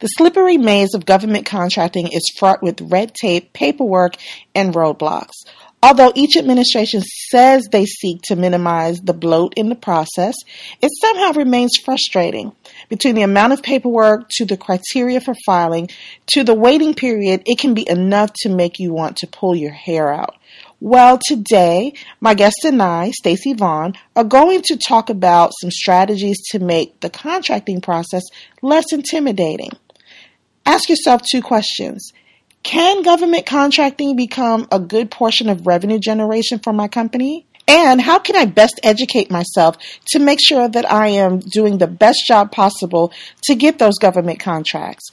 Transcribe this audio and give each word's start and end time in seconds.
The 0.00 0.08
slippery 0.08 0.58
maze 0.58 0.94
of 0.94 1.06
government 1.06 1.46
contracting 1.46 2.08
is 2.08 2.32
fraught 2.38 2.62
with 2.62 2.80
red 2.80 3.14
tape, 3.14 3.52
paperwork, 3.52 4.16
and 4.54 4.74
roadblocks. 4.74 5.44
Although 5.84 6.12
each 6.14 6.38
administration 6.38 7.02
says 7.30 7.68
they 7.70 7.84
seek 7.84 8.22
to 8.22 8.36
minimize 8.36 9.02
the 9.02 9.12
bloat 9.12 9.52
in 9.54 9.68
the 9.68 9.74
process, 9.74 10.34
it 10.80 10.90
somehow 10.98 11.32
remains 11.32 11.76
frustrating. 11.76 12.52
Between 12.88 13.14
the 13.14 13.22
amount 13.22 13.52
of 13.52 13.62
paperwork 13.62 14.30
to 14.36 14.46
the 14.46 14.56
criteria 14.56 15.20
for 15.20 15.34
filing 15.44 15.90
to 16.28 16.42
the 16.42 16.54
waiting 16.54 16.94
period, 16.94 17.42
it 17.44 17.58
can 17.58 17.74
be 17.74 17.86
enough 17.86 18.32
to 18.44 18.48
make 18.48 18.78
you 18.78 18.94
want 18.94 19.18
to 19.18 19.26
pull 19.26 19.54
your 19.54 19.72
hair 19.72 20.10
out. 20.10 20.36
Well, 20.80 21.18
today, 21.22 21.92
my 22.18 22.32
guest 22.32 22.64
and 22.64 22.82
I, 22.82 23.10
Stacy 23.10 23.52
Vaughn, 23.52 23.92
are 24.16 24.24
going 24.24 24.62
to 24.62 24.78
talk 24.78 25.10
about 25.10 25.52
some 25.60 25.70
strategies 25.70 26.40
to 26.52 26.60
make 26.60 27.00
the 27.00 27.10
contracting 27.10 27.82
process 27.82 28.22
less 28.62 28.90
intimidating. 28.90 29.70
Ask 30.66 30.88
yourself 30.88 31.20
two 31.30 31.42
questions. 31.42 32.14
Can 32.62 33.02
government 33.02 33.44
contracting 33.44 34.16
become 34.16 34.66
a 34.72 34.80
good 34.80 35.10
portion 35.10 35.50
of 35.50 35.66
revenue 35.66 35.98
generation 35.98 36.58
for 36.58 36.72
my 36.72 36.88
company? 36.88 37.44
And 37.68 38.00
how 38.00 38.18
can 38.18 38.34
I 38.34 38.46
best 38.46 38.80
educate 38.82 39.30
myself 39.30 39.76
to 40.08 40.18
make 40.18 40.38
sure 40.42 40.66
that 40.66 40.90
I 40.90 41.08
am 41.08 41.40
doing 41.40 41.76
the 41.76 41.86
best 41.86 42.24
job 42.26 42.50
possible 42.50 43.12
to 43.42 43.54
get 43.54 43.78
those 43.78 43.98
government 43.98 44.40
contracts? 44.40 45.10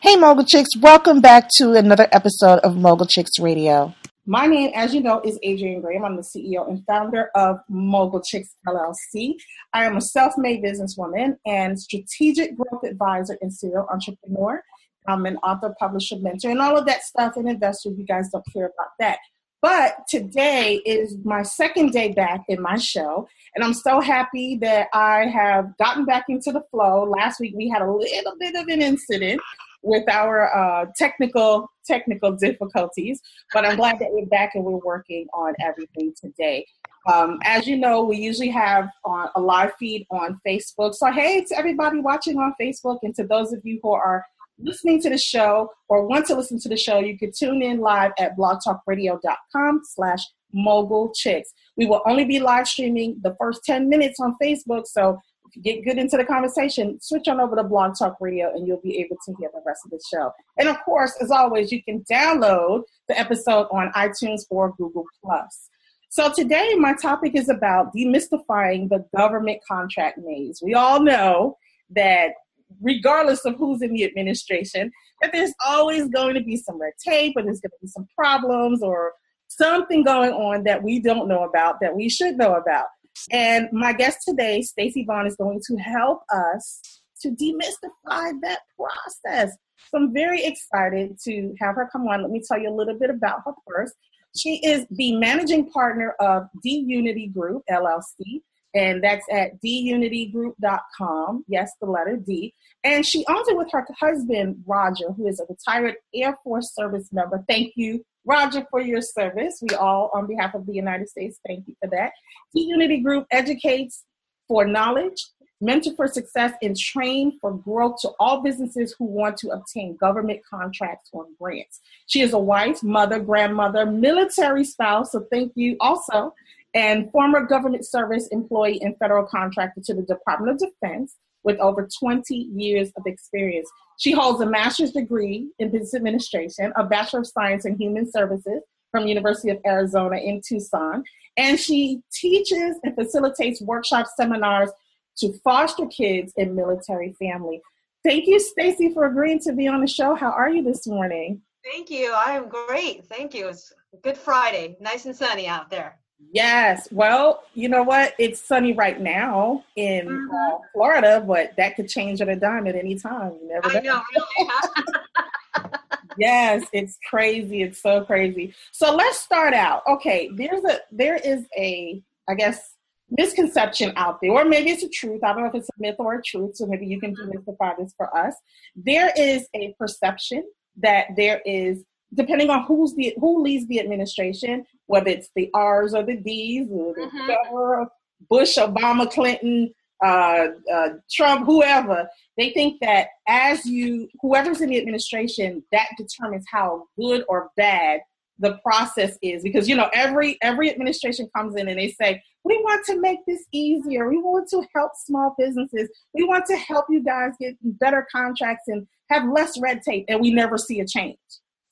Hey, 0.00 0.16
Mogul 0.16 0.44
Chicks, 0.44 0.76
welcome 0.78 1.22
back 1.22 1.48
to 1.56 1.72
another 1.72 2.08
episode 2.12 2.58
of 2.58 2.76
Mogul 2.76 3.06
Chicks 3.06 3.38
Radio. 3.38 3.94
My 4.24 4.46
name, 4.46 4.70
as 4.76 4.94
you 4.94 5.00
know, 5.00 5.20
is 5.24 5.36
Adrienne 5.44 5.80
Graham. 5.80 6.04
I'm 6.04 6.14
the 6.14 6.22
CEO 6.22 6.68
and 6.68 6.86
founder 6.86 7.30
of 7.34 7.58
Mogul 7.68 8.20
Chicks 8.20 8.54
LLC. 8.68 9.34
I 9.72 9.84
am 9.84 9.96
a 9.96 10.00
self 10.00 10.34
made 10.38 10.62
businesswoman 10.62 11.36
and 11.44 11.78
strategic 11.78 12.56
growth 12.56 12.84
advisor 12.84 13.36
and 13.40 13.52
serial 13.52 13.88
entrepreneur. 13.90 14.62
I'm 15.08 15.26
an 15.26 15.38
author, 15.38 15.74
publisher, 15.76 16.16
mentor, 16.20 16.50
and 16.50 16.60
all 16.60 16.78
of 16.78 16.86
that 16.86 17.02
stuff, 17.02 17.36
and 17.36 17.48
investor. 17.48 17.90
You 17.90 18.04
guys 18.04 18.28
don't 18.30 18.44
care 18.52 18.66
about 18.66 18.90
that. 19.00 19.18
But 19.60 19.96
today 20.08 20.76
is 20.86 21.16
my 21.24 21.42
second 21.42 21.90
day 21.90 22.12
back 22.12 22.42
in 22.48 22.62
my 22.62 22.78
show, 22.78 23.28
and 23.56 23.64
I'm 23.64 23.74
so 23.74 24.00
happy 24.00 24.56
that 24.58 24.86
I 24.94 25.26
have 25.26 25.76
gotten 25.78 26.04
back 26.04 26.26
into 26.28 26.52
the 26.52 26.62
flow. 26.70 27.02
Last 27.02 27.40
week 27.40 27.54
we 27.56 27.68
had 27.68 27.82
a 27.82 27.90
little 27.90 28.36
bit 28.38 28.54
of 28.54 28.68
an 28.68 28.82
incident 28.82 29.40
with 29.82 30.08
our 30.08 30.54
uh, 30.54 30.86
technical 30.96 31.68
technical 31.84 32.32
difficulties. 32.32 33.20
But 33.52 33.66
I'm 33.66 33.76
glad 33.76 33.98
that 33.98 34.08
we're 34.10 34.26
back 34.26 34.52
and 34.54 34.64
we're 34.64 34.78
working 34.78 35.26
on 35.34 35.54
everything 35.60 36.14
today. 36.20 36.66
Um, 37.12 37.38
as 37.44 37.66
you 37.66 37.76
know, 37.76 38.04
we 38.04 38.16
usually 38.16 38.50
have 38.50 38.88
a 39.04 39.40
live 39.40 39.72
feed 39.78 40.06
on 40.10 40.38
Facebook. 40.46 40.94
So 40.94 41.10
hey 41.10 41.44
to 41.44 41.58
everybody 41.58 41.98
watching 41.98 42.38
on 42.38 42.54
Facebook 42.60 42.98
and 43.02 43.14
to 43.16 43.24
those 43.24 43.52
of 43.52 43.60
you 43.64 43.80
who 43.82 43.92
are 43.92 44.24
listening 44.58 45.00
to 45.02 45.10
the 45.10 45.18
show 45.18 45.70
or 45.88 46.06
want 46.06 46.26
to 46.26 46.36
listen 46.36 46.60
to 46.60 46.68
the 46.68 46.76
show, 46.76 47.00
you 47.00 47.18
can 47.18 47.32
tune 47.36 47.62
in 47.62 47.80
live 47.80 48.12
at 48.18 48.36
blogtalkradio.com 48.36 49.80
slash 49.84 50.20
mogul 50.52 51.12
chicks. 51.14 51.50
We 51.76 51.86
will 51.86 52.02
only 52.06 52.24
be 52.24 52.38
live 52.38 52.68
streaming 52.68 53.18
the 53.22 53.34
first 53.40 53.64
10 53.64 53.88
minutes 53.88 54.20
on 54.20 54.36
Facebook. 54.42 54.86
So 54.86 55.18
get 55.62 55.84
good 55.84 55.98
into 55.98 56.16
the 56.16 56.24
conversation, 56.24 56.98
switch 57.00 57.28
on 57.28 57.40
over 57.40 57.56
to 57.56 57.64
Blog 57.64 57.94
Talk 57.98 58.16
Radio 58.20 58.50
and 58.54 58.66
you'll 58.66 58.80
be 58.80 58.98
able 58.98 59.16
to 59.24 59.34
hear 59.38 59.50
the 59.52 59.60
rest 59.66 59.82
of 59.84 59.90
the 59.90 60.00
show. 60.12 60.32
And 60.58 60.68
of 60.68 60.76
course, 60.84 61.14
as 61.20 61.30
always, 61.30 61.70
you 61.70 61.82
can 61.82 62.04
download 62.10 62.82
the 63.08 63.18
episode 63.18 63.66
on 63.70 63.92
iTunes 63.92 64.42
or 64.50 64.72
Google 64.76 65.04
Plus. 65.22 65.68
So 66.08 66.32
today 66.32 66.74
my 66.74 66.94
topic 66.94 67.34
is 67.34 67.48
about 67.48 67.94
demystifying 67.94 68.88
the 68.88 69.04
government 69.16 69.60
contract 69.66 70.18
maze. 70.22 70.60
We 70.62 70.74
all 70.74 71.02
know 71.02 71.56
that 71.90 72.32
regardless 72.80 73.44
of 73.44 73.56
who's 73.56 73.82
in 73.82 73.92
the 73.92 74.04
administration, 74.04 74.90
that 75.20 75.32
there's 75.32 75.52
always 75.66 76.08
going 76.08 76.34
to 76.34 76.42
be 76.42 76.56
some 76.56 76.80
red 76.80 76.92
tape 77.02 77.34
or 77.36 77.42
there's 77.42 77.60
going 77.60 77.70
to 77.70 77.76
be 77.82 77.88
some 77.88 78.06
problems 78.16 78.82
or 78.82 79.12
something 79.48 80.02
going 80.02 80.32
on 80.32 80.64
that 80.64 80.82
we 80.82 81.00
don't 81.00 81.28
know 81.28 81.44
about 81.44 81.76
that 81.80 81.94
we 81.94 82.08
should 82.08 82.36
know 82.36 82.54
about. 82.54 82.86
And 83.30 83.68
my 83.72 83.92
guest 83.92 84.18
today, 84.26 84.62
Stacy 84.62 85.04
Vaughn, 85.04 85.26
is 85.26 85.36
going 85.36 85.60
to 85.66 85.76
help 85.76 86.22
us 86.34 86.80
to 87.20 87.30
demystify 87.30 88.32
that 88.42 88.60
process. 88.76 89.56
So 89.90 89.98
I'm 89.98 90.12
very 90.12 90.44
excited 90.44 91.18
to 91.24 91.54
have 91.60 91.76
her 91.76 91.88
come 91.90 92.08
on. 92.08 92.22
Let 92.22 92.30
me 92.30 92.42
tell 92.46 92.58
you 92.58 92.70
a 92.70 92.74
little 92.74 92.98
bit 92.98 93.10
about 93.10 93.40
her 93.44 93.52
first. 93.68 93.94
She 94.36 94.60
is 94.64 94.86
the 94.90 95.16
managing 95.16 95.70
partner 95.70 96.14
of 96.18 96.44
D 96.62 96.84
Unity 96.86 97.28
Group 97.28 97.62
LLC, 97.70 98.40
and 98.74 99.04
that's 99.04 99.26
at 99.30 99.60
dunitygroup.com. 99.62 101.44
Yes, 101.48 101.72
the 101.80 101.86
letter 101.86 102.16
D. 102.16 102.54
And 102.82 103.04
she 103.04 103.24
owns 103.28 103.48
it 103.48 103.56
with 103.56 103.68
her 103.72 103.86
husband, 104.00 104.64
Roger, 104.66 105.12
who 105.12 105.26
is 105.26 105.38
a 105.38 105.44
retired 105.48 105.96
Air 106.14 106.38
Force 106.42 106.74
service 106.74 107.08
member. 107.12 107.44
Thank 107.46 107.74
you, 107.76 108.04
Roger, 108.24 108.66
for 108.70 108.80
your 108.80 109.00
service. 109.00 109.62
We 109.62 109.74
all, 109.76 110.10
on 110.14 110.26
behalf 110.26 110.54
of 110.54 110.66
the 110.66 110.72
United 110.72 111.08
States, 111.08 111.38
thank 111.46 111.66
you 111.66 111.74
for 111.82 111.88
that. 111.90 112.12
D 112.54 112.62
Unity 112.62 113.00
Group 113.00 113.26
educates 113.30 114.04
for 114.48 114.66
knowledge, 114.66 115.26
mentor 115.60 115.94
for 115.96 116.06
success, 116.06 116.52
and 116.62 116.76
train 116.76 117.38
for 117.40 117.52
growth 117.52 117.96
to 118.02 118.10
all 118.20 118.42
businesses 118.42 118.94
who 118.98 119.06
want 119.06 119.36
to 119.38 119.48
obtain 119.50 119.96
government 119.96 120.40
contracts 120.48 121.10
or 121.12 121.26
grants. 121.40 121.80
She 122.06 122.20
is 122.20 122.32
a 122.32 122.38
wife, 122.38 122.82
mother, 122.82 123.18
grandmother, 123.18 123.86
military 123.86 124.64
spouse, 124.64 125.12
so 125.12 125.26
thank 125.32 125.52
you 125.54 125.76
also, 125.80 126.34
and 126.74 127.10
former 127.10 127.44
government 127.44 127.86
service 127.86 128.28
employee 128.28 128.80
and 128.82 128.96
federal 128.98 129.24
contractor 129.26 129.80
to 129.84 129.94
the 129.94 130.02
Department 130.02 130.52
of 130.52 130.70
Defense 130.70 131.16
with 131.44 131.58
over 131.58 131.88
20 132.00 132.34
years 132.34 132.90
of 132.96 133.04
experience. 133.06 133.70
She 133.98 134.12
holds 134.12 134.40
a 134.40 134.46
master's 134.46 134.92
degree 134.92 135.50
in 135.58 135.70
business 135.70 135.94
administration, 135.94 136.72
a 136.76 136.84
bachelor 136.84 137.20
of 137.20 137.26
science 137.26 137.64
in 137.64 137.76
human 137.76 138.10
services 138.10 138.62
from 138.90 139.06
University 139.06 139.50
of 139.50 139.58
Arizona 139.66 140.16
in 140.16 140.40
Tucson, 140.46 141.02
and 141.36 141.58
she 141.58 142.02
teaches 142.12 142.76
and 142.82 142.94
facilitates 142.94 143.62
workshop 143.62 144.06
seminars 144.16 144.70
to 145.18 145.32
foster 145.44 145.86
kids 145.86 146.32
in 146.36 146.54
military 146.54 147.14
family. 147.18 147.60
Thank 148.04 148.26
you, 148.26 148.40
Stacy, 148.40 148.92
for 148.92 149.06
agreeing 149.06 149.38
to 149.40 149.52
be 149.52 149.68
on 149.68 149.80
the 149.80 149.86
show. 149.86 150.14
How 150.14 150.30
are 150.30 150.50
you 150.50 150.62
this 150.62 150.86
morning? 150.86 151.40
Thank 151.64 151.90
you. 151.90 152.12
I 152.12 152.32
am 152.32 152.48
great. 152.48 153.06
Thank 153.06 153.34
you. 153.34 153.48
It's 153.48 153.72
Good 154.02 154.16
Friday. 154.16 154.76
Nice 154.80 155.06
and 155.06 155.14
sunny 155.14 155.46
out 155.46 155.70
there. 155.70 155.98
Yes. 156.32 156.88
Well, 156.90 157.42
you 157.54 157.68
know 157.68 157.82
what? 157.82 158.14
It's 158.18 158.40
sunny 158.40 158.72
right 158.72 159.00
now 159.00 159.64
in 159.76 160.06
mm-hmm. 160.06 160.34
uh, 160.34 160.58
Florida, 160.72 161.24
but 161.26 161.52
that 161.56 161.76
could 161.76 161.88
change 161.88 162.20
at 162.20 162.28
a 162.28 162.36
dime 162.36 162.66
at 162.66 162.74
any 162.74 162.98
time. 162.98 163.32
You 163.32 163.48
never 163.48 163.68
know. 163.72 163.78
I 163.78 163.82
know, 163.82 164.02
really. 164.14 165.70
yes, 166.18 166.64
it's 166.72 166.98
crazy. 167.08 167.62
It's 167.62 167.80
so 167.82 168.04
crazy. 168.04 168.54
So 168.70 168.94
let's 168.94 169.18
start 169.18 169.54
out. 169.54 169.82
Okay, 169.86 170.30
there's 170.34 170.64
a 170.64 170.80
there 170.90 171.16
is 171.16 171.46
a 171.56 172.02
I 172.28 172.34
guess 172.34 172.76
misconception 173.10 173.92
out 173.96 174.20
there, 174.22 174.32
or 174.32 174.44
maybe 174.44 174.70
it's 174.70 174.82
a 174.82 174.88
truth. 174.88 175.22
I 175.22 175.32
don't 175.32 175.42
know 175.42 175.48
if 175.48 175.54
it's 175.54 175.68
a 175.68 175.72
myth 175.78 175.96
or 175.98 176.14
a 176.14 176.22
truth. 176.22 176.56
So 176.56 176.66
maybe 176.66 176.86
you 176.86 177.00
can 177.00 177.14
demystify 177.14 177.76
this 177.78 177.92
for 177.96 178.14
us. 178.16 178.34
There 178.74 179.12
is 179.16 179.46
a 179.54 179.74
perception 179.78 180.44
that 180.78 181.08
there 181.16 181.42
is 181.44 181.84
depending 182.14 182.50
on 182.50 182.64
who's 182.64 182.94
the 182.94 183.14
who 183.18 183.42
leads 183.42 183.66
the 183.68 183.80
administration, 183.80 184.64
whether 184.92 185.08
it's 185.08 185.30
the 185.34 185.48
R's 185.54 185.94
or 185.94 186.02
the 186.02 186.16
D's, 186.16 186.68
or 186.70 186.92
the 186.92 187.08
mm-hmm. 187.10 187.84
Bush, 188.28 188.58
Obama, 188.58 189.10
Clinton, 189.10 189.72
uh, 190.04 190.48
uh, 190.70 190.88
Trump, 191.10 191.46
whoever, 191.46 192.06
they 192.36 192.50
think 192.50 192.78
that 192.82 193.08
as 193.26 193.64
you, 193.64 194.06
whoever's 194.20 194.60
in 194.60 194.68
the 194.68 194.76
administration, 194.76 195.64
that 195.72 195.86
determines 195.96 196.44
how 196.52 196.84
good 197.00 197.24
or 197.30 197.48
bad 197.56 198.00
the 198.38 198.58
process 198.62 199.16
is. 199.22 199.42
Because 199.42 199.66
you 199.66 199.76
know, 199.76 199.88
every 199.94 200.36
every 200.42 200.70
administration 200.70 201.26
comes 201.34 201.56
in 201.56 201.68
and 201.68 201.78
they 201.78 201.88
say, 201.88 202.22
we 202.44 202.58
want 202.58 202.84
to 202.86 203.00
make 203.00 203.20
this 203.26 203.46
easier. 203.50 204.10
We 204.10 204.18
want 204.18 204.46
to 204.50 204.62
help 204.74 204.92
small 204.94 205.34
businesses. 205.38 205.88
We 206.12 206.24
want 206.24 206.44
to 206.46 206.56
help 206.56 206.84
you 206.90 207.02
guys 207.02 207.32
get 207.40 207.56
better 207.62 208.06
contracts 208.12 208.64
and 208.68 208.86
have 209.08 209.26
less 209.26 209.58
red 209.58 209.80
tape, 209.80 210.04
and 210.08 210.20
we 210.20 210.34
never 210.34 210.58
see 210.58 210.80
a 210.80 210.86
change. 210.86 211.16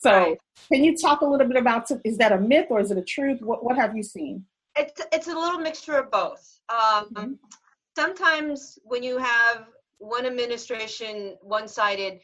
So, 0.00 0.10
right. 0.10 0.38
can 0.72 0.82
you 0.82 0.96
talk 0.96 1.20
a 1.20 1.26
little 1.26 1.46
bit 1.46 1.58
about 1.58 1.90
is 2.04 2.16
that 2.18 2.32
a 2.32 2.38
myth 2.38 2.68
or 2.70 2.80
is 2.80 2.90
it 2.90 2.96
a 2.96 3.02
truth? 3.02 3.42
What 3.42 3.62
what 3.62 3.76
have 3.76 3.94
you 3.94 4.02
seen? 4.02 4.44
It's 4.76 5.00
it's 5.12 5.28
a 5.28 5.34
little 5.34 5.58
mixture 5.58 5.96
of 5.98 6.10
both. 6.10 6.60
Um, 6.70 7.10
mm-hmm. 7.12 7.32
Sometimes 7.96 8.78
when 8.84 9.02
you 9.02 9.18
have 9.18 9.66
one 9.98 10.24
administration 10.24 11.36
one 11.42 11.68
sided 11.68 12.20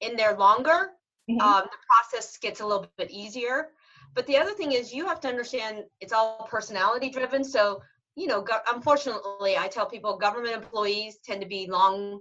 in 0.00 0.14
there 0.14 0.36
longer, 0.36 0.90
mm-hmm. 1.28 1.40
um, 1.40 1.62
the 1.64 1.78
process 1.90 2.36
gets 2.38 2.60
a 2.60 2.66
little 2.66 2.86
bit 2.96 3.10
easier. 3.10 3.70
But 4.14 4.26
the 4.26 4.36
other 4.36 4.52
thing 4.52 4.72
is 4.72 4.94
you 4.94 5.04
have 5.06 5.18
to 5.20 5.28
understand 5.28 5.84
it's 6.00 6.12
all 6.12 6.46
personality 6.48 7.10
driven. 7.10 7.42
So 7.42 7.82
you 8.14 8.28
know, 8.28 8.42
go- 8.42 8.60
unfortunately, 8.72 9.56
I 9.56 9.66
tell 9.66 9.86
people 9.86 10.16
government 10.18 10.54
employees 10.54 11.18
tend 11.24 11.40
to 11.40 11.48
be 11.48 11.68
longevity 11.68 12.20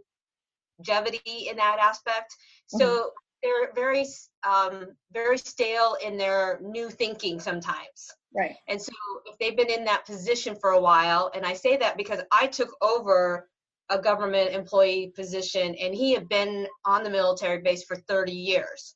in 1.49 1.55
that 1.57 1.77
aspect. 1.79 2.35
So 2.67 2.87
mm-hmm 2.87 3.09
they're 3.43 3.71
very 3.73 4.05
um, 4.47 4.87
very 5.11 5.37
stale 5.37 5.97
in 6.03 6.17
their 6.17 6.59
new 6.61 6.89
thinking 6.89 7.39
sometimes. 7.39 8.11
Right. 8.35 8.55
And 8.67 8.81
so 8.81 8.93
if 9.25 9.37
they've 9.39 9.57
been 9.57 9.71
in 9.71 9.85
that 9.85 10.05
position 10.05 10.55
for 10.59 10.71
a 10.71 10.81
while, 10.81 11.31
and 11.33 11.45
I 11.45 11.53
say 11.53 11.77
that 11.77 11.97
because 11.97 12.21
I 12.31 12.47
took 12.47 12.69
over 12.81 13.47
a 13.89 13.99
government 13.99 14.51
employee 14.51 15.13
position 15.15 15.75
and 15.75 15.95
he 15.95 16.11
had 16.11 16.27
been 16.27 16.67
on 16.85 17.03
the 17.03 17.09
military 17.09 17.59
base 17.61 17.83
for 17.83 17.95
30 17.95 18.31
years. 18.31 18.95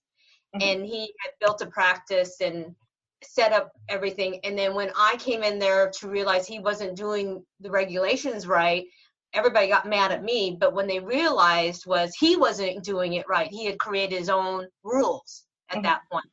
Mm-hmm. 0.55 0.67
And 0.67 0.85
he 0.85 1.13
had 1.19 1.31
built 1.39 1.61
a 1.61 1.67
practice 1.67 2.41
and 2.41 2.75
set 3.23 3.53
up 3.53 3.71
everything. 3.87 4.39
And 4.43 4.57
then 4.57 4.73
when 4.73 4.91
I 4.97 5.15
came 5.17 5.43
in 5.43 5.59
there 5.59 5.89
to 5.99 6.09
realize 6.09 6.45
he 6.45 6.59
wasn't 6.59 6.97
doing 6.97 7.43
the 7.59 7.71
regulations 7.71 8.47
right, 8.47 8.85
everybody 9.33 9.67
got 9.67 9.87
mad 9.87 10.11
at 10.11 10.23
me 10.23 10.57
but 10.59 10.73
when 10.73 10.87
they 10.87 10.99
realized 10.99 11.85
was 11.85 12.13
he 12.19 12.35
wasn't 12.35 12.83
doing 12.83 13.13
it 13.13 13.25
right 13.29 13.49
he 13.49 13.65
had 13.65 13.79
created 13.79 14.17
his 14.17 14.29
own 14.29 14.67
rules 14.83 15.43
at 15.69 15.77
mm-hmm. 15.77 15.83
that 15.83 16.01
point 16.11 16.25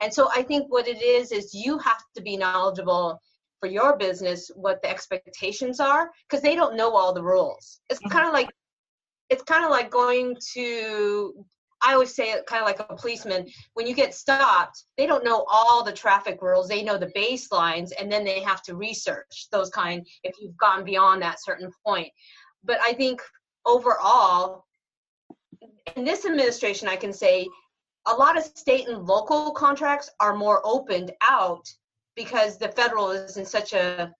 and 0.00 0.12
so 0.12 0.28
i 0.34 0.42
think 0.42 0.66
what 0.68 0.88
it 0.88 1.02
is 1.02 1.32
is 1.32 1.54
you 1.54 1.78
have 1.78 2.02
to 2.14 2.22
be 2.22 2.36
knowledgeable 2.36 3.20
for 3.60 3.68
your 3.68 3.96
business 3.96 4.50
what 4.54 4.80
the 4.82 4.90
expectations 4.90 5.80
are 5.80 6.10
because 6.28 6.42
they 6.42 6.54
don't 6.54 6.76
know 6.76 6.94
all 6.94 7.12
the 7.12 7.22
rules 7.22 7.80
it's 7.88 8.00
mm-hmm. 8.00 8.12
kind 8.12 8.26
of 8.26 8.32
like 8.32 8.50
it's 9.28 9.42
kind 9.44 9.64
of 9.64 9.70
like 9.70 9.90
going 9.90 10.36
to 10.52 11.44
I 11.82 11.94
always 11.94 12.14
say 12.14 12.32
it 12.32 12.46
kind 12.46 12.60
of 12.60 12.66
like 12.66 12.80
a 12.80 12.96
policeman. 12.96 13.46
When 13.72 13.86
you 13.86 13.94
get 13.94 14.14
stopped, 14.14 14.84
they 14.98 15.06
don't 15.06 15.24
know 15.24 15.46
all 15.50 15.82
the 15.82 15.92
traffic 15.92 16.42
rules. 16.42 16.68
They 16.68 16.82
know 16.82 16.98
the 16.98 17.12
baselines, 17.16 17.90
and 17.98 18.12
then 18.12 18.22
they 18.22 18.40
have 18.40 18.62
to 18.64 18.76
research 18.76 19.48
those 19.50 19.70
kind 19.70 20.06
if 20.22 20.34
you've 20.40 20.56
gone 20.58 20.84
beyond 20.84 21.22
that 21.22 21.42
certain 21.42 21.70
point 21.86 22.08
but 22.64 22.78
I 22.82 22.92
think 22.92 23.20
overall, 23.66 24.64
in 25.96 26.04
this 26.04 26.24
administration, 26.24 26.88
I 26.88 26.96
can 26.96 27.12
say 27.12 27.48
a 28.06 28.14
lot 28.14 28.36
of 28.36 28.44
state 28.44 28.88
and 28.88 29.06
local 29.06 29.50
contracts 29.52 30.10
are 30.20 30.36
more 30.36 30.60
opened 30.64 31.12
out 31.28 31.66
because 32.16 32.58
the 32.58 32.68
federal 32.68 33.10
is 33.10 33.36
in 33.36 33.46
such 33.46 33.72
a, 33.72 34.12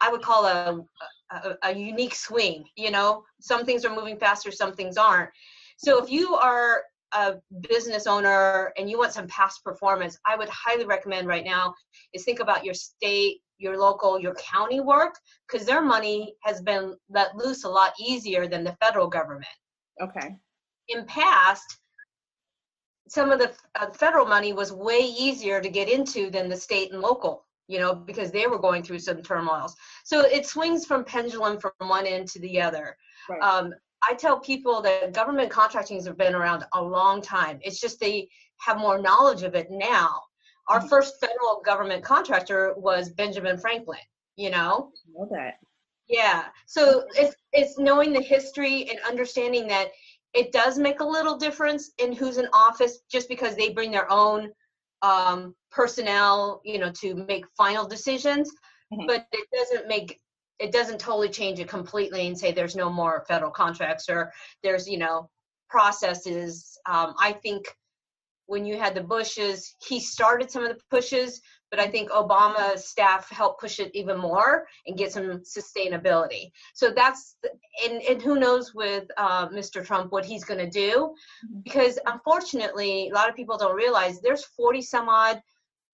I 0.00 0.10
would 0.10 0.22
call 0.22 0.46
a, 0.46 0.84
a, 1.30 1.56
a 1.62 1.74
unique 1.74 2.14
swing. 2.14 2.64
You 2.76 2.90
know, 2.90 3.24
some 3.40 3.64
things 3.64 3.84
are 3.84 3.94
moving 3.94 4.18
faster, 4.18 4.50
some 4.50 4.74
things 4.74 4.96
aren't. 4.96 5.30
So 5.76 6.02
if 6.02 6.10
you 6.10 6.34
are 6.34 6.82
a 7.12 7.34
business 7.68 8.06
owner 8.06 8.72
and 8.76 8.90
you 8.90 8.98
want 8.98 9.12
some 9.12 9.28
past 9.28 9.62
performance, 9.64 10.18
I 10.26 10.36
would 10.36 10.48
highly 10.48 10.84
recommend 10.84 11.28
right 11.28 11.44
now 11.44 11.74
is 12.12 12.24
think 12.24 12.40
about 12.40 12.64
your 12.64 12.74
state 12.74 13.40
your 13.58 13.78
local, 13.78 14.18
your 14.18 14.34
county 14.34 14.80
work 14.80 15.18
because 15.46 15.66
their 15.66 15.82
money 15.82 16.34
has 16.42 16.60
been 16.60 16.96
let 17.08 17.34
loose 17.36 17.64
a 17.64 17.68
lot 17.68 17.92
easier 17.98 18.46
than 18.46 18.64
the 18.64 18.76
federal 18.82 19.08
government. 19.08 19.46
Okay. 20.00 20.36
In 20.88 21.04
past, 21.06 21.78
some 23.08 23.30
of 23.30 23.38
the 23.38 23.52
uh, 23.76 23.90
federal 23.92 24.26
money 24.26 24.52
was 24.52 24.72
way 24.72 25.00
easier 25.00 25.60
to 25.60 25.68
get 25.68 25.88
into 25.88 26.30
than 26.30 26.48
the 26.48 26.56
state 26.56 26.92
and 26.92 27.00
local, 27.00 27.46
you 27.68 27.78
know, 27.78 27.94
because 27.94 28.30
they 28.30 28.46
were 28.46 28.58
going 28.58 28.82
through 28.82 28.98
some 28.98 29.22
turmoils. 29.22 29.74
So 30.04 30.20
it 30.20 30.46
swings 30.46 30.84
from 30.84 31.04
pendulum 31.04 31.58
from 31.58 31.72
one 31.78 32.06
end 32.06 32.28
to 32.28 32.40
the 32.40 32.60
other. 32.60 32.96
Right. 33.28 33.40
Um, 33.40 33.72
I 34.08 34.14
tell 34.14 34.38
people 34.38 34.80
that 34.82 35.12
government 35.12 35.50
contracting 35.50 35.96
has 35.96 36.08
been 36.08 36.34
around 36.34 36.64
a 36.74 36.82
long 36.82 37.20
time. 37.20 37.58
It's 37.62 37.80
just 37.80 38.00
they 38.00 38.28
have 38.58 38.78
more 38.78 39.00
knowledge 39.00 39.42
of 39.42 39.54
it 39.54 39.68
now 39.70 40.20
our 40.68 40.78
mm-hmm. 40.78 40.88
first 40.88 41.20
federal 41.20 41.60
government 41.64 42.02
contractor 42.02 42.74
was 42.76 43.10
Benjamin 43.10 43.58
Franklin, 43.58 43.98
you 44.36 44.50
know? 44.50 44.92
I 44.94 45.18
know 45.18 45.28
that. 45.30 45.54
Yeah. 46.08 46.44
So 46.66 47.04
it's 47.16 47.34
it's 47.52 47.78
knowing 47.78 48.12
the 48.12 48.20
history 48.20 48.88
and 48.88 48.98
understanding 49.06 49.66
that 49.68 49.88
it 50.34 50.52
does 50.52 50.78
make 50.78 51.00
a 51.00 51.04
little 51.04 51.36
difference 51.36 51.90
in 51.98 52.12
who's 52.12 52.38
in 52.38 52.46
office 52.52 53.00
just 53.10 53.28
because 53.28 53.56
they 53.56 53.70
bring 53.70 53.90
their 53.90 54.10
own 54.10 54.52
um, 55.02 55.54
personnel, 55.70 56.60
you 56.64 56.78
know, 56.78 56.92
to 57.00 57.14
make 57.14 57.44
final 57.56 57.86
decisions. 57.86 58.50
Mm-hmm. 58.92 59.06
But 59.06 59.26
it 59.32 59.48
doesn't 59.52 59.88
make 59.88 60.20
it 60.58 60.72
doesn't 60.72 60.98
totally 60.98 61.28
change 61.28 61.58
it 61.58 61.68
completely 61.68 62.26
and 62.26 62.38
say 62.38 62.52
there's 62.52 62.76
no 62.76 62.90
more 62.90 63.24
federal 63.28 63.50
contracts 63.50 64.08
or 64.08 64.32
there's 64.62 64.88
you 64.88 64.98
know 64.98 65.28
processes. 65.68 66.78
Um, 66.86 67.14
I 67.20 67.32
think 67.32 67.66
when 68.46 68.64
you 68.64 68.78
had 68.78 68.94
the 68.94 69.02
Bushes, 69.02 69.74
he 69.86 69.98
started 69.98 70.50
some 70.50 70.64
of 70.64 70.68
the 70.70 70.80
pushes, 70.88 71.40
but 71.70 71.80
I 71.80 71.88
think 71.88 72.10
Obama 72.10 72.78
staff 72.78 73.28
helped 73.28 73.60
push 73.60 73.80
it 73.80 73.90
even 73.92 74.18
more 74.18 74.66
and 74.86 74.96
get 74.96 75.12
some 75.12 75.40
sustainability. 75.40 76.50
So 76.74 76.92
that's 76.94 77.36
and 77.84 78.00
and 78.02 78.22
who 78.22 78.38
knows 78.38 78.72
with 78.74 79.04
uh, 79.16 79.48
Mr. 79.48 79.84
Trump 79.84 80.12
what 80.12 80.24
he's 80.24 80.44
going 80.44 80.60
to 80.60 80.70
do, 80.70 81.14
mm-hmm. 81.44 81.60
because 81.64 81.98
unfortunately 82.06 83.08
a 83.08 83.14
lot 83.14 83.28
of 83.28 83.36
people 83.36 83.58
don't 83.58 83.76
realize 83.76 84.20
there's 84.20 84.44
40 84.44 84.82
some 84.82 85.08
odd 85.08 85.42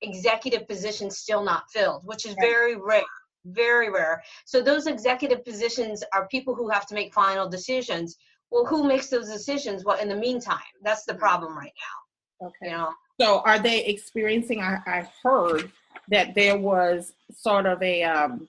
executive 0.03 0.69
positions 0.69 1.19
still 1.19 1.43
not 1.43 1.65
filled, 1.73 2.03
which 2.05 2.27
is 2.27 2.35
very 2.41 2.77
rare 2.77 3.03
very 3.45 3.91
rare. 3.91 4.23
So 4.45 4.61
those 4.61 4.87
executive 4.87 5.45
positions 5.45 6.03
are 6.13 6.29
people 6.29 6.55
who 6.55 6.69
have 6.69 6.87
to 6.87 6.95
make 6.95 7.13
final 7.13 7.49
decisions. 7.49 8.17
Well, 8.51 8.67
who 8.67 8.85
makes 8.85 9.09
those 9.09 9.29
decisions? 9.29 9.85
Well, 9.85 9.99
in 9.99 10.09
the 10.09 10.17
meantime, 10.17 10.59
that's 10.83 11.05
the 11.05 11.15
problem 11.15 11.57
right 11.57 11.73
now. 12.43 12.49
Okay. 12.49 12.71
You 12.71 12.71
know? 12.71 12.93
So 13.21 13.41
are 13.41 13.59
they 13.59 13.85
experiencing? 13.85 14.61
I, 14.61 14.79
I 14.87 15.09
heard 15.23 15.71
that 16.09 16.35
there 16.35 16.59
was 16.59 17.13
sort 17.33 17.67
of 17.67 17.83
a, 17.83 18.03
um, 18.03 18.49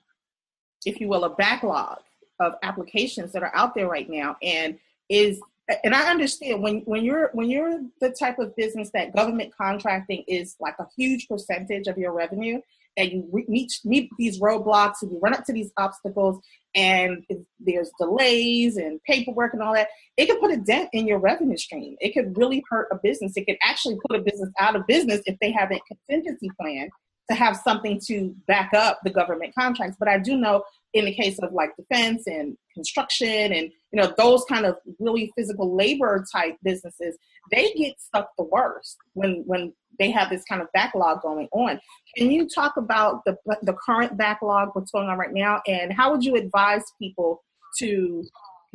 if 0.86 1.00
you 1.00 1.08
will, 1.08 1.26
a 1.26 1.36
backlog 1.36 2.00
of 2.40 2.56
applications 2.64 3.32
that 3.32 3.44
are 3.44 3.56
out 3.56 3.76
there 3.76 3.88
right 3.88 4.10
now, 4.10 4.36
and 4.42 4.78
is 5.10 5.40
and 5.84 5.94
I 5.94 6.10
understand 6.10 6.62
when 6.62 6.80
when 6.82 7.04
you're 7.04 7.30
when 7.34 7.50
you're 7.50 7.80
the 8.02 8.10
type 8.10 8.40
of 8.40 8.56
business 8.56 8.90
that 8.94 9.16
government 9.16 9.54
contracting 9.56 10.24
is 10.28 10.56
like 10.60 10.76
a 10.80 10.88
huge 10.98 11.28
percentage 11.28 11.88
of 11.88 11.98
your 11.98 12.12
revenue, 12.12 12.60
and 12.98 13.12
you 13.12 13.46
meet 13.48 13.72
meet 13.84 14.10
these 14.18 14.40
roadblocks 14.40 15.02
and 15.02 15.12
you 15.12 15.20
run 15.22 15.34
up 15.34 15.46
to 15.46 15.54
these 15.54 15.72
obstacles, 15.78 16.40
and 16.76 17.24
there's 17.60 17.92
delays 18.00 18.78
and 18.78 19.00
paperwork 19.04 19.54
and 19.54 19.62
all 19.62 19.74
that, 19.74 19.90
it 20.18 20.28
could 20.28 20.40
put 20.40 20.52
a 20.52 20.58
dent 20.58 20.90
in 20.94 21.08
your 21.08 21.20
revenue 21.20 21.58
stream. 21.58 21.96
It 22.00 22.14
could 22.14 22.38
really 22.38 22.64
hurt 22.70 22.88
a 22.92 22.98
business. 23.02 23.34
It 23.36 23.46
could 23.46 23.58
actually 23.64 23.98
put 24.08 24.20
a 24.20 24.24
business 24.24 24.50
out 24.60 24.76
of 24.76 24.88
business 24.88 25.22
if 25.26 25.38
they 25.40 25.52
have 25.52 25.72
a 25.72 25.80
contingency 25.88 26.50
plan 26.60 26.90
to 27.30 27.36
have 27.36 27.56
something 27.56 28.00
to 28.08 28.36
back 28.48 28.74
up 28.74 29.00
the 29.04 29.10
government 29.10 29.54
contracts. 29.58 29.96
But 30.00 30.10
I 30.10 30.18
do 30.20 30.38
know 30.38 30.64
in 30.94 31.06
the 31.06 31.14
case 31.14 31.40
of 31.40 31.52
like 31.54 31.76
defense 31.76 32.28
and 32.28 32.56
construction 32.74 33.52
and 33.52 33.72
you 33.92 34.02
know 34.02 34.14
those 34.18 34.44
kind 34.46 34.66
of 34.66 34.76
really 35.00 35.32
physical 35.36 35.76
labor 35.76 36.26
type 36.32 36.56
businesses, 36.64 37.18
they 37.52 37.72
get 37.74 38.00
stuck 38.00 38.30
the 38.38 38.44
worst 38.44 38.98
when 39.14 39.44
when 39.46 39.74
they 40.00 40.12
have 40.12 40.30
this 40.30 40.44
kind 40.46 40.62
of 40.62 40.68
backlog 40.74 41.22
going 41.22 41.48
on. 41.52 41.80
Can 42.18 42.32
you 42.32 42.48
talk 42.48 42.78
about 42.78 43.24
the 43.26 43.38
the 43.62 43.74
current 43.74 44.18
backlog, 44.18 44.70
what's 44.74 44.92
going 44.92 45.08
on 45.08 45.18
right 45.18 45.34
now, 45.34 45.62
and 45.68 45.94
how 45.94 46.12
would 46.12 46.24
you 46.24 46.36
advise 46.36 46.84
people 47.00 47.44
to 47.80 48.24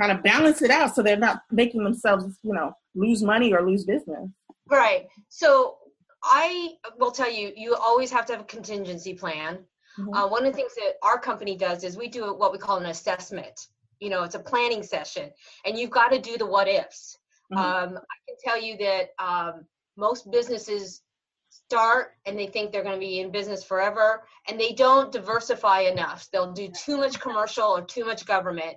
kind 0.01 0.13
of 0.13 0.23
balance 0.23 0.63
it 0.63 0.71
out 0.71 0.95
so 0.95 1.03
they're 1.03 1.17
not 1.17 1.43
making 1.51 1.83
themselves, 1.83 2.25
you 2.43 2.53
know, 2.53 2.73
lose 2.95 3.23
money 3.23 3.53
or 3.53 3.67
lose 3.67 3.85
business? 3.85 4.29
Right. 4.71 5.07
So 5.29 5.78
I 6.23 6.75
will 6.99 7.11
tell 7.11 7.31
you, 7.31 7.53
you 7.57 7.75
always 7.75 8.11
have 8.11 8.27
to 8.27 8.33
have 8.33 8.43
a 8.43 8.45
contingency 8.45 9.15
plan. 9.15 9.59
Mm-hmm. 9.99 10.15
Uh, 10.15 10.29
one 10.29 10.45
of 10.45 10.53
the 10.53 10.57
things 10.57 10.75
that 10.75 10.95
our 11.03 11.19
company 11.19 11.57
does 11.57 11.85
is 11.85 11.97
we 11.97 12.09
do 12.09 12.35
what 12.35 12.53
we 12.53 12.59
call 12.59 12.79
an 12.79 12.87
assessment. 12.87 13.69
You 14.01 14.11
know, 14.11 14.23
it's 14.23 14.35
a 14.35 14.41
planning 14.41 14.83
session, 14.83 15.31
and 15.65 15.77
you've 15.79 15.91
got 15.91 16.11
to 16.13 16.21
do 16.21 16.37
the 16.37 16.47
what 16.47 16.69
ifs. 16.69 17.19
Mm-hmm. 17.53 17.59
Um, 17.59 17.99
I 17.99 18.17
can 18.27 18.37
tell 18.45 18.61
you 18.61 18.77
that 18.79 19.09
um, 19.19 19.65
most 19.97 20.31
businesses 20.31 21.03
start 21.51 22.13
and 22.27 22.39
they 22.39 22.47
think 22.47 22.71
they're 22.71 22.83
going 22.83 22.95
to 22.95 23.01
be 23.01 23.21
in 23.21 23.31
business 23.31 23.65
forever 23.65 24.25
and 24.49 24.61
they 24.61 24.73
don't 24.73 25.13
diversify 25.13 25.81
enough. 25.81 26.29
They'll 26.33 26.53
do 26.53 26.69
too 26.69 26.97
much 26.99 27.21
commercial 27.21 27.65
or 27.65 27.83
too 27.83 28.05
much 28.05 28.27
government. 28.27 28.77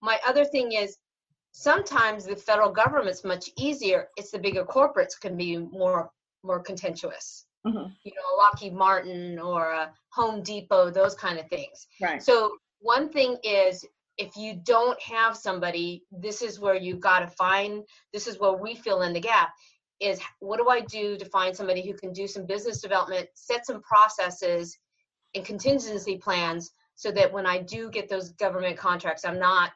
My 0.00 0.18
other 0.26 0.44
thing 0.44 0.72
is 0.72 0.96
sometimes 1.52 2.24
the 2.24 2.36
federal 2.36 2.70
government's 2.70 3.24
much 3.24 3.50
easier. 3.58 4.08
It's 4.16 4.30
the 4.30 4.38
bigger 4.38 4.64
corporates 4.64 5.20
can 5.20 5.36
be 5.36 5.58
more 5.58 6.10
more 6.42 6.60
contentious. 6.60 7.46
Mm-hmm. 7.66 7.92
You 8.04 8.12
know, 8.14 8.36
a 8.36 8.38
Lockheed 8.38 8.74
Martin 8.74 9.38
or 9.38 9.70
a 9.70 9.92
Home 10.10 10.42
Depot, 10.42 10.90
those 10.90 11.14
kind 11.14 11.38
of 11.38 11.48
things. 11.48 11.86
Right. 12.00 12.22
So 12.22 12.56
one 12.80 13.08
thing 13.08 13.36
is 13.44 13.84
if 14.18 14.36
you 14.36 14.60
don't 14.64 15.00
have 15.00 15.36
somebody, 15.36 16.02
this 16.10 16.42
is 16.42 16.60
where 16.60 16.74
you 16.74 16.96
got 16.96 17.20
to 17.20 17.28
find. 17.28 17.84
This 18.12 18.26
is 18.26 18.38
where 18.38 18.52
we 18.52 18.74
fill 18.74 19.02
in 19.02 19.12
the 19.12 19.20
gap 19.20 19.50
is 20.02 20.20
what 20.40 20.58
do 20.58 20.68
I 20.68 20.80
do 20.80 21.16
to 21.16 21.24
find 21.26 21.56
somebody 21.56 21.86
who 21.86 21.94
can 21.94 22.12
do 22.12 22.26
some 22.26 22.44
business 22.44 22.80
development, 22.80 23.28
set 23.34 23.64
some 23.64 23.80
processes 23.82 24.76
and 25.34 25.44
contingency 25.44 26.18
plans 26.18 26.72
so 26.96 27.12
that 27.12 27.32
when 27.32 27.46
I 27.46 27.62
do 27.62 27.88
get 27.88 28.08
those 28.08 28.32
government 28.32 28.76
contracts, 28.76 29.24
I'm 29.24 29.38
not 29.38 29.70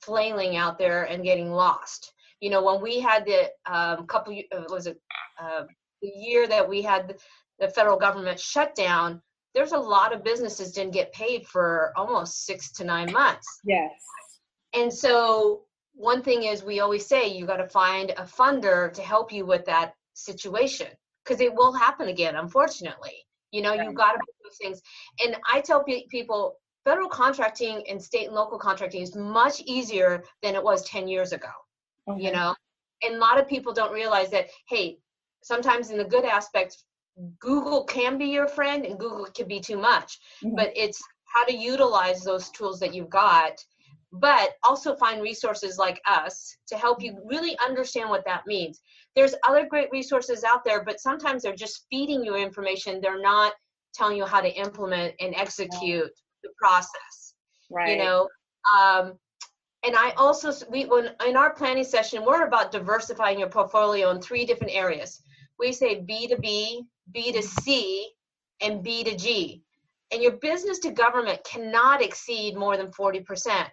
flailing 0.00 0.56
out 0.56 0.78
there 0.78 1.04
and 1.04 1.24
getting 1.24 1.50
lost. 1.50 2.12
You 2.42 2.50
know, 2.50 2.60
when 2.60 2.82
we 2.82 2.98
had 2.98 3.24
the 3.24 3.50
um, 3.72 4.04
couple, 4.06 4.36
uh, 4.52 4.64
was 4.68 4.88
it 4.88 5.00
uh, 5.40 5.62
the 6.02 6.08
year 6.08 6.48
that 6.48 6.68
we 6.68 6.82
had 6.82 7.14
the 7.60 7.68
federal 7.68 7.96
government 7.96 8.40
shutdown, 8.40 9.22
there's 9.54 9.70
a 9.70 9.78
lot 9.78 10.12
of 10.12 10.24
businesses 10.24 10.72
didn't 10.72 10.92
get 10.92 11.12
paid 11.12 11.46
for 11.46 11.92
almost 11.96 12.44
six 12.44 12.72
to 12.72 12.84
nine 12.84 13.12
months. 13.12 13.46
Yes. 13.64 13.92
And 14.74 14.92
so 14.92 15.62
one 15.94 16.20
thing 16.20 16.42
is 16.42 16.64
we 16.64 16.80
always 16.80 17.06
say 17.06 17.28
you 17.28 17.46
got 17.46 17.58
to 17.58 17.68
find 17.68 18.10
a 18.10 18.24
funder 18.24 18.92
to 18.92 19.02
help 19.02 19.32
you 19.32 19.46
with 19.46 19.64
that 19.66 19.92
situation 20.14 20.88
because 21.24 21.40
it 21.40 21.54
will 21.54 21.72
happen 21.72 22.08
again, 22.08 22.34
unfortunately. 22.34 23.24
You 23.52 23.62
know, 23.62 23.74
you've 23.74 23.94
got 23.94 24.12
to 24.12 24.18
do 24.18 24.32
those 24.42 24.56
things. 24.60 24.82
And 25.24 25.36
I 25.48 25.60
tell 25.60 25.84
pe- 25.84 26.06
people 26.10 26.56
federal 26.84 27.08
contracting 27.08 27.84
and 27.88 28.02
state 28.02 28.26
and 28.26 28.34
local 28.34 28.58
contracting 28.58 29.02
is 29.02 29.14
much 29.14 29.60
easier 29.60 30.24
than 30.42 30.56
it 30.56 30.64
was 30.64 30.82
10 30.88 31.06
years 31.06 31.32
ago. 31.32 31.50
Okay. 32.08 32.22
You 32.22 32.32
know, 32.32 32.54
and 33.02 33.14
a 33.14 33.18
lot 33.18 33.38
of 33.38 33.48
people 33.48 33.72
don't 33.72 33.92
realize 33.92 34.30
that, 34.30 34.46
hey, 34.68 34.98
sometimes 35.42 35.90
in 35.90 35.98
the 35.98 36.04
good 36.04 36.24
aspects 36.24 36.84
Google 37.40 37.84
can 37.84 38.16
be 38.16 38.26
your 38.26 38.48
friend 38.48 38.86
and 38.86 38.98
Google 38.98 39.26
can 39.26 39.46
be 39.46 39.60
too 39.60 39.76
much. 39.76 40.18
Mm-hmm. 40.44 40.56
But 40.56 40.72
it's 40.74 41.00
how 41.26 41.44
to 41.44 41.54
utilize 41.54 42.22
those 42.22 42.50
tools 42.50 42.80
that 42.80 42.94
you've 42.94 43.10
got 43.10 43.58
but 44.12 44.50
also 44.62 44.94
find 44.94 45.22
resources 45.22 45.78
like 45.78 46.00
us 46.06 46.56
to 46.68 46.76
help 46.76 47.02
you 47.02 47.18
really 47.24 47.56
understand 47.66 48.10
what 48.10 48.24
that 48.26 48.46
means. 48.46 48.80
There's 49.16 49.34
other 49.48 49.66
great 49.66 49.88
resources 49.90 50.44
out 50.44 50.64
there, 50.64 50.84
but 50.84 51.00
sometimes 51.00 51.42
they're 51.42 51.56
just 51.56 51.86
feeding 51.90 52.22
you 52.22 52.36
information. 52.36 53.00
They're 53.00 53.22
not 53.22 53.54
telling 53.94 54.18
you 54.18 54.26
how 54.26 54.40
to 54.42 54.50
implement 54.50 55.14
and 55.20 55.34
execute 55.34 56.10
the 56.42 56.50
process. 56.58 57.34
Right. 57.70 57.96
You 57.96 58.04
know, 58.04 58.28
um, 58.78 59.14
and 59.84 59.96
I 59.96 60.10
also 60.16 60.52
we 60.70 60.84
when 60.84 61.10
in 61.26 61.36
our 61.36 61.52
planning 61.54 61.84
session 61.84 62.24
we're 62.24 62.46
about 62.46 62.72
diversifying 62.72 63.38
your 63.38 63.48
portfolio 63.48 64.10
in 64.10 64.20
three 64.20 64.44
different 64.44 64.74
areas. 64.74 65.22
We 65.58 65.72
say 65.72 66.00
B 66.00 66.26
to 66.28 66.38
B, 66.38 66.84
B 67.12 67.32
to 67.32 67.42
C, 67.42 68.08
and 68.60 68.82
B 68.82 69.04
to 69.04 69.16
G. 69.16 69.62
And 70.12 70.22
your 70.22 70.32
business 70.32 70.78
to 70.80 70.90
government 70.90 71.42
cannot 71.44 72.02
exceed 72.02 72.56
more 72.56 72.76
than 72.76 72.88
40% 72.88 73.66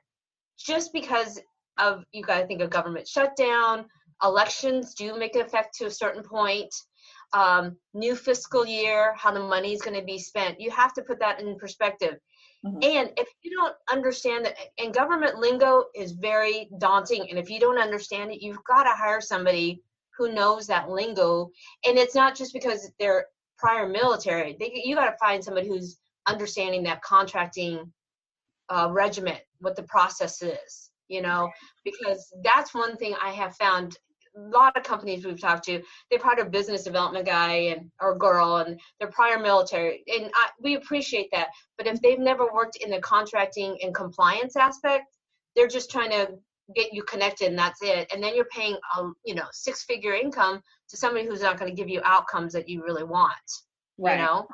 just 0.58 0.94
because 0.94 1.40
of 1.78 2.04
you 2.12 2.24
got 2.24 2.40
to 2.40 2.48
think 2.48 2.62
of 2.62 2.70
government 2.70 3.08
shutdown 3.08 3.86
elections 4.24 4.94
do 4.94 5.18
make 5.18 5.36
an 5.36 5.42
effect 5.42 5.76
to 5.76 5.86
a 5.86 5.92
certain 5.92 6.24
point 6.24 6.74
um, 7.34 7.78
new 7.94 8.16
fiscal 8.16 8.66
year 8.66 9.14
how 9.16 9.32
the 9.32 9.40
money 9.40 9.74
is 9.74 9.82
going 9.82 9.98
to 9.98 10.06
be 10.06 10.18
spent 10.18 10.60
you 10.60 10.72
have 10.72 10.94
to 10.94 11.02
put 11.04 11.20
that 11.20 11.40
in 11.40 11.56
perspective 11.58 12.16
mm-hmm. 12.66 12.80
and 12.82 13.12
if 13.18 13.28
you 13.44 13.52
don't 13.56 13.76
understand 13.92 14.46
that 14.46 14.56
and 14.80 14.94
government 14.94 15.38
lingo 15.38 15.86
is 15.96 16.14
very 16.14 16.70
daunting 16.80 17.28
and 17.30 17.38
if 17.38 17.50
you 17.50 17.60
don't 17.60 17.80
understand 17.80 18.32
it 18.32 18.42
you've 18.42 18.64
got 18.64 18.84
to 18.84 18.92
hire 18.92 19.22
somebody 19.22 19.82
who 20.18 20.34
knows 20.34 20.66
that 20.68 20.90
lingo 20.90 21.50
and 21.86 21.98
it's 21.98 22.16
not 22.16 22.36
just 22.36 22.52
because 22.52 22.92
they're 23.00 23.26
prior 23.58 23.88
military 23.88 24.56
they, 24.60 24.82
you 24.84 24.96
got 24.96 25.10
to 25.10 25.18
find 25.18 25.44
somebody 25.44 25.68
who's 25.68 26.00
understanding 26.28 26.84
that 26.84 27.02
contracting 27.02 27.92
uh, 28.70 28.88
regiment, 28.92 29.40
what 29.60 29.76
the 29.76 29.84
process 29.84 30.42
is, 30.42 30.92
you 31.08 31.22
know, 31.22 31.50
because 31.84 32.32
that's 32.44 32.74
one 32.74 32.96
thing 32.98 33.16
I 33.22 33.32
have 33.32 33.56
found. 33.56 33.98
A 34.40 34.50
lot 34.50 34.78
of 34.78 34.84
companies 34.84 35.26
we've 35.26 35.40
talked 35.40 35.66
to, 35.66 35.82
they've 36.10 36.22
hired 36.22 36.40
a 36.40 36.46
business 36.46 36.84
development 36.84 37.26
guy 37.26 37.54
and 37.54 37.92
or 38.00 38.18
girl, 38.18 38.58
and 38.58 38.80
they're 39.00 39.12
prior 39.12 39.38
military, 39.40 40.04
and 40.08 40.32
I, 40.34 40.50
we 40.62 40.76
appreciate 40.76 41.30
that. 41.34 41.50
But 41.78 41.88
if 41.88 42.02
they've 42.02 42.20
never 42.20 42.48
worked 42.54 42.78
in 42.78 42.90
the 42.90 43.00
contracting 43.00 43.78
and 43.82 43.94
compliance 43.94 44.56
aspect, 44.56 45.06
they're 45.56 45.68
just 45.68 45.92
trying 45.92 46.12
to 46.12 46.30
get 46.76 46.94
you 46.94 47.04
connected, 47.04 47.48
and 47.48 47.60
that's 47.60 47.82
it. 47.82 48.10
And 48.14 48.24
then 48.24 48.36
you're 48.36 48.46
paying 48.46 48.78
a 48.98 49.10
you 49.26 49.36
know 49.36 49.48
six 49.52 49.84
figure 49.84 50.14
income 50.14 50.62
to 50.90 50.98
somebody 50.98 51.28
who's 51.28 51.42
not 51.42 51.60
going 51.60 51.70
to 51.70 51.76
give 51.76 51.90
you 51.90 52.02
outcomes 52.04 52.54
that 52.54 52.70
you 52.70 52.84
really 52.84 53.04
want. 53.04 53.34
Right. 53.98 54.20
You 54.20 54.26
know. 54.26 54.48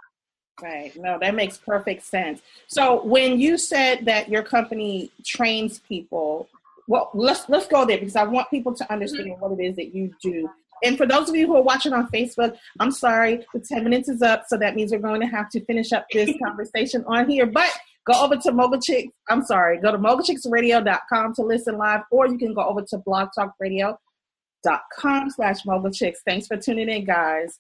Right. 0.62 0.96
No, 0.96 1.18
that 1.20 1.36
makes 1.36 1.58
perfect 1.58 2.04
sense. 2.04 2.42
So 2.68 3.04
when 3.04 3.40
you 3.40 3.58
said 3.58 4.06
that 4.06 4.30
your 4.30 4.42
company 4.42 5.12
trains 5.26 5.80
people, 5.80 6.48
well, 6.88 7.10
let's 7.14 7.48
let's 7.50 7.68
go 7.68 7.86
there 7.86 7.98
because 7.98 8.16
I 8.16 8.24
want 8.24 8.50
people 8.50 8.74
to 8.76 8.92
understand 8.92 9.30
mm-hmm. 9.30 9.42
what 9.42 9.60
it 9.60 9.64
is 9.64 9.76
that 9.76 9.94
you 9.96 10.14
do. 10.22 10.50
And 10.84 10.98
for 10.98 11.06
those 11.06 11.30
of 11.30 11.36
you 11.36 11.48
who 11.48 11.56
are 11.56 11.64
watching 11.64 11.94
on 11.94 12.10
Facebook, 12.10 12.58
I'm 12.80 12.92
sorry, 12.92 13.46
the 13.54 13.60
10 13.60 13.86
minutes 13.86 14.10
is 14.10 14.22
up, 14.22 14.44
so 14.48 14.58
that 14.58 14.76
means 14.76 14.92
we're 14.92 15.00
going 15.00 15.22
to 15.22 15.28
have 15.28 15.50
to 15.52 15.64
finish 15.66 15.94
up 15.94 16.06
this 16.12 16.36
conversation 16.44 17.06
on 17.08 17.30
here. 17.30 17.46
But 17.46 17.72
go 18.06 18.14
over 18.22 18.36
to 18.38 18.52
Mogul 18.52 18.82
Chicks. 18.82 19.14
I'm 19.30 19.44
sorry, 19.44 19.80
go 19.80 19.92
to 19.92 19.98
mogulchicksradio.com 19.98 21.36
to 21.36 21.42
listen 21.42 21.78
live, 21.78 22.02
or 22.12 22.28
you 22.28 22.38
can 22.38 22.54
go 22.54 22.64
over 22.64 22.82
to 22.82 22.98
blogtalkradio.com 22.98 25.30
slash 25.30 25.66
mogul 25.66 25.92
chicks. 25.92 26.20
Thanks 26.26 26.48
for 26.48 26.58
tuning 26.58 26.90
in, 26.90 27.06
guys. 27.06 27.58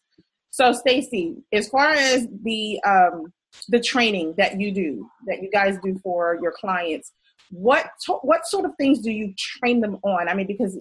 So, 0.51 0.74
Stacy, 0.74 1.38
as 1.51 1.70
far 1.70 1.91
as 1.91 2.27
the 2.44 2.82
um, 2.84 3.34
the 3.70 3.79
training 3.79 4.36
that 4.38 4.60
you 4.60 4.72
do, 4.72 5.10
that 5.27 5.41
you 5.41 5.50
guys 5.50 5.77
do 5.84 5.98
for 6.03 6.38
your 6.41 6.51
clients, 6.51 7.12
what 7.56 7.92
to- 8.06 8.20
what 8.22 8.46
sort 8.46 8.66
of 8.66 8.72
things 8.78 9.00
do 9.00 9.12
you 9.12 9.34
train 9.38 9.82
them 9.82 9.98
on? 10.04 10.28
I 10.28 10.34
mean, 10.34 10.48
because 10.48 10.78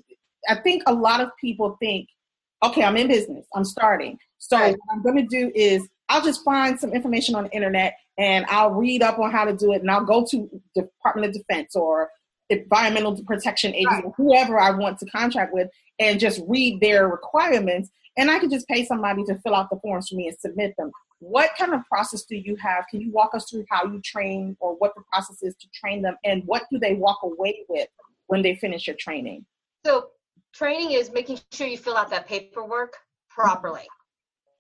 I 0.49 0.57
think 0.57 0.83
a 0.87 0.95
lot 0.95 1.21
of 1.21 1.31
people 1.41 1.77
think, 1.81 2.09
okay, 2.63 2.83
I'm 2.83 2.97
in 2.97 3.09
business, 3.09 3.47
I'm 3.55 3.65
starting, 3.65 4.19
so 4.39 4.59
right. 4.59 4.73
what 4.73 4.95
I'm 4.95 5.03
going 5.03 5.17
to 5.17 5.27
do 5.27 5.51
is 5.55 5.87
I'll 6.09 6.23
just 6.23 6.45
find 6.45 6.79
some 6.79 6.93
information 6.93 7.35
on 7.35 7.45
the 7.45 7.51
internet 7.51 7.97
and 8.19 8.45
I'll 8.49 8.71
read 8.71 9.03
up 9.03 9.19
on 9.19 9.33
how 9.33 9.45
to 9.45 9.57
do 9.57 9.73
it, 9.73 9.81
and 9.81 9.91
I'll 9.91 10.05
go 10.05 10.25
to 10.31 10.61
Department 10.75 11.29
of 11.29 11.33
Defense 11.35 11.75
or 11.75 12.11
Environmental 12.51 13.21
Protection 13.25 13.75
Agency, 13.75 14.03
right. 14.05 14.13
whoever 14.17 14.61
I 14.61 14.71
want 14.71 14.99
to 14.99 15.07
contract 15.07 15.53
with, 15.53 15.69
and 15.99 16.21
just 16.21 16.43
read 16.47 16.81
their 16.81 17.09
requirements 17.09 17.91
and 18.17 18.31
I 18.31 18.39
could 18.39 18.51
just 18.51 18.69
pay 18.69 18.85
somebody 18.85 19.25
to 19.25 19.39
fill 19.41 19.55
out 19.55 19.71
the 19.71 19.79
forms 19.81 20.09
for 20.09 20.17
me 20.17 20.29
and 20.29 20.39
submit 20.39 20.75
them. 20.79 20.91
What 21.27 21.53
kind 21.59 21.73
of 21.73 21.81
process 21.87 22.25
do 22.25 22.37
you 22.37 22.55
have? 22.57 22.85
Can 22.91 23.01
you 23.01 23.11
walk 23.11 23.35
us 23.35 23.49
through 23.49 23.65
how 23.71 23.87
you 23.87 23.99
train 24.03 24.59
or 24.61 24.75
what 24.75 24.95
the 24.95 25.03
process 25.11 25.43
is 25.43 25.55
to 25.57 25.67
train 25.73 26.03
them 26.03 26.17
and 26.23 26.43
what 26.45 26.65
do 26.71 26.79
they 26.79 26.95
walk 26.95 27.21
away 27.23 27.65
with 27.71 27.89
when 28.27 28.43
they 28.43 28.57
finish 28.57 28.87
your 28.87 28.97
training? 28.97 29.47
So, 29.87 30.09
training 30.53 30.93
is 30.93 31.11
making 31.11 31.41
sure 31.51 31.67
you 31.67 31.79
fill 31.79 31.97
out 31.97 32.11
that 32.11 32.29
paperwork 32.29 32.95
properly. 33.31 33.89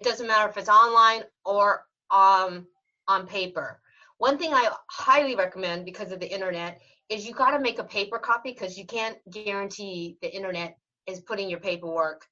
It 0.00 0.04
doesn't 0.04 0.26
matter 0.26 0.48
if 0.48 0.56
it's 0.56 0.70
online 0.70 1.24
or 1.44 1.84
um, 2.10 2.66
on 3.08 3.26
paper. 3.26 3.78
One 4.16 4.38
thing 4.38 4.54
I 4.54 4.70
highly 4.90 5.36
recommend 5.36 5.84
because 5.84 6.12
of 6.12 6.20
the 6.20 6.32
internet 6.32 6.80
is 7.10 7.26
you 7.26 7.34
got 7.34 7.50
to 7.50 7.60
make 7.60 7.78
a 7.78 7.84
paper 7.84 8.18
copy 8.18 8.52
because 8.52 8.78
you 8.78 8.86
can't 8.86 9.18
guarantee 9.30 10.16
the 10.22 10.34
internet 10.34 10.78
is 11.06 11.20
putting 11.20 11.50
your 11.50 11.60
paperwork 11.60 12.24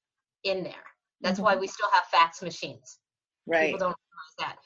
in 0.43 0.63
there. 0.63 0.73
That's 1.21 1.35
mm-hmm. 1.35 1.43
why 1.43 1.55
we 1.55 1.67
still 1.67 1.89
have 1.91 2.05
fax 2.05 2.41
machines. 2.41 2.97
Right. 3.45 3.67
People 3.67 3.79
don't 3.79 3.97
that. 4.39 4.57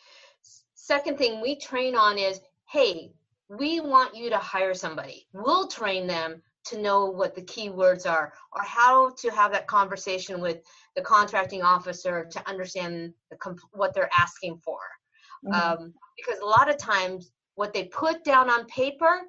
Second 0.75 1.17
thing 1.17 1.41
we 1.41 1.55
train 1.55 1.95
on 1.95 2.17
is 2.17 2.39
hey, 2.69 3.11
we 3.49 3.79
want 3.79 4.15
you 4.15 4.29
to 4.29 4.37
hire 4.37 4.73
somebody. 4.73 5.27
We'll 5.33 5.67
train 5.67 6.05
them 6.05 6.41
to 6.65 6.81
know 6.81 7.05
what 7.05 7.33
the 7.33 7.41
key 7.41 7.69
words 7.69 8.05
are 8.05 8.33
or 8.51 8.61
how 8.63 9.11
to 9.11 9.29
have 9.29 9.51
that 9.53 9.67
conversation 9.67 10.41
with 10.41 10.57
the 10.95 11.01
contracting 11.01 11.63
officer 11.63 12.27
to 12.29 12.49
understand 12.49 13.13
the 13.31 13.37
comp- 13.37 13.61
what 13.71 13.93
they're 13.93 14.09
asking 14.17 14.57
for. 14.57 14.79
Mm-hmm. 15.45 15.53
Um, 15.83 15.93
because 16.17 16.39
a 16.41 16.45
lot 16.45 16.69
of 16.69 16.77
times 16.77 17.31
what 17.55 17.73
they 17.73 17.85
put 17.85 18.23
down 18.23 18.49
on 18.49 18.65
paper 18.65 19.21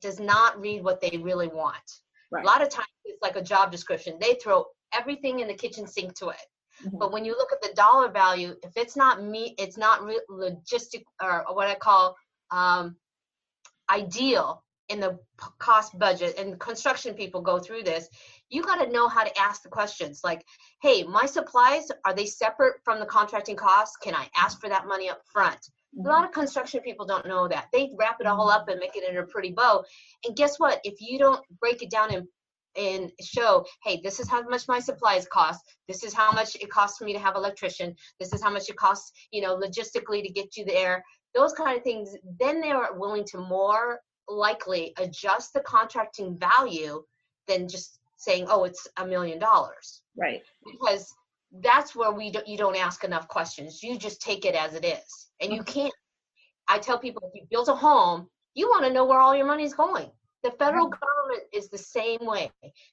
does 0.00 0.20
not 0.20 0.60
read 0.60 0.84
what 0.84 1.00
they 1.00 1.18
really 1.18 1.48
want. 1.48 2.00
Right. 2.30 2.44
A 2.44 2.46
lot 2.46 2.62
of 2.62 2.68
times 2.68 2.88
it's 3.04 3.22
like 3.22 3.36
a 3.36 3.42
job 3.42 3.72
description. 3.72 4.18
They 4.20 4.34
throw 4.34 4.66
everything 4.92 5.40
in 5.40 5.48
the 5.48 5.54
kitchen 5.54 5.86
sink 5.86 6.14
to 6.18 6.28
it. 6.28 6.36
Mm-hmm. 6.82 6.98
But 6.98 7.12
when 7.12 7.24
you 7.24 7.32
look 7.32 7.52
at 7.52 7.62
the 7.62 7.74
dollar 7.74 8.10
value, 8.10 8.54
if 8.62 8.76
it's 8.76 8.96
not 8.96 9.22
me, 9.22 9.54
it's 9.58 9.76
not 9.78 10.02
re- 10.02 10.20
logistic 10.30 11.04
or 11.22 11.44
what 11.52 11.68
I 11.68 11.74
call 11.74 12.16
um, 12.50 12.96
ideal 13.90 14.62
in 14.88 15.00
the 15.00 15.12
p- 15.12 15.46
cost 15.58 15.98
budget. 15.98 16.38
And 16.38 16.58
construction 16.58 17.14
people 17.14 17.40
go 17.40 17.58
through 17.58 17.84
this. 17.84 18.08
You 18.50 18.62
got 18.62 18.84
to 18.84 18.90
know 18.90 19.08
how 19.08 19.24
to 19.24 19.38
ask 19.38 19.62
the 19.62 19.68
questions 19.68 20.20
like, 20.24 20.44
"Hey, 20.82 21.02
my 21.04 21.26
supplies 21.26 21.88
are 22.04 22.14
they 22.14 22.26
separate 22.26 22.76
from 22.84 23.00
the 23.00 23.06
contracting 23.06 23.56
costs? 23.56 23.96
Can 23.96 24.14
I 24.14 24.28
ask 24.36 24.60
for 24.60 24.68
that 24.68 24.86
money 24.86 25.08
up 25.08 25.22
front?" 25.32 25.60
Mm-hmm. 25.96 26.06
A 26.06 26.10
lot 26.10 26.24
of 26.24 26.32
construction 26.32 26.80
people 26.80 27.06
don't 27.06 27.26
know 27.26 27.48
that. 27.48 27.68
They 27.72 27.92
wrap 27.98 28.20
it 28.20 28.26
all 28.26 28.50
up 28.50 28.68
and 28.68 28.80
make 28.80 28.96
it 28.96 29.08
in 29.08 29.16
a 29.16 29.26
pretty 29.26 29.52
bow. 29.52 29.84
And 30.26 30.36
guess 30.36 30.58
what? 30.58 30.80
If 30.84 31.00
you 31.00 31.18
don't 31.18 31.42
break 31.60 31.82
it 31.82 31.90
down 31.90 32.12
in 32.12 32.28
and 32.76 33.10
show, 33.20 33.64
hey, 33.84 34.00
this 34.02 34.20
is 34.20 34.28
how 34.28 34.42
much 34.42 34.68
my 34.68 34.80
supplies 34.80 35.26
cost. 35.26 35.60
This 35.88 36.02
is 36.02 36.12
how 36.12 36.32
much 36.32 36.56
it 36.56 36.70
costs 36.70 36.98
for 36.98 37.04
me 37.04 37.12
to 37.12 37.18
have 37.18 37.36
electrician. 37.36 37.94
This 38.18 38.32
is 38.32 38.42
how 38.42 38.50
much 38.50 38.68
it 38.68 38.76
costs, 38.76 39.12
you 39.30 39.40
know, 39.40 39.56
logistically 39.56 40.22
to 40.22 40.32
get 40.32 40.56
you 40.56 40.64
there. 40.64 41.04
Those 41.34 41.52
kind 41.52 41.76
of 41.76 41.84
things. 41.84 42.16
Then 42.40 42.60
they 42.60 42.70
are 42.70 42.98
willing 42.98 43.24
to 43.26 43.38
more 43.38 44.00
likely 44.28 44.92
adjust 44.98 45.52
the 45.52 45.60
contracting 45.60 46.38
value 46.38 47.02
than 47.46 47.68
just 47.68 47.98
saying, 48.16 48.46
oh, 48.48 48.64
it's 48.64 48.86
a 48.96 49.06
million 49.06 49.38
dollars. 49.38 50.02
Right. 50.16 50.42
Because 50.64 51.14
that's 51.60 51.94
where 51.94 52.12
we 52.12 52.30
don't, 52.30 52.46
you 52.48 52.56
don't 52.56 52.76
ask 52.76 53.04
enough 53.04 53.28
questions. 53.28 53.82
You 53.82 53.98
just 53.98 54.20
take 54.20 54.44
it 54.44 54.54
as 54.54 54.74
it 54.74 54.84
is, 54.84 55.28
and 55.40 55.52
you 55.52 55.60
mm-hmm. 55.60 55.80
can't. 55.80 55.94
I 56.66 56.78
tell 56.78 56.98
people 56.98 57.22
if 57.26 57.40
you 57.40 57.46
build 57.50 57.68
a 57.68 57.76
home, 57.76 58.28
you 58.54 58.68
want 58.68 58.84
to 58.86 58.92
know 58.92 59.04
where 59.04 59.20
all 59.20 59.36
your 59.36 59.46
money 59.46 59.64
is 59.64 59.74
going. 59.74 60.10
The 60.44 60.50
federal 60.52 60.88
government 60.88 61.48
is 61.54 61.70
the 61.70 61.78
same 61.78 62.18
way. 62.20 62.50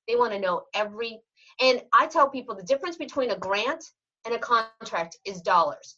They 0.08 0.16
want 0.16 0.32
to 0.32 0.40
know 0.40 0.64
every, 0.74 1.20
and 1.60 1.82
I 1.94 2.08
tell 2.08 2.30
people 2.30 2.56
the 2.56 2.64
difference 2.64 2.96
between 2.96 3.32
a 3.32 3.38
grant 3.38 3.84
and 4.26 4.34
a 4.34 4.40
contract 4.40 5.18
is 5.26 5.42
dollars. 5.42 5.98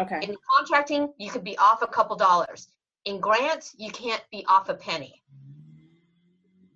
Okay. 0.00 0.18
In 0.22 0.34
contracting, 0.56 1.12
you 1.16 1.30
could 1.30 1.44
be 1.44 1.56
off 1.58 1.82
a 1.82 1.86
couple 1.86 2.16
dollars. 2.16 2.66
In 3.04 3.20
grants, 3.20 3.76
you 3.78 3.92
can't 3.92 4.22
be 4.32 4.44
off 4.48 4.68
a 4.68 4.74
penny. 4.74 5.22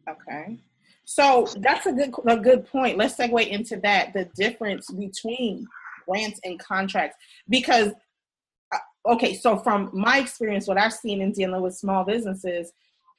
Okay. 0.08 0.60
So 1.04 1.48
that's 1.56 1.86
a 1.86 1.92
good 1.92 2.14
a 2.26 2.36
good 2.36 2.66
point. 2.66 2.98
Let's 2.98 3.16
segue 3.16 3.48
into 3.48 3.76
that. 3.78 4.12
The 4.12 4.28
difference 4.36 4.88
between 4.90 5.66
grants 6.06 6.38
and 6.44 6.60
contracts, 6.60 7.16
because 7.48 7.92
uh, 8.72 9.12
okay, 9.12 9.34
so 9.34 9.56
from 9.56 9.90
my 9.92 10.18
experience, 10.18 10.68
what 10.68 10.78
I've 10.78 10.92
seen 10.92 11.20
in 11.20 11.32
dealing 11.32 11.60
with 11.60 11.74
small 11.74 12.04
businesses, 12.04 12.72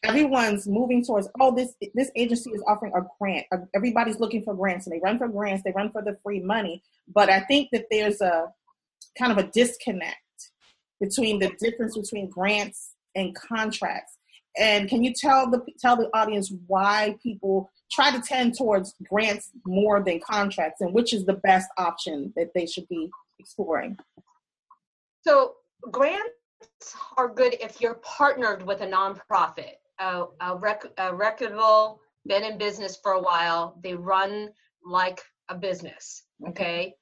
everyone's 0.04 0.68
moving 0.68 1.04
towards 1.04 1.28
oh 1.40 1.56
this 1.56 1.74
this 1.94 2.12
agency 2.16 2.52
is 2.52 2.64
offering 2.68 2.92
a 2.96 3.02
grant. 3.20 3.46
Uh, 3.52 3.58
everybody's 3.76 4.20
looking 4.20 4.44
for 4.44 4.54
grants 4.54 4.86
and 4.86 4.96
they 4.96 5.00
run 5.04 5.18
for 5.18 5.28
grants 5.28 5.64
they 5.64 5.72
run 5.72 5.92
for 5.92 6.02
the 6.02 6.18
free 6.24 6.40
money. 6.40 6.84
But 7.14 7.30
i 7.30 7.40
think 7.42 7.70
that 7.72 7.86
there's 7.90 8.22
a 8.22 8.52
kind 9.18 9.32
of 9.32 9.38
a 9.38 9.50
disconnect 9.52 10.18
between 11.00 11.40
the 11.40 11.52
difference 11.60 11.98
between 11.98 12.30
grants 12.30 12.94
and 13.16 13.36
contracts. 13.36 14.18
And 14.58 14.88
can 14.88 15.04
you 15.04 15.14
tell 15.14 15.50
the 15.50 15.62
tell 15.80 15.98
the 15.98 16.10
audience 16.14 16.54
why 16.68 17.18
people 17.22 17.72
try 17.92 18.12
to 18.12 18.22
tend 18.22 18.56
towards 18.56 18.94
grants 19.10 19.50
more 19.66 20.04
than 20.04 20.20
contracts 20.20 20.82
and 20.82 20.94
which 20.94 21.14
is 21.14 21.26
the 21.26 21.34
best 21.34 21.68
option 21.78 22.34
that 22.36 22.52
they 22.54 22.66
should 22.66 22.88
be 22.88 23.10
exploring? 23.40 23.98
So 25.26 25.56
grants 25.92 26.30
are 27.18 27.30
good 27.30 27.56
if 27.60 27.82
you're 27.82 27.96
partnered 27.96 28.66
with 28.66 28.82
a 28.82 28.88
nonprofit 28.88 29.76
a, 30.00 30.26
a, 30.42 30.56
rec- 30.58 30.92
a 30.98 31.14
reputable, 31.14 32.00
been 32.26 32.44
in 32.44 32.58
business 32.58 32.98
for 33.02 33.14
a 33.14 33.22
while. 33.22 33.80
They 33.84 33.96
run 33.96 34.50
like 34.86 35.22
a 35.50 35.56
business. 35.56 36.24
Okay. 36.50 36.96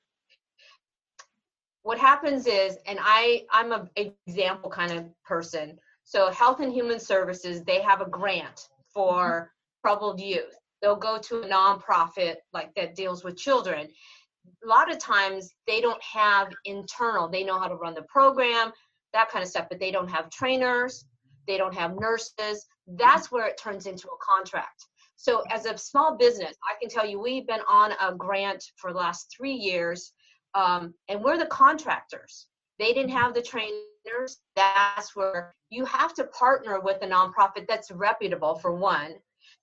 What 1.83 1.97
happens 1.97 2.45
is, 2.45 2.77
and 2.85 2.99
I, 3.01 3.43
I'm 3.51 3.71
an 3.71 3.89
example 3.95 4.69
kind 4.69 4.91
of 4.91 5.05
person. 5.23 5.79
So 6.03 6.31
Health 6.31 6.59
and 6.59 6.71
Human 6.71 6.99
Services, 6.99 7.63
they 7.63 7.81
have 7.81 8.01
a 8.01 8.09
grant 8.09 8.67
for 8.93 9.23
mm-hmm. 9.23 9.87
troubled 9.87 10.19
youth. 10.19 10.55
They'll 10.81 10.95
go 10.95 11.17
to 11.19 11.41
a 11.41 11.47
nonprofit 11.47 12.35
like 12.53 12.73
that 12.75 12.95
deals 12.95 13.23
with 13.23 13.37
children. 13.37 13.87
A 14.63 14.67
lot 14.67 14.91
of 14.91 14.97
times 14.97 15.53
they 15.67 15.81
don't 15.81 16.01
have 16.01 16.49
internal, 16.65 17.29
they 17.29 17.43
know 17.43 17.59
how 17.59 17.67
to 17.67 17.75
run 17.75 17.93
the 17.93 18.03
program, 18.03 18.71
that 19.13 19.29
kind 19.29 19.43
of 19.43 19.49
stuff, 19.49 19.67
but 19.69 19.79
they 19.79 19.91
don't 19.91 20.09
have 20.09 20.29
trainers, 20.31 21.05
they 21.47 21.57
don't 21.57 21.75
have 21.75 21.99
nurses, 21.99 22.65
that's 22.97 23.31
where 23.31 23.47
it 23.47 23.57
turns 23.57 23.85
into 23.85 24.07
a 24.07 24.17
contract. 24.21 24.85
So 25.15 25.43
as 25.51 25.65
a 25.65 25.77
small 25.77 26.17
business, 26.17 26.55
I 26.63 26.79
can 26.79 26.89
tell 26.89 27.05
you 27.05 27.19
we've 27.19 27.45
been 27.45 27.61
on 27.69 27.91
a 28.01 28.15
grant 28.15 28.63
for 28.77 28.91
the 28.91 28.97
last 28.97 29.33
three 29.35 29.53
years, 29.53 30.13
um, 30.55 30.93
and 31.09 31.23
we're 31.23 31.37
the 31.37 31.45
contractors. 31.45 32.47
They 32.79 32.93
didn't 32.93 33.11
have 33.11 33.33
the 33.33 33.41
trainers. 33.41 34.39
That's 34.55 35.15
where 35.15 35.53
you 35.69 35.85
have 35.85 36.15
to 36.15 36.23
partner 36.25 36.79
with 36.79 37.03
a 37.03 37.07
nonprofit 37.07 37.67
that's 37.67 37.91
reputable 37.91 38.55
for 38.55 38.73
one, 38.75 39.13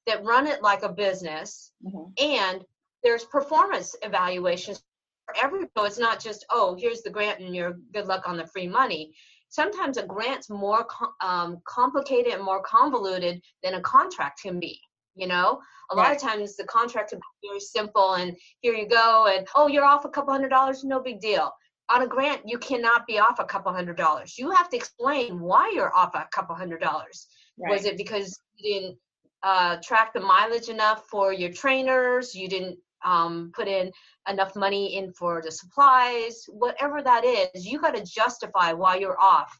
that 0.07 0.25
run 0.25 0.47
it 0.47 0.63
like 0.63 0.85
a 0.85 0.89
business, 0.93 1.73
mm-hmm. 1.85 2.13
and 2.25 2.65
there's 3.03 3.25
performance 3.25 3.97
evaluations 4.03 4.81
for 5.27 5.35
every. 5.45 5.67
So 5.77 5.85
it's 5.85 5.99
not 5.99 6.21
just 6.21 6.47
oh 6.51 6.77
here's 6.79 7.03
the 7.03 7.11
grant 7.11 7.41
and 7.41 7.55
you're 7.55 7.79
good 7.93 8.07
luck 8.07 8.29
on 8.29 8.37
the 8.37 8.47
free 8.47 8.69
money 8.69 9.13
sometimes 9.49 9.97
a 9.97 10.07
grant's 10.07 10.51
more 10.51 10.87
um, 11.21 11.59
complicated 11.67 12.33
and 12.33 12.43
more 12.43 12.63
convoluted 12.63 13.41
than 13.63 13.75
a 13.75 13.81
contract 13.81 14.41
can 14.43 14.61
be 14.61 14.81
you 15.19 15.27
know? 15.27 15.61
A 15.91 15.97
right. 15.97 16.09
lot 16.09 16.17
of 16.17 16.23
times 16.23 16.57
the 16.57 16.65
contract 16.65 17.11
can 17.11 17.19
be 17.19 17.49
very 17.49 17.61
simple 17.61 18.15
and 18.15 18.37
here 18.61 18.75
you 18.75 18.89
go 18.89 19.27
and 19.27 19.47
oh 19.55 19.67
you're 19.67 19.85
off 19.85 20.05
a 20.05 20.09
couple 20.09 20.33
hundred 20.33 20.51
dollars 20.51 20.85
no 20.85 21.01
big 21.01 21.21
deal. 21.21 21.53
On 21.91 22.03
a 22.03 22.07
grant 22.07 22.43
you 22.47 22.59
cannot 22.59 23.07
be 23.07 23.19
off 23.19 23.39
a 23.39 23.45
couple 23.45 23.73
hundred 23.73 23.97
dollars. 23.97 24.39
You 24.39 24.51
have 24.53 24.69
to 24.71 24.77
explain 24.77 25.41
why 25.41 25.73
you're 25.75 25.95
off 25.95 26.15
a 26.15 26.27
couple 26.33 26.55
hundred 26.55 26.81
dollars. 26.81 27.27
Right. 27.59 27.73
was 27.73 27.85
it 27.85 27.97
because 27.97 28.39
you 28.57 28.73
didn't 28.73 28.99
uh, 29.43 29.79
track 29.83 30.13
the 30.15 30.21
mileage 30.21 30.69
enough 30.69 31.05
for 31.11 31.33
your 31.33 31.53
trainers? 31.53 32.35
You 32.35 32.49
didn't 32.49 32.79
um, 33.05 33.53
put 33.55 33.69
in 33.69 33.91
enough 34.29 34.55
money 34.57 34.97
in 34.97 35.13
for 35.13 35.43
the 35.45 35.51
supplies, 35.51 36.45
whatever 36.49 37.03
that 37.03 37.25
is, 37.25 37.67
you 37.67 37.81
got 37.81 37.95
to 37.95 38.05
justify 38.05 38.73
why 38.73 38.97
you're 38.97 39.21
off 39.21 39.59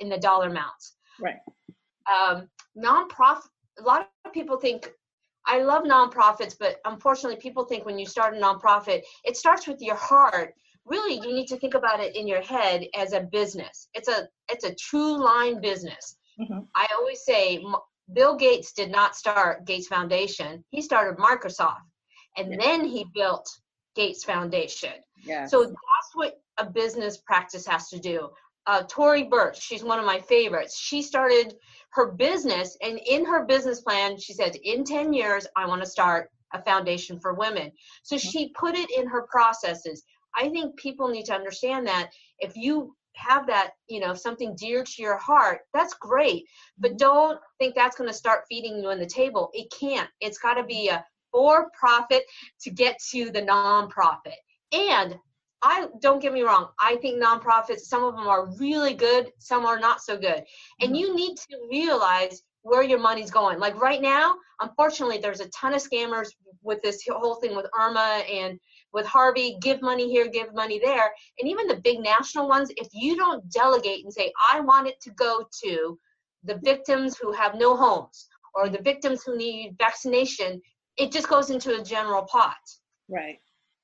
in 0.00 0.08
the 0.08 0.18
dollar 0.18 0.48
amounts. 0.48 0.96
Right. 1.20 1.36
Um, 2.06 2.48
nonprofit. 2.76 3.48
A 3.80 3.82
lot 3.82 4.08
of 4.24 4.32
people 4.32 4.56
think 4.56 4.88
I 5.46 5.60
love 5.62 5.84
nonprofits, 5.84 6.56
but 6.58 6.76
unfortunately, 6.84 7.40
people 7.40 7.64
think 7.64 7.84
when 7.84 7.98
you 7.98 8.06
start 8.06 8.36
a 8.36 8.40
nonprofit, 8.40 9.02
it 9.24 9.36
starts 9.36 9.66
with 9.66 9.80
your 9.80 9.96
heart. 9.96 10.54
Really, 10.86 11.14
you 11.14 11.34
need 11.34 11.48
to 11.48 11.56
think 11.56 11.74
about 11.74 12.00
it 12.00 12.14
in 12.14 12.28
your 12.28 12.42
head 12.42 12.86
as 12.94 13.12
a 13.12 13.20
business. 13.20 13.88
It's 13.94 14.08
a 14.08 14.28
it's 14.50 14.64
a 14.64 14.74
true 14.74 15.22
line 15.22 15.60
business. 15.60 16.16
Mm-hmm. 16.40 16.60
I 16.74 16.86
always 16.96 17.24
say 17.24 17.64
Bill 18.12 18.36
Gates 18.36 18.72
did 18.72 18.90
not 18.90 19.16
start 19.16 19.64
Gates 19.64 19.86
Foundation. 19.86 20.64
He 20.70 20.82
started 20.82 21.18
Microsoft 21.18 21.80
and 22.36 22.50
yeah. 22.50 22.56
then 22.60 22.84
he 22.84 23.06
built 23.14 23.48
Gates 23.94 24.24
Foundation. 24.24 24.92
Yeah. 25.22 25.46
So 25.46 25.62
that's 25.64 26.10
what 26.14 26.40
a 26.58 26.66
business 26.66 27.18
practice 27.18 27.66
has 27.66 27.88
to 27.90 27.98
do. 27.98 28.28
Uh, 28.66 28.82
Tory 28.88 29.24
Burch, 29.24 29.60
she's 29.60 29.84
one 29.84 29.98
of 29.98 30.06
my 30.06 30.20
favorites. 30.20 30.78
She 30.78 31.02
started 31.02 31.54
her 31.90 32.12
business, 32.12 32.76
and 32.82 32.98
in 33.06 33.24
her 33.24 33.44
business 33.44 33.82
plan, 33.82 34.18
she 34.18 34.32
said, 34.32 34.56
in 34.56 34.84
10 34.84 35.12
years, 35.12 35.46
I 35.56 35.66
want 35.66 35.82
to 35.82 35.88
start 35.88 36.30
a 36.52 36.62
foundation 36.62 37.20
for 37.20 37.34
women. 37.34 37.70
So 38.02 38.16
mm-hmm. 38.16 38.28
she 38.28 38.52
put 38.58 38.74
it 38.74 38.90
in 38.96 39.06
her 39.06 39.26
processes. 39.30 40.02
I 40.36 40.48
think 40.48 40.76
people 40.76 41.08
need 41.08 41.26
to 41.26 41.34
understand 41.34 41.86
that 41.86 42.10
if 42.38 42.56
you 42.56 42.96
have 43.16 43.46
that, 43.46 43.72
you 43.88 44.00
know, 44.00 44.14
something 44.14 44.56
dear 44.56 44.82
to 44.82 45.02
your 45.02 45.18
heart, 45.18 45.60
that's 45.72 45.94
great. 45.94 46.44
But 46.78 46.92
mm-hmm. 46.92 46.98
don't 46.98 47.40
think 47.58 47.74
that's 47.74 47.96
going 47.96 48.08
to 48.08 48.16
start 48.16 48.44
feeding 48.48 48.78
you 48.78 48.90
on 48.90 48.98
the 48.98 49.06
table. 49.06 49.50
It 49.52 49.72
can't. 49.78 50.08
It's 50.20 50.38
got 50.38 50.54
to 50.54 50.64
be 50.64 50.88
a 50.88 51.04
for 51.34 51.68
profit 51.78 52.22
to 52.60 52.70
get 52.70 52.96
to 53.10 53.30
the 53.30 53.42
nonprofit. 53.42 54.38
And 54.72 55.18
I 55.62 55.88
don't 56.00 56.20
get 56.20 56.32
me 56.32 56.42
wrong, 56.42 56.68
I 56.78 56.96
think 56.96 57.22
nonprofits, 57.22 57.80
some 57.80 58.04
of 58.04 58.14
them 58.14 58.28
are 58.28 58.54
really 58.58 58.94
good, 58.94 59.32
some 59.38 59.66
are 59.66 59.80
not 59.80 60.02
so 60.02 60.16
good. 60.16 60.44
And 60.80 60.90
mm-hmm. 60.90 60.94
you 60.94 61.16
need 61.16 61.36
to 61.36 61.56
realize 61.70 62.42
where 62.62 62.82
your 62.82 62.98
money's 62.98 63.30
going. 63.30 63.58
Like 63.58 63.80
right 63.80 64.00
now, 64.00 64.36
unfortunately, 64.60 65.18
there's 65.18 65.40
a 65.40 65.48
ton 65.48 65.74
of 65.74 65.82
scammers 65.82 66.28
with 66.62 66.82
this 66.82 67.02
whole 67.10 67.36
thing 67.36 67.56
with 67.56 67.66
Irma 67.78 68.22
and 68.30 68.58
with 68.92 69.06
Harvey, 69.06 69.58
give 69.60 69.82
money 69.82 70.08
here, 70.08 70.28
give 70.28 70.54
money 70.54 70.78
there. 70.78 71.12
And 71.38 71.48
even 71.48 71.66
the 71.66 71.80
big 71.82 72.00
national 72.00 72.48
ones, 72.48 72.70
if 72.76 72.88
you 72.92 73.16
don't 73.16 73.50
delegate 73.50 74.04
and 74.04 74.12
say, 74.12 74.32
I 74.52 74.60
want 74.60 74.86
it 74.86 75.00
to 75.02 75.10
go 75.10 75.46
to 75.64 75.98
the 76.44 76.60
victims 76.62 77.18
who 77.18 77.32
have 77.32 77.54
no 77.54 77.76
homes 77.76 78.28
or 78.54 78.68
the 78.68 78.82
victims 78.82 79.22
who 79.24 79.36
need 79.36 79.76
vaccination, 79.78 80.60
it 80.96 81.12
just 81.12 81.28
goes 81.28 81.50
into 81.50 81.78
a 81.78 81.84
general 81.84 82.22
pot. 82.22 82.56
Right. 83.08 83.38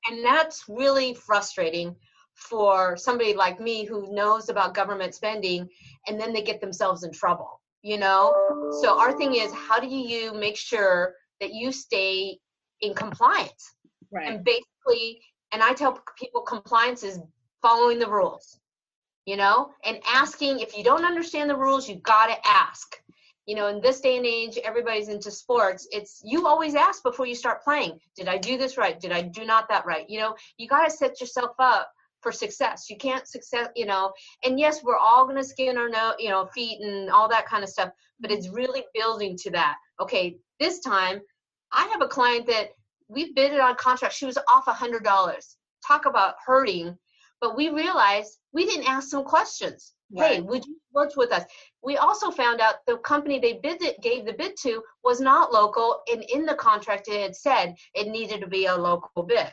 And 0.09 0.23
that's 0.25 0.65
really 0.67 1.13
frustrating 1.13 1.95
for 2.35 2.97
somebody 2.97 3.33
like 3.33 3.59
me 3.59 3.85
who 3.85 4.13
knows 4.13 4.49
about 4.49 4.73
government 4.73 5.13
spending 5.13 5.67
and 6.07 6.19
then 6.19 6.33
they 6.33 6.41
get 6.41 6.61
themselves 6.61 7.03
in 7.03 7.11
trouble, 7.11 7.61
you 7.83 7.97
know? 7.97 8.33
So 8.81 8.97
our 8.99 9.11
thing 9.11 9.35
is 9.35 9.51
how 9.53 9.79
do 9.79 9.87
you 9.87 10.33
make 10.33 10.57
sure 10.57 11.13
that 11.39 11.53
you 11.53 11.71
stay 11.71 12.39
in 12.81 12.93
compliance? 12.93 13.75
Right. 14.11 14.27
And 14.27 14.43
basically, 14.43 15.21
and 15.51 15.61
I 15.61 15.73
tell 15.73 16.01
people 16.17 16.41
compliance 16.41 17.03
is 17.03 17.19
following 17.61 17.99
the 17.99 18.09
rules, 18.09 18.59
you 19.25 19.37
know, 19.37 19.71
and 19.85 19.99
asking 20.07 20.59
if 20.59 20.75
you 20.75 20.83
don't 20.83 21.05
understand 21.05 21.49
the 21.49 21.55
rules, 21.55 21.87
you 21.87 21.95
got 21.97 22.27
to 22.27 22.35
ask 22.47 22.95
you 23.45 23.55
know 23.55 23.67
in 23.67 23.81
this 23.81 24.01
day 24.01 24.17
and 24.17 24.25
age 24.25 24.57
everybody's 24.63 25.09
into 25.09 25.31
sports. 25.31 25.87
It's 25.91 26.21
you 26.23 26.47
always 26.47 26.75
ask 26.75 27.03
before 27.03 27.25
you 27.25 27.35
start 27.35 27.63
playing 27.63 27.99
did 28.15 28.27
i 28.27 28.37
do 28.37 28.57
this 28.57 28.77
right? 28.77 28.99
Did 28.99 29.11
i 29.11 29.21
do 29.21 29.45
not 29.45 29.67
that 29.69 29.85
right? 29.85 30.09
You 30.09 30.19
know 30.19 30.35
you 30.57 30.67
got 30.67 30.85
to 30.85 30.91
set 30.91 31.19
yourself 31.19 31.51
up 31.59 31.91
for 32.21 32.31
success. 32.31 32.89
You 32.89 32.97
can't 32.97 33.27
success 33.27 33.69
you 33.75 33.85
know 33.85 34.13
and 34.43 34.59
yes 34.59 34.83
we're 34.83 34.97
all 34.97 35.25
going 35.25 35.37
to 35.37 35.43
skin 35.43 35.77
our 35.77 35.89
no 35.89 36.13
you 36.19 36.29
know 36.29 36.45
feet 36.53 36.81
and 36.81 37.09
all 37.09 37.29
that 37.29 37.47
kind 37.47 37.63
of 37.63 37.69
stuff 37.69 37.91
but 38.19 38.31
it's 38.31 38.49
really 38.49 38.83
building 38.93 39.37
to 39.37 39.51
that. 39.51 39.75
Okay 39.99 40.37
this 40.59 40.79
time 40.79 41.19
i 41.71 41.87
have 41.87 42.01
a 42.01 42.07
client 42.07 42.45
that 42.47 42.71
we 43.11 43.33
bid 43.33 43.51
it 43.51 43.59
on 43.59 43.75
contract. 43.75 44.15
She 44.15 44.25
was 44.25 44.37
off 44.51 44.67
a 44.67 44.73
hundred 44.73 45.03
dollars. 45.03 45.57
Talk 45.85 46.05
about 46.05 46.35
hurting. 46.45 46.97
But 47.41 47.57
we 47.57 47.69
realized 47.69 48.37
we 48.53 48.65
didn't 48.65 48.87
ask 48.89 49.09
some 49.09 49.23
questions 49.23 49.93
Right. 50.13 50.35
Hey, 50.35 50.41
would 50.41 50.65
you 50.65 50.77
work 50.93 51.15
with 51.15 51.31
us? 51.31 51.45
We 51.83 51.97
also 51.97 52.31
found 52.31 52.59
out 52.59 52.85
the 52.85 52.97
company 52.97 53.39
they 53.39 53.59
bid 53.63 53.81
it, 53.81 54.01
gave 54.01 54.25
the 54.25 54.33
bid 54.33 54.57
to 54.63 54.83
was 55.03 55.21
not 55.21 55.53
local, 55.53 56.01
and 56.11 56.23
in 56.23 56.45
the 56.45 56.55
contract 56.55 57.07
it 57.07 57.21
had 57.21 57.35
said 57.35 57.75
it 57.93 58.07
needed 58.07 58.41
to 58.41 58.47
be 58.47 58.65
a 58.65 58.75
local 58.75 59.23
bid. 59.23 59.51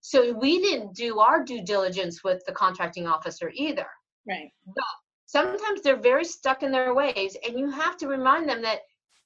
So 0.00 0.32
we 0.32 0.60
didn't 0.60 0.94
do 0.94 1.18
our 1.18 1.44
due 1.44 1.62
diligence 1.62 2.24
with 2.24 2.42
the 2.46 2.52
contracting 2.52 3.06
officer 3.06 3.50
either. 3.54 3.86
Right. 4.26 4.50
But 4.66 4.84
sometimes 5.26 5.82
they're 5.82 5.96
very 5.96 6.24
stuck 6.24 6.62
in 6.62 6.72
their 6.72 6.94
ways, 6.94 7.36
and 7.46 7.58
you 7.58 7.70
have 7.70 7.96
to 7.98 8.08
remind 8.08 8.48
them 8.48 8.62
that 8.62 8.80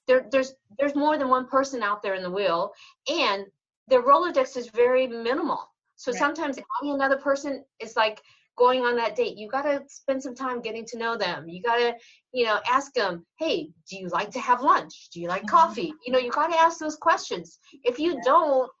there, 0.07 0.25
there's 0.29 0.53
there's 0.77 0.95
more 0.95 1.17
than 1.17 1.29
one 1.29 1.47
person 1.47 1.81
out 1.81 2.01
there 2.01 2.15
in 2.15 2.23
the 2.23 2.31
wheel, 2.31 2.73
and 3.09 3.45
their 3.87 4.01
Rolodex 4.01 4.57
is 4.57 4.67
very 4.69 5.07
minimal. 5.07 5.71
So 5.95 6.11
right. 6.11 6.19
sometimes 6.19 6.57
adding 6.57 6.95
another 6.95 7.17
person 7.17 7.63
is 7.79 7.95
like 7.95 8.21
going 8.57 8.81
on 8.81 8.95
that 8.97 9.15
date, 9.15 9.37
you 9.37 9.49
got 9.49 9.63
to 9.63 9.81
spend 9.87 10.21
some 10.21 10.35
time 10.35 10.61
getting 10.61 10.85
to 10.85 10.97
know 10.97 11.17
them. 11.17 11.47
You 11.47 11.61
got 11.61 11.77
to, 11.77 11.95
you 12.31 12.45
know, 12.45 12.59
ask 12.69 12.93
them, 12.93 13.25
hey, 13.39 13.69
do 13.89 13.97
you 13.97 14.07
like 14.09 14.31
to 14.31 14.39
have 14.39 14.61
lunch? 14.61 15.09
Do 15.11 15.19
you 15.19 15.27
like 15.27 15.43
mm-hmm. 15.43 15.55
coffee? 15.55 15.93
You 16.05 16.13
know, 16.13 16.19
you 16.19 16.31
got 16.31 16.47
to 16.47 16.59
ask 16.59 16.79
those 16.79 16.95
questions. 16.95 17.59
If 17.83 17.99
you 17.99 18.13
yeah. 18.13 18.21
don't, 18.25 18.71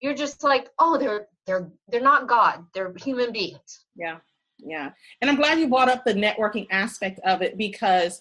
you're 0.00 0.14
just 0.14 0.42
like, 0.42 0.68
oh, 0.78 0.98
they're 0.98 1.28
they're 1.46 1.70
they're 1.88 2.00
not 2.00 2.28
God. 2.28 2.64
They're 2.74 2.92
human 2.96 3.32
beings. 3.32 3.86
Yeah, 3.96 4.18
yeah. 4.58 4.90
And 5.20 5.30
I'm 5.30 5.36
glad 5.36 5.58
you 5.58 5.68
brought 5.68 5.88
up 5.88 6.04
the 6.04 6.14
networking 6.14 6.66
aspect 6.70 7.20
of 7.24 7.42
it 7.42 7.56
because 7.56 8.20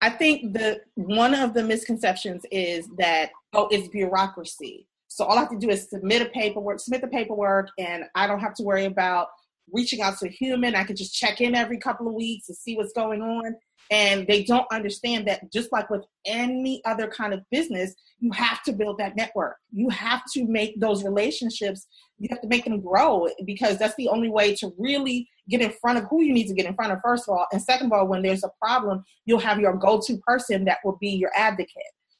I 0.00 0.10
think 0.10 0.54
the 0.54 0.80
one 0.94 1.34
of 1.34 1.54
the 1.54 1.62
misconceptions 1.62 2.44
is 2.50 2.88
that 2.98 3.30
oh, 3.52 3.68
it's 3.70 3.88
bureaucracy. 3.88 4.86
So 5.08 5.24
all 5.24 5.36
I 5.36 5.40
have 5.40 5.50
to 5.50 5.58
do 5.58 5.70
is 5.70 5.90
submit 5.90 6.22
a 6.22 6.26
paperwork, 6.26 6.78
submit 6.78 7.00
the 7.00 7.08
paperwork, 7.08 7.70
and 7.78 8.04
I 8.14 8.26
don't 8.26 8.38
have 8.38 8.54
to 8.54 8.62
worry 8.62 8.84
about 8.84 9.28
reaching 9.72 10.00
out 10.00 10.18
to 10.18 10.26
a 10.26 10.30
human. 10.30 10.74
I 10.74 10.84
can 10.84 10.96
just 10.96 11.14
check 11.14 11.40
in 11.40 11.54
every 11.54 11.78
couple 11.78 12.08
of 12.08 12.14
weeks 12.14 12.46
to 12.46 12.54
see 12.54 12.76
what's 12.76 12.92
going 12.92 13.22
on. 13.22 13.54
And 13.90 14.26
they 14.28 14.44
don't 14.44 14.66
understand 14.70 15.26
that 15.26 15.52
just 15.52 15.72
like 15.72 15.90
with 15.90 16.04
any 16.24 16.80
other 16.84 17.08
kind 17.08 17.34
of 17.34 17.40
business, 17.50 17.92
you 18.20 18.30
have 18.30 18.62
to 18.64 18.72
build 18.72 18.98
that 18.98 19.16
network. 19.16 19.56
You 19.72 19.88
have 19.88 20.22
to 20.34 20.46
make 20.46 20.78
those 20.78 21.02
relationships, 21.02 21.88
you 22.18 22.28
have 22.30 22.40
to 22.42 22.48
make 22.48 22.64
them 22.64 22.80
grow 22.80 23.26
because 23.44 23.78
that's 23.78 23.96
the 23.96 24.08
only 24.08 24.28
way 24.28 24.54
to 24.56 24.72
really 24.78 25.28
get 25.48 25.60
in 25.60 25.72
front 25.80 25.98
of 25.98 26.04
who 26.08 26.22
you 26.22 26.32
need 26.32 26.46
to 26.46 26.54
get 26.54 26.66
in 26.66 26.74
front 26.74 26.92
of, 26.92 26.98
first 27.02 27.28
of 27.28 27.34
all. 27.34 27.46
And 27.50 27.60
second 27.60 27.86
of 27.86 27.92
all, 27.92 28.06
when 28.06 28.22
there's 28.22 28.44
a 28.44 28.50
problem, 28.62 29.02
you'll 29.24 29.40
have 29.40 29.58
your 29.58 29.76
go 29.76 30.00
to 30.06 30.16
person 30.18 30.64
that 30.66 30.78
will 30.84 30.98
be 31.00 31.10
your 31.10 31.32
advocate. 31.34 31.72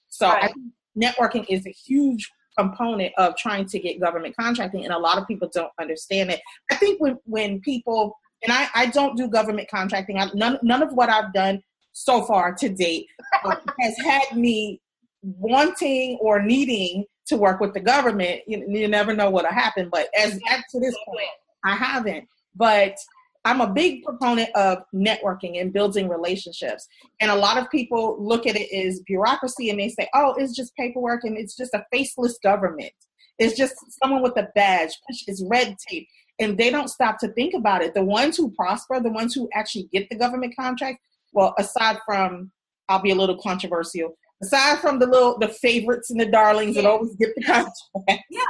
So 0.09 0.29
right. 0.29 0.45
I 0.45 0.47
think 0.49 0.73
networking 1.01 1.47
is 1.49 1.67
a 1.67 1.71
huge 1.71 2.29
component 2.59 3.13
of 3.17 3.37
trying 3.37 3.67
to 3.67 3.79
get 3.79 4.01
government 4.01 4.35
contracting 4.37 4.85
and 4.85 4.93
a 4.93 4.99
lot 4.99 5.19
of 5.19 5.27
people 5.27 5.49
don't 5.53 5.73
understand 5.81 6.31
it. 6.31 6.41
I 6.71 6.77
think 6.77 7.01
when 7.01 7.19
when 7.25 7.61
people 7.61 8.17
and 8.43 8.53
i 8.53 8.69
i 8.75 8.87
don't 8.87 9.17
do 9.17 9.29
government 9.29 9.69
contracting 9.69 10.19
I, 10.19 10.31
none 10.35 10.59
none 10.63 10.83
of 10.83 10.93
what 10.93 11.11
i've 11.11 11.33
done 11.33 11.63
so 11.93 12.23
far 12.23 12.55
to 12.55 12.69
date 12.69 13.07
uh, 13.45 13.57
has 13.81 13.97
had 13.99 14.37
me 14.37 14.81
wanting 15.23 16.19
or 16.21 16.41
needing 16.41 17.05
to 17.27 17.37
work 17.37 17.61
with 17.61 17.75
the 17.75 17.81
government. 17.81 18.41
You, 18.47 18.65
you 18.67 18.89
never 18.89 19.15
know 19.15 19.31
what'll 19.31 19.53
happen 19.53 19.89
but 19.91 20.09
as 20.19 20.33
to 20.33 20.81
this 20.81 20.97
point 21.07 21.29
i 21.65 21.75
haven't. 21.75 22.27
But 22.57 22.97
I'm 23.45 23.61
a 23.61 23.73
big 23.73 24.05
proponent 24.05 24.51
of 24.55 24.79
networking 24.95 25.61
and 25.61 25.73
building 25.73 26.09
relationships. 26.09 26.87
And 27.21 27.31
a 27.31 27.37
lot 27.37 27.57
of 27.57 27.71
people 27.71 28.17
look 28.23 28.47
at 28.47 28.57
it 28.57 28.71
as 28.75 29.01
bureaucracy 29.01 29.71
and 29.71 29.81
they 29.81 29.89
say, 29.89 30.09
oh, 30.15 30.35
it's 30.37 30.55
just 30.55 30.77
paperwork 30.77 31.25
and 31.25 31.39
it's 31.39 31.57
just 31.57 31.75
a 31.75 31.85
faceless 31.91 32.39
government. 32.43 32.93
It's 33.39 33.57
just 33.57 33.75
someone 34.03 34.23
with 34.23 34.37
a 34.37 34.49
badge, 34.55 34.93
it's 35.27 35.43
red 35.49 35.77
tape. 35.89 36.07
And 36.39 36.59
they 36.59 36.71
don't 36.71 36.89
stop 36.89 37.19
to 37.21 37.29
think 37.29 37.55
about 37.55 37.83
it. 37.83 37.95
The 37.95 38.05
ones 38.05 38.37
who 38.37 38.51
prosper, 38.51 39.01
the 39.01 39.11
ones 39.11 39.35
who 39.35 39.49
actually 39.55 39.89
get 39.93 40.09
the 40.11 40.17
government 40.17 40.55
contract, 40.57 40.99
well, 41.33 41.55
aside 41.59 41.99
from, 42.05 42.51
I'll 42.89 43.03
be 43.03 43.11
a 43.11 43.15
little 43.15 43.39
controversial, 43.41 44.17
aside 44.43 44.79
from 44.81 44.99
the 44.99 45.07
little, 45.07 45.39
the 45.39 45.49
favorites 45.49 46.11
and 46.11 46.21
the 46.21 46.27
darlings 46.27 46.77
yeah. 46.77 46.83
that 46.83 46.91
always 46.91 47.15
get 47.17 47.35
the 47.35 47.43
contract. 47.45 48.25
Yeah, 48.31 48.41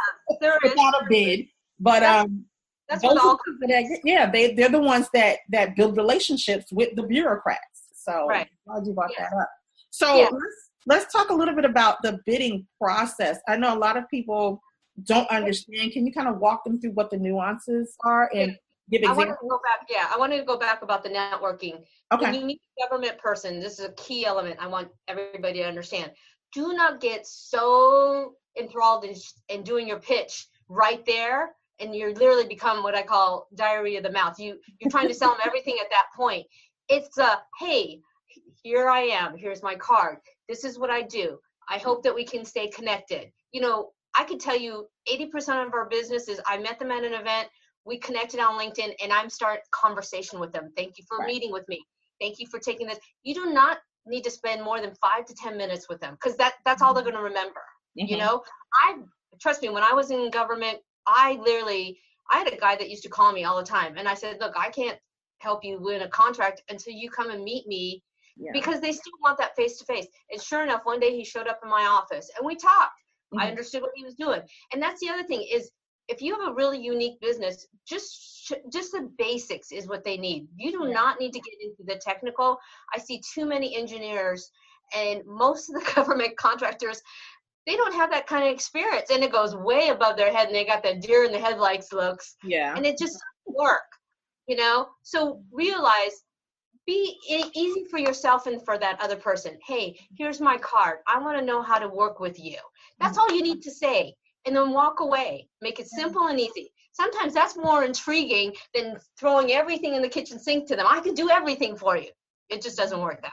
there 0.41 0.59
without 0.63 1.03
a 1.03 1.07
bid. 1.09 1.47
But, 1.79 2.03
um, 2.03 2.45
that's 2.91 3.05
what 3.05 3.19
all 3.19 3.39
that, 3.61 4.01
yeah, 4.05 4.29
they 4.31 4.53
they're 4.55 4.69
the 4.69 4.81
ones 4.81 5.09
that 5.15 5.39
that 5.51 5.77
build 5.77 5.97
relationships 5.97 6.73
with 6.73 6.95
the 6.97 7.05
bureaucrats. 7.05 7.63
So 7.95 8.27
right. 8.27 8.49
glad 8.67 8.87
you 8.87 8.93
brought 8.93 9.13
yeah. 9.17 9.29
that 9.31 9.37
up. 9.37 9.51
So 9.91 10.17
yeah. 10.17 10.25
let's 10.25 10.71
let's 10.87 11.13
talk 11.13 11.31
a 11.31 11.35
little 11.35 11.55
bit 11.55 11.65
about 11.65 11.99
the 12.03 12.19
bidding 12.27 12.67
process. 12.81 13.39
I 13.49 13.57
know 13.57 13.75
a 13.75 13.79
lot 13.79 13.97
of 13.97 14.09
people 14.09 14.61
don't 15.05 15.31
understand. 15.31 15.93
Can 15.93 16.05
you 16.05 16.13
kind 16.13 16.29
of 16.29 16.39
walk 16.39 16.65
them 16.65 16.81
through 16.81 16.93
what 16.93 17.11
the 17.11 17.17
nuances 17.17 17.95
are 18.05 18.29
and 18.35 18.57
give 18.91 19.03
examples? 19.03 19.25
I 19.25 19.29
want 19.29 19.39
to 19.41 19.49
go 19.49 19.61
back. 19.63 19.87
Yeah, 19.89 20.09
I 20.13 20.19
wanted 20.19 20.39
to 20.39 20.45
go 20.45 20.59
back 20.59 20.83
about 20.83 21.05
the 21.05 21.11
networking. 21.11 21.85
Okay. 22.13 22.25
When 22.25 22.35
you 22.35 22.45
meet 22.45 22.61
a 22.79 22.89
government 22.89 23.19
person, 23.19 23.61
this 23.61 23.79
is 23.79 23.87
a 23.87 23.93
key 23.93 24.27
element. 24.27 24.57
I 24.59 24.67
want 24.67 24.89
everybody 25.07 25.61
to 25.61 25.69
understand. 25.69 26.11
Do 26.53 26.73
not 26.73 27.01
get 27.01 27.25
so 27.25 28.35
enthralled 28.59 29.05
in, 29.05 29.15
in 29.49 29.63
doing 29.63 29.87
your 29.87 30.01
pitch 30.01 30.49
right 30.69 31.05
there 31.07 31.51
and 31.81 31.95
you're 31.95 32.15
literally 32.15 32.47
become 32.47 32.83
what 32.83 32.95
I 32.95 33.03
call 33.03 33.49
diarrhea 33.55 33.99
of 33.99 34.05
the 34.05 34.13
mouth. 34.13 34.39
You 34.39 34.59
you're 34.81 34.91
trying 34.91 35.09
to 35.09 35.15
sell 35.15 35.31
them 35.31 35.41
everything 35.45 35.77
at 35.81 35.91
that 35.91 36.07
point. 36.17 36.47
It's 36.89 37.19
a 37.19 37.41
hey, 37.59 38.01
here 38.63 38.89
I 38.89 39.01
am. 39.01 39.37
Here's 39.37 39.63
my 39.63 39.75
card. 39.77 40.19
This 40.49 40.65
is 40.65 40.79
what 40.79 40.91
I 40.91 41.03
do. 41.03 41.39
I 41.69 41.79
hope 41.79 42.03
that 42.03 42.15
we 42.15 42.25
can 42.25 42.45
stay 42.45 42.69
connected. 42.69 43.31
You 43.53 43.61
know, 43.61 43.91
I 44.17 44.25
could 44.25 44.41
tell 44.41 44.59
you 44.59 44.87
80% 45.09 45.67
of 45.67 45.73
our 45.73 45.89
business 45.89 46.29
is 46.29 46.41
I 46.47 46.59
met 46.59 46.79
them 46.79 46.91
at 46.91 47.05
an 47.05 47.15
event, 47.15 47.49
we 47.87 47.99
connected 47.99 48.41
on 48.41 48.59
LinkedIn, 48.59 48.93
and 49.03 49.13
I'm 49.13 49.31
start 49.31 49.61
conversation 49.73 50.41
with 50.41 50.53
them. 50.53 50.73
Thank 50.77 50.99
you 50.99 51.05
for 51.09 51.19
right. 51.19 51.27
meeting 51.27 51.53
with 51.53 51.67
me. 51.69 51.81
Thank 52.21 52.39
you 52.39 52.47
for 52.49 52.59
taking 52.59 52.87
this. 52.87 52.99
You 53.23 53.35
do 53.35 53.53
not 53.53 53.79
need 54.07 54.25
to 54.25 54.31
spend 54.31 54.63
more 54.63 54.81
than 54.81 54.93
five 55.01 55.25
to 55.27 55.35
10 55.35 55.57
minutes 55.57 55.89
with 55.89 56.01
them 56.01 56.15
because 56.15 56.37
that 56.37 56.55
that's 56.65 56.83
all 56.83 56.93
they're 56.93 57.03
mm-hmm. 57.05 57.13
going 57.13 57.25
to 57.25 57.29
remember. 57.29 57.61
Mm-hmm. 57.99 58.13
You 58.13 58.19
know, 58.19 58.43
I 58.75 58.97
trust 59.41 59.63
me, 59.63 59.69
when 59.69 59.83
I 59.83 59.93
was 59.93 60.11
in 60.11 60.31
government 60.31 60.79
I 61.07 61.39
literally, 61.43 61.99
I 62.31 62.39
had 62.39 62.53
a 62.53 62.57
guy 62.57 62.77
that 62.77 62.91
used 62.91 63.03
to 63.05 63.09
call 63.09 63.33
me 63.33 63.45
all 63.45 63.57
the 63.57 63.65
time, 63.65 63.97
and 63.97 64.09
I 64.09 64.15
said, 64.15 64.39
"Look, 64.41 64.55
I 64.57 64.71
can't 64.71 64.99
help 65.39 65.65
you 65.65 65.81
win 65.81 66.03
a 66.03 66.09
contract 66.09 66.63
until 66.69 66.93
you 66.93 67.11
come 67.11 67.31
and 67.31 67.43
meet 67.43 67.67
me." 67.67 68.03
Yeah. 68.37 68.53
Because 68.53 68.81
they 68.81 68.93
still 68.93 69.13
want 69.23 69.39
that 69.39 69.57
face 69.57 69.77
to 69.79 69.85
face. 69.85 70.07
And 70.31 70.41
sure 70.41 70.63
enough, 70.63 70.83
one 70.85 71.01
day 71.01 71.15
he 71.15 71.25
showed 71.25 71.47
up 71.47 71.61
in 71.63 71.69
my 71.69 71.83
office 71.83 72.31
and 72.37 72.47
we 72.47 72.55
talked. 72.55 72.93
Mm-hmm. 73.35 73.41
I 73.41 73.51
understood 73.51 73.83
what 73.83 73.91
he 73.95 74.05
was 74.05 74.15
doing. 74.15 74.41
And 74.73 74.83
that's 74.83 75.01
the 75.01 75.09
other 75.09 75.25
thing 75.25 75.47
is 75.53 75.71
if 76.09 76.21
you 76.21 76.39
have 76.39 76.49
a 76.49 76.55
really 76.55 76.81
unique 76.81 77.21
business, 77.21 77.67
just 77.87 78.53
just 78.73 78.93
the 78.93 79.11
basics 79.17 79.71
is 79.71 79.87
what 79.87 80.05
they 80.05 80.17
need. 80.17 80.49
You 80.57 80.73
do 80.73 80.89
yeah. 80.89 80.95
not 80.95 81.21
need 81.21 81.33
to 81.33 81.41
get 81.41 81.55
into 81.63 81.85
the 81.85 82.01
technical. 82.01 82.59
I 82.95 82.99
see 82.99 83.23
too 83.35 83.47
many 83.47 83.77
engineers 83.77 84.51
and 84.95 85.23
most 85.25 85.69
of 85.69 85.77
the 85.77 85.93
government 85.95 86.37
contractors 86.37 87.01
they 87.67 87.77
don't 87.77 87.95
have 87.95 88.11
that 88.11 88.27
kind 88.27 88.45
of 88.45 88.53
experience. 88.53 89.11
And 89.11 89.23
it 89.23 89.33
goes 89.33 89.55
way 89.55 89.89
above 89.89 90.17
their 90.17 90.33
head 90.33 90.47
and 90.47 90.55
they 90.55 90.65
got 90.65 90.83
that 90.83 91.03
deer 91.03 91.25
in 91.25 91.33
the 91.33 91.39
headlights 91.39 91.93
looks. 91.93 92.37
Yeah. 92.43 92.75
And 92.75 92.87
it 92.87 92.99
just 92.99 93.13
doesn't 93.47 93.59
work 93.59 93.83
you 94.51 94.57
know? 94.57 94.89
So 95.03 95.43
realize 95.53 96.25
be 96.85 97.17
easy 97.29 97.85
for 97.89 98.01
yourself 98.01 98.49
and 98.49 98.63
for 98.65 98.77
that 98.79 99.01
other 99.01 99.15
person. 99.15 99.57
Hey 99.65 99.97
here's 100.19 100.41
my 100.41 100.59
card. 100.59 100.99
I 101.07 101.21
want 101.21 101.39
to 101.39 101.45
know 101.45 101.63
how 101.63 101.79
to 101.79 101.89
work 101.89 102.19
with 102.19 102.39
you. 102.39 102.57
That's 102.99 103.17
all 103.17 103.33
you 103.33 103.43
need 103.43 103.63
to 103.63 103.71
say 103.71 104.13
and 104.45 104.57
then 104.57 104.73
walk 104.73 104.99
away. 104.99 105.49
Make 105.63 105.79
it 105.79 105.87
simple 105.87 106.27
and 106.27 106.41
easy. 106.41 106.73
Sometimes 106.93 107.33
that's 107.33 107.57
more 107.57 107.85
intriguing 107.85 108.53
than 108.75 108.97
throwing 109.17 109.53
everything 109.53 109.95
in 109.95 110.03
the 110.03 110.09
kitchen 110.09 110.41
sink 110.41 110.67
to 110.67 110.75
them. 110.75 110.87
I 110.89 110.99
can 110.99 111.15
do 111.15 111.31
everything 111.31 111.77
for 111.77 111.97
you. 111.97 112.11
It 112.49 112.61
just 112.61 112.77
doesn't 112.77 113.01
work 113.01 113.23
that 113.23 113.33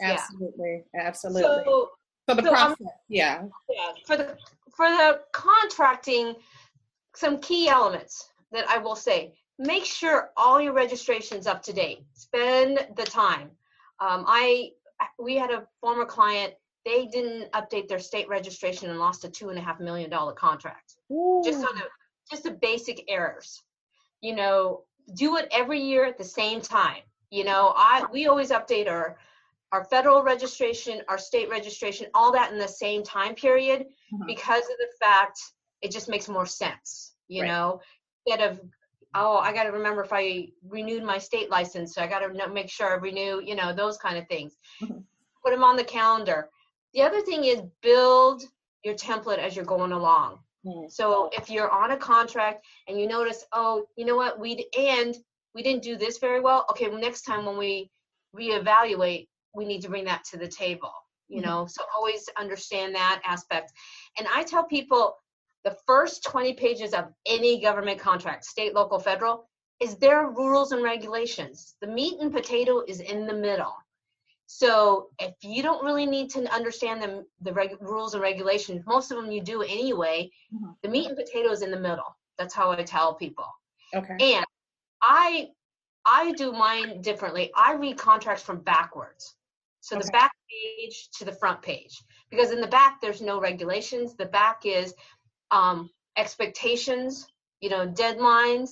way. 0.00 0.12
Absolutely 0.12 0.84
yeah. 0.94 1.02
absolutely. 1.02 1.42
So 1.42 1.90
for 2.26 2.34
the 2.34 2.42
so, 2.42 2.50
process, 2.50 2.80
um, 2.80 2.88
yeah. 3.08 3.42
Yeah. 3.70 3.92
For 4.06 4.16
the 4.16 4.36
for 4.74 4.88
the 4.88 5.20
contracting, 5.32 6.34
some 7.14 7.38
key 7.40 7.68
elements 7.68 8.30
that 8.52 8.68
I 8.68 8.78
will 8.78 8.96
say: 8.96 9.34
make 9.58 9.84
sure 9.84 10.30
all 10.36 10.60
your 10.60 10.72
registrations 10.72 11.46
up 11.46 11.62
to 11.64 11.72
date. 11.72 12.04
Spend 12.14 12.86
the 12.96 13.04
time. 13.04 13.50
Um, 14.00 14.24
I 14.26 14.70
we 15.18 15.36
had 15.36 15.50
a 15.50 15.66
former 15.80 16.04
client. 16.04 16.54
They 16.84 17.06
didn't 17.06 17.50
update 17.52 17.88
their 17.88 17.98
state 17.98 18.28
registration 18.28 18.90
and 18.90 18.98
lost 18.98 19.24
a 19.24 19.28
two 19.28 19.48
and 19.48 19.58
a 19.58 19.62
half 19.62 19.80
million 19.80 20.10
dollar 20.10 20.32
contract. 20.32 20.94
Ooh. 21.10 21.42
Just 21.44 21.58
on 21.58 21.76
the 21.76 21.84
just 22.30 22.44
the 22.44 22.52
basic 22.52 23.04
errors. 23.08 23.62
You 24.20 24.34
know, 24.34 24.84
do 25.14 25.36
it 25.36 25.48
every 25.50 25.80
year 25.80 26.04
at 26.04 26.18
the 26.18 26.24
same 26.24 26.60
time. 26.60 27.02
You 27.30 27.44
know, 27.44 27.74
I 27.76 28.06
we 28.12 28.26
always 28.26 28.50
update 28.50 28.88
our 28.88 29.18
our 29.74 29.82
federal 29.82 30.22
registration, 30.22 31.02
our 31.08 31.18
state 31.18 31.50
registration, 31.50 32.06
all 32.14 32.30
that 32.30 32.52
in 32.52 32.58
the 32.58 32.68
same 32.68 33.02
time 33.02 33.34
period 33.34 33.80
mm-hmm. 33.82 34.24
because 34.24 34.62
of 34.62 34.76
the 34.78 34.86
fact 35.00 35.40
it 35.82 35.90
just 35.90 36.08
makes 36.08 36.28
more 36.28 36.46
sense, 36.46 37.16
you 37.26 37.42
right. 37.42 37.48
know, 37.48 37.80
instead 38.24 38.48
of 38.48 38.60
oh, 39.16 39.36
I 39.36 39.52
got 39.52 39.64
to 39.64 39.70
remember 39.70 40.02
if 40.02 40.12
I 40.12 40.48
renewed 40.68 41.02
my 41.02 41.18
state 41.18 41.50
license, 41.50 41.94
so 41.94 42.02
I 42.02 42.06
got 42.06 42.20
to 42.20 42.48
make 42.48 42.68
sure 42.68 42.90
I 42.90 42.94
renew, 42.94 43.40
you 43.44 43.54
know, 43.54 43.72
those 43.72 43.96
kind 43.96 44.16
of 44.16 44.26
things. 44.28 44.56
Mm-hmm. 44.82 44.98
Put 45.44 45.52
them 45.52 45.64
on 45.64 45.76
the 45.76 45.84
calendar. 45.84 46.48
The 46.94 47.02
other 47.02 47.20
thing 47.20 47.44
is 47.44 47.62
build 47.82 48.42
your 48.84 48.94
template 48.94 49.38
as 49.38 49.54
you're 49.56 49.64
going 49.64 49.92
along. 49.92 50.38
Mm-hmm. 50.66 50.88
So 50.88 51.30
if 51.32 51.50
you're 51.50 51.70
on 51.70 51.92
a 51.92 51.96
contract 51.96 52.64
and 52.88 52.98
you 52.98 53.06
notice, 53.06 53.44
oh, 53.52 53.86
you 53.96 54.04
know 54.04 54.16
what, 54.16 54.38
we'd 54.38 54.64
and 54.78 55.16
we 55.54 55.62
didn't 55.62 55.82
do 55.82 55.96
this 55.96 56.18
very 56.18 56.40
well. 56.40 56.66
Okay, 56.70 56.88
well, 56.88 57.00
next 57.00 57.22
time 57.22 57.44
when 57.44 57.56
we 57.56 57.90
reevaluate, 58.36 59.28
we 59.54 59.64
need 59.64 59.82
to 59.82 59.88
bring 59.88 60.04
that 60.04 60.24
to 60.24 60.36
the 60.36 60.48
table 60.48 60.92
you 61.28 61.40
mm-hmm. 61.40 61.48
know 61.48 61.66
so 61.66 61.82
always 61.96 62.28
understand 62.38 62.94
that 62.94 63.20
aspect 63.24 63.72
and 64.18 64.26
i 64.34 64.42
tell 64.42 64.64
people 64.64 65.16
the 65.64 65.76
first 65.86 66.24
20 66.24 66.54
pages 66.54 66.92
of 66.92 67.06
any 67.26 67.60
government 67.60 67.98
contract 67.98 68.44
state 68.44 68.74
local 68.74 68.98
federal 68.98 69.48
is 69.80 69.96
their 69.96 70.28
rules 70.30 70.72
and 70.72 70.82
regulations 70.82 71.74
the 71.80 71.86
meat 71.86 72.20
and 72.20 72.32
potato 72.32 72.82
is 72.86 73.00
in 73.00 73.26
the 73.26 73.34
middle 73.34 73.74
so 74.46 75.08
if 75.18 75.32
you 75.40 75.62
don't 75.62 75.82
really 75.82 76.04
need 76.04 76.28
to 76.28 76.54
understand 76.54 77.02
the, 77.02 77.24
the 77.40 77.52
reg, 77.52 77.76
rules 77.80 78.12
and 78.12 78.22
regulations 78.22 78.84
most 78.86 79.10
of 79.10 79.16
them 79.16 79.32
you 79.32 79.42
do 79.42 79.62
anyway 79.62 80.30
mm-hmm. 80.54 80.70
the 80.82 80.88
meat 80.88 81.08
and 81.08 81.16
potato 81.16 81.50
is 81.50 81.62
in 81.62 81.70
the 81.70 81.80
middle 81.80 82.16
that's 82.38 82.54
how 82.54 82.70
i 82.70 82.82
tell 82.82 83.14
people 83.14 83.46
okay 83.94 84.34
and 84.34 84.44
i 85.02 85.48
I 86.04 86.32
do 86.32 86.52
mine 86.52 87.00
differently. 87.00 87.50
I 87.56 87.74
read 87.74 87.96
contracts 87.96 88.42
from 88.42 88.60
backwards. 88.60 89.34
So 89.84 89.96
okay. 89.96 90.06
the 90.06 90.12
back 90.12 90.32
page 90.50 91.10
to 91.18 91.26
the 91.26 91.32
front 91.32 91.60
page. 91.60 92.02
Because 92.30 92.52
in 92.52 92.62
the 92.62 92.66
back, 92.66 93.02
there's 93.02 93.20
no 93.20 93.38
regulations. 93.38 94.16
The 94.16 94.24
back 94.24 94.62
is 94.64 94.94
um, 95.50 95.90
expectations, 96.16 97.26
you 97.60 97.68
know, 97.68 97.86
deadlines. 97.86 98.70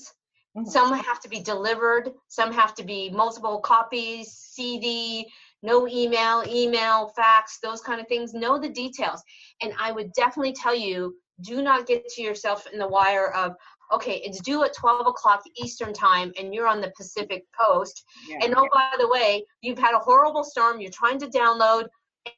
Mm-hmm. 0.56 0.64
Some 0.64 0.94
have 0.94 1.20
to 1.20 1.28
be 1.28 1.40
delivered, 1.40 2.12
some 2.28 2.50
have 2.50 2.74
to 2.76 2.82
be 2.82 3.10
multiple 3.10 3.60
copies, 3.60 4.32
CD, 4.32 5.26
no 5.62 5.86
email, 5.86 6.44
email, 6.48 7.12
fax, 7.14 7.58
those 7.62 7.82
kind 7.82 8.00
of 8.00 8.08
things. 8.08 8.32
Know 8.32 8.58
the 8.58 8.70
details. 8.70 9.22
And 9.60 9.74
I 9.78 9.92
would 9.92 10.14
definitely 10.14 10.54
tell 10.54 10.74
you 10.74 11.14
do 11.42 11.60
not 11.60 11.86
get 11.86 12.08
to 12.08 12.22
yourself 12.22 12.66
in 12.72 12.78
the 12.78 12.88
wire 12.88 13.32
of, 13.34 13.52
okay, 13.92 14.20
it's 14.24 14.40
due 14.40 14.64
at 14.64 14.74
12 14.74 15.06
o'clock 15.06 15.42
Eastern 15.56 15.92
time 15.92 16.32
and 16.38 16.54
you're 16.54 16.66
on 16.66 16.80
the 16.80 16.92
Pacific 16.96 17.44
coast. 17.58 18.04
Yeah. 18.28 18.38
And 18.42 18.54
oh, 18.56 18.68
by 18.72 18.90
the 18.98 19.08
way, 19.08 19.44
you've 19.60 19.78
had 19.78 19.94
a 19.94 19.98
horrible 19.98 20.44
storm, 20.44 20.80
you're 20.80 20.90
trying 20.90 21.18
to 21.18 21.26
download 21.26 21.88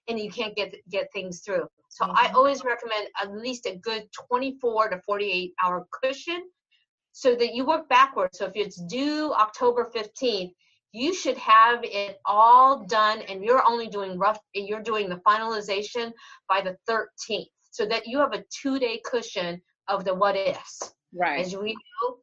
and 0.08 0.18
you 0.18 0.30
can't 0.30 0.56
get 0.56 0.74
get 0.90 1.12
things 1.12 1.40
through. 1.40 1.66
So 1.88 2.06
mm-hmm. 2.06 2.16
I 2.16 2.32
always 2.34 2.64
recommend 2.64 3.08
at 3.20 3.32
least 3.32 3.66
a 3.66 3.76
good 3.76 4.08
24 4.28 4.90
to 4.90 5.00
48 5.06 5.52
hour 5.62 5.86
cushion 6.02 6.42
so 7.12 7.36
that 7.36 7.54
you 7.54 7.64
work 7.64 7.88
backwards. 7.88 8.38
So 8.38 8.46
if 8.46 8.52
it's 8.56 8.82
due 8.86 9.32
October 9.34 9.90
15th, 9.94 10.52
you 10.92 11.12
should 11.14 11.36
have 11.38 11.80
it 11.82 12.18
all 12.24 12.84
done 12.86 13.20
and 13.22 13.44
you're 13.44 13.66
only 13.66 13.88
doing 13.88 14.18
rough 14.18 14.38
you're 14.54 14.82
doing 14.82 15.08
the 15.08 15.20
finalization 15.26 16.12
by 16.48 16.60
the 16.60 16.76
13th 16.88 17.48
so 17.70 17.84
that 17.84 18.06
you 18.06 18.18
have 18.18 18.32
a 18.32 18.44
two 18.50 18.78
day 18.78 19.00
cushion 19.04 19.60
of 19.88 20.04
the 20.04 20.14
what 20.14 20.36
ifs 20.36 20.94
right. 21.14 21.44
as 21.44 21.56
we 21.56 21.74
know. 21.74 22.16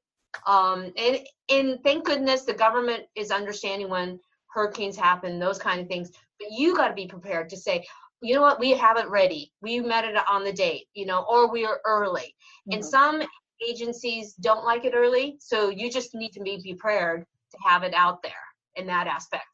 Um 0.45 0.93
and 0.97 1.19
and 1.49 1.79
thank 1.83 2.05
goodness 2.05 2.43
the 2.43 2.53
government 2.53 3.03
is 3.15 3.31
understanding 3.31 3.89
when 3.89 4.19
hurricanes 4.53 4.97
happen 4.97 5.39
those 5.39 5.59
kind 5.59 5.81
of 5.81 5.87
things. 5.87 6.11
But 6.39 6.49
you 6.51 6.75
got 6.75 6.89
to 6.89 6.93
be 6.93 7.07
prepared 7.07 7.49
to 7.49 7.57
say 7.57 7.85
you 8.23 8.35
know 8.35 8.41
what? 8.41 8.59
We 8.59 8.71
have 8.71 8.97
it 8.97 9.09
ready. 9.09 9.51
We 9.63 9.79
met 9.79 10.05
it 10.05 10.15
on 10.29 10.43
the 10.43 10.53
date 10.53 10.87
you 10.93 11.05
know 11.05 11.25
or 11.29 11.51
we 11.51 11.65
are 11.65 11.81
early. 11.85 12.35
Mm-hmm. 12.67 12.73
and 12.73 12.85
some 12.85 13.21
agencies 13.67 14.33
don't 14.33 14.65
like 14.65 14.85
it 14.85 14.93
early 14.95 15.37
so 15.39 15.69
you 15.69 15.91
just 15.91 16.15
need 16.15 16.31
to 16.31 16.41
be 16.41 16.75
prepared 16.75 17.25
to 17.51 17.57
have 17.63 17.83
it 17.83 17.93
out 17.93 18.23
there 18.23 18.33
in 18.75 18.87
that 18.87 19.07
aspect. 19.07 19.45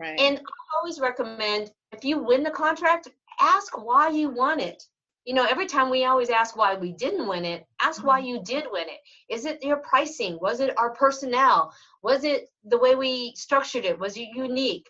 Right. 0.00 0.18
And 0.18 0.38
i 0.38 0.78
always 0.78 0.98
recommend 1.00 1.70
if 1.92 2.04
you 2.04 2.18
win 2.18 2.42
the 2.42 2.50
contract 2.50 3.08
ask 3.40 3.76
why 3.82 4.08
you 4.10 4.28
won 4.28 4.60
it 4.60 4.82
you 5.24 5.34
know 5.34 5.46
every 5.50 5.66
time 5.66 5.90
we 5.90 6.04
always 6.04 6.30
ask 6.30 6.56
why 6.56 6.74
we 6.74 6.92
didn't 6.92 7.26
win 7.26 7.44
it 7.44 7.66
ask 7.80 7.98
mm-hmm. 7.98 8.08
why 8.08 8.18
you 8.18 8.42
did 8.42 8.64
win 8.70 8.86
it 8.88 9.00
is 9.32 9.44
it 9.44 9.62
your 9.62 9.78
pricing 9.78 10.38
was 10.40 10.60
it 10.60 10.76
our 10.78 10.90
personnel 10.90 11.72
was 12.02 12.24
it 12.24 12.48
the 12.64 12.78
way 12.78 12.94
we 12.94 13.32
structured 13.36 13.84
it 13.84 13.98
was 13.98 14.16
it 14.16 14.28
unique 14.34 14.88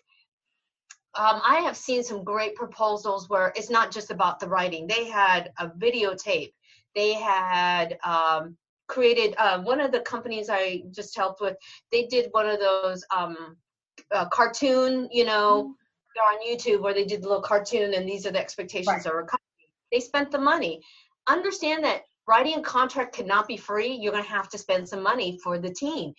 um, 1.17 1.41
I 1.47 1.61
have 1.61 1.77
seen 1.77 2.03
some 2.03 2.23
great 2.23 2.55
proposals 2.55 3.29
where 3.29 3.53
it's 3.55 3.69
not 3.69 3.89
just 3.89 4.11
about 4.11 4.39
the 4.39 4.47
writing. 4.47 4.85
They 4.85 5.05
had 5.05 5.51
a 5.59 5.69
videotape. 5.69 6.51
They 6.93 7.13
had 7.13 7.97
um, 8.03 8.57
created 8.87 9.33
uh, 9.37 9.61
one 9.61 9.79
of 9.79 9.91
the 9.91 10.01
companies 10.01 10.49
I 10.49 10.83
just 10.91 11.15
helped 11.15 11.41
with. 11.41 11.55
They 11.91 12.07
did 12.07 12.27
one 12.31 12.47
of 12.47 12.59
those 12.59 13.05
um, 13.15 13.55
uh, 14.11 14.27
cartoon, 14.29 15.07
you 15.11 15.23
know, 15.23 15.73
mm-hmm. 16.19 16.19
on 16.19 16.47
YouTube 16.47 16.81
where 16.81 16.93
they 16.93 17.05
did 17.05 17.21
the 17.23 17.27
little 17.27 17.41
cartoon, 17.41 17.93
and 17.93 18.07
these 18.07 18.25
are 18.25 18.31
the 18.31 18.39
expectations 18.39 19.05
right. 19.05 19.23
of. 19.23 19.29
They 19.95 20.01
spent 20.01 20.29
the 20.29 20.39
money. 20.39 20.81
Understand 21.25 21.85
that 21.85 22.01
writing 22.27 22.55
a 22.55 22.61
contract 22.61 23.15
cannot 23.15 23.47
be 23.47 23.55
free. 23.55 23.93
You're 23.93 24.11
going 24.11 24.25
to 24.25 24.29
have 24.29 24.49
to 24.49 24.57
spend 24.57 24.89
some 24.89 25.01
money 25.01 25.39
for 25.41 25.57
the 25.57 25.73
team, 25.73 26.13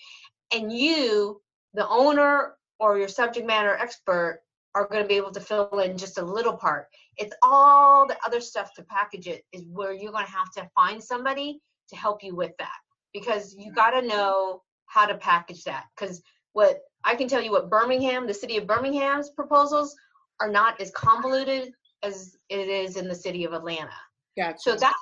and 0.51 0.73
you, 0.73 1.43
the 1.75 1.87
owner 1.87 2.55
or 2.81 2.97
your 2.97 3.09
subject 3.09 3.47
matter 3.47 3.77
expert, 3.77 4.41
are 4.75 4.89
going 4.89 5.03
to 5.03 5.09
be 5.09 5.17
able 5.17 5.31
to 5.33 5.41
fill 5.41 5.81
in 5.81 5.99
just 5.99 6.17
a 6.17 6.23
little 6.23 6.57
part. 6.57 6.87
It's 7.19 7.35
all 7.43 8.07
the 8.07 8.17
other 8.25 8.41
stuff 8.41 8.73
to 8.77 8.83
package 8.85 9.27
it 9.27 9.45
is 9.53 9.67
where 9.71 9.93
you're 9.93 10.13
going 10.13 10.25
to 10.25 10.33
have 10.33 10.51
to 10.53 10.71
find 10.75 11.03
somebody 11.03 11.61
to 11.91 11.97
help 11.97 12.25
you 12.25 12.35
with 12.35 12.53
that 12.59 12.79
because 13.13 13.55
you 13.59 13.73
got 13.73 13.91
to 13.91 14.07
know 14.07 14.63
how 14.87 15.05
to 15.05 15.19
package 15.19 15.65
that. 15.65 15.85
Because 15.95 16.23
what 16.55 16.81
I 17.05 17.15
can 17.15 17.29
tell 17.29 17.43
you, 17.43 17.51
what 17.51 17.69
Birmingham, 17.69 18.27
the 18.27 18.33
city 18.33 18.57
of 18.57 18.67
Birmingham's 18.67 19.29
proposals 19.29 19.95
are 20.41 20.51
not 20.51 20.81
as 20.81 20.91
convoluted 20.93 21.75
as 22.03 22.37
it 22.49 22.69
is 22.69 22.97
in 22.97 23.09
the 23.09 23.15
city 23.15 23.45
of 23.45 23.53
Atlanta. 23.53 23.91
Gotcha. 24.37 24.59
So 24.59 24.77
that's 24.77 24.99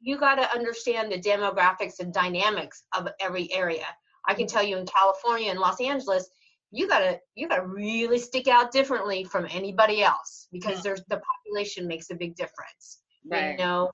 you 0.00 0.18
got 0.18 0.36
to 0.36 0.54
understand 0.54 1.12
the 1.12 1.20
demographics 1.20 2.00
and 2.00 2.12
dynamics 2.12 2.84
of 2.96 3.08
every 3.20 3.52
area. 3.52 3.84
I 4.26 4.34
can 4.34 4.46
mm-hmm. 4.46 4.56
tell 4.56 4.64
you 4.64 4.78
in 4.78 4.86
California 4.86 5.50
and 5.50 5.58
Los 5.58 5.80
Angeles, 5.80 6.28
you 6.70 6.88
gotta 6.88 7.18
you 7.34 7.48
gotta 7.48 7.66
really 7.66 8.18
stick 8.18 8.48
out 8.48 8.72
differently 8.72 9.24
from 9.24 9.46
anybody 9.50 10.02
else 10.02 10.48
because 10.52 10.76
yeah. 10.76 10.82
there's 10.84 11.02
the 11.08 11.20
population 11.20 11.86
makes 11.86 12.10
a 12.10 12.14
big 12.14 12.34
difference. 12.34 13.00
Right. 13.30 13.52
You 13.52 13.58
know, 13.58 13.90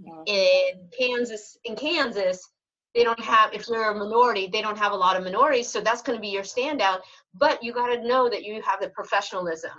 yeah. 0.00 0.22
in 0.26 0.88
Kansas, 0.96 1.56
in 1.64 1.76
Kansas, 1.76 2.48
they 2.94 3.02
don't 3.04 3.20
have 3.20 3.52
if 3.52 3.68
you're 3.68 3.90
a 3.90 3.94
minority, 3.94 4.48
they 4.52 4.62
don't 4.62 4.78
have 4.78 4.92
a 4.92 4.96
lot 4.96 5.16
of 5.16 5.24
minorities, 5.24 5.68
so 5.68 5.80
that's 5.80 6.02
going 6.02 6.16
to 6.16 6.22
be 6.22 6.28
your 6.28 6.44
standout. 6.44 7.00
But 7.34 7.62
you 7.62 7.72
got 7.72 7.88
to 7.88 8.06
know 8.06 8.28
that 8.30 8.44
you 8.44 8.62
have 8.62 8.80
the 8.80 8.90
professionalism. 8.90 9.72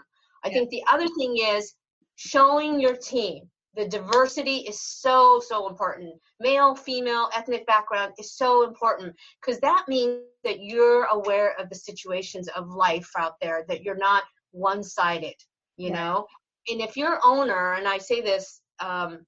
I 0.44 0.50
yeah. 0.50 0.54
think 0.56 0.70
the 0.70 0.84
other 0.92 1.08
thing 1.18 1.38
is 1.38 1.74
showing 2.16 2.80
your 2.80 2.96
team 2.96 3.50
the 3.76 3.88
diversity 3.88 4.58
is 4.58 4.82
so 4.82 5.42
so 5.46 5.68
important 5.68 6.14
male 6.40 6.76
female 6.76 7.30
ethnic 7.36 7.66
background 7.66 8.14
is 8.18 8.36
so 8.36 8.66
important 8.66 9.14
because 9.42 9.60
that 9.60 9.86
means 9.88 10.22
that 10.44 10.60
you're 10.60 11.06
aware 11.06 11.60
of 11.60 11.70
the 11.70 11.76
situations 11.76 12.48
of 12.56 12.70
life 12.70 13.10
out 13.18 13.34
there 13.42 13.66
that 13.68 13.84
you're 13.84 13.98
not 13.98 14.24
one-sided 14.52 15.36
you 15.78 15.90
yeah. 15.90 15.94
know 15.94 16.26
and 16.70 16.82
if 16.82 16.96
your 16.96 17.20
owner 17.24 17.74
and 17.74 17.88
i 17.88 17.98
say 17.98 18.22
this 18.22 18.62
um, 18.80 19.26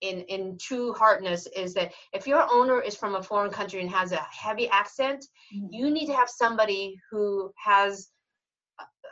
in 0.00 0.20
in 0.22 0.58
true 0.60 0.92
heartness 0.92 1.46
is 1.56 1.74
that 1.74 1.92
if 2.12 2.26
your 2.26 2.46
owner 2.52 2.80
is 2.80 2.96
from 2.96 3.14
a 3.14 3.22
foreign 3.22 3.50
country 3.50 3.80
and 3.80 3.90
has 3.90 4.12
a 4.12 4.26
heavy 4.30 4.68
accent 4.68 5.24
mm-hmm. 5.54 5.66
you 5.70 5.90
need 5.90 6.06
to 6.06 6.14
have 6.14 6.28
somebody 6.28 6.96
who 7.10 7.50
has 7.56 8.08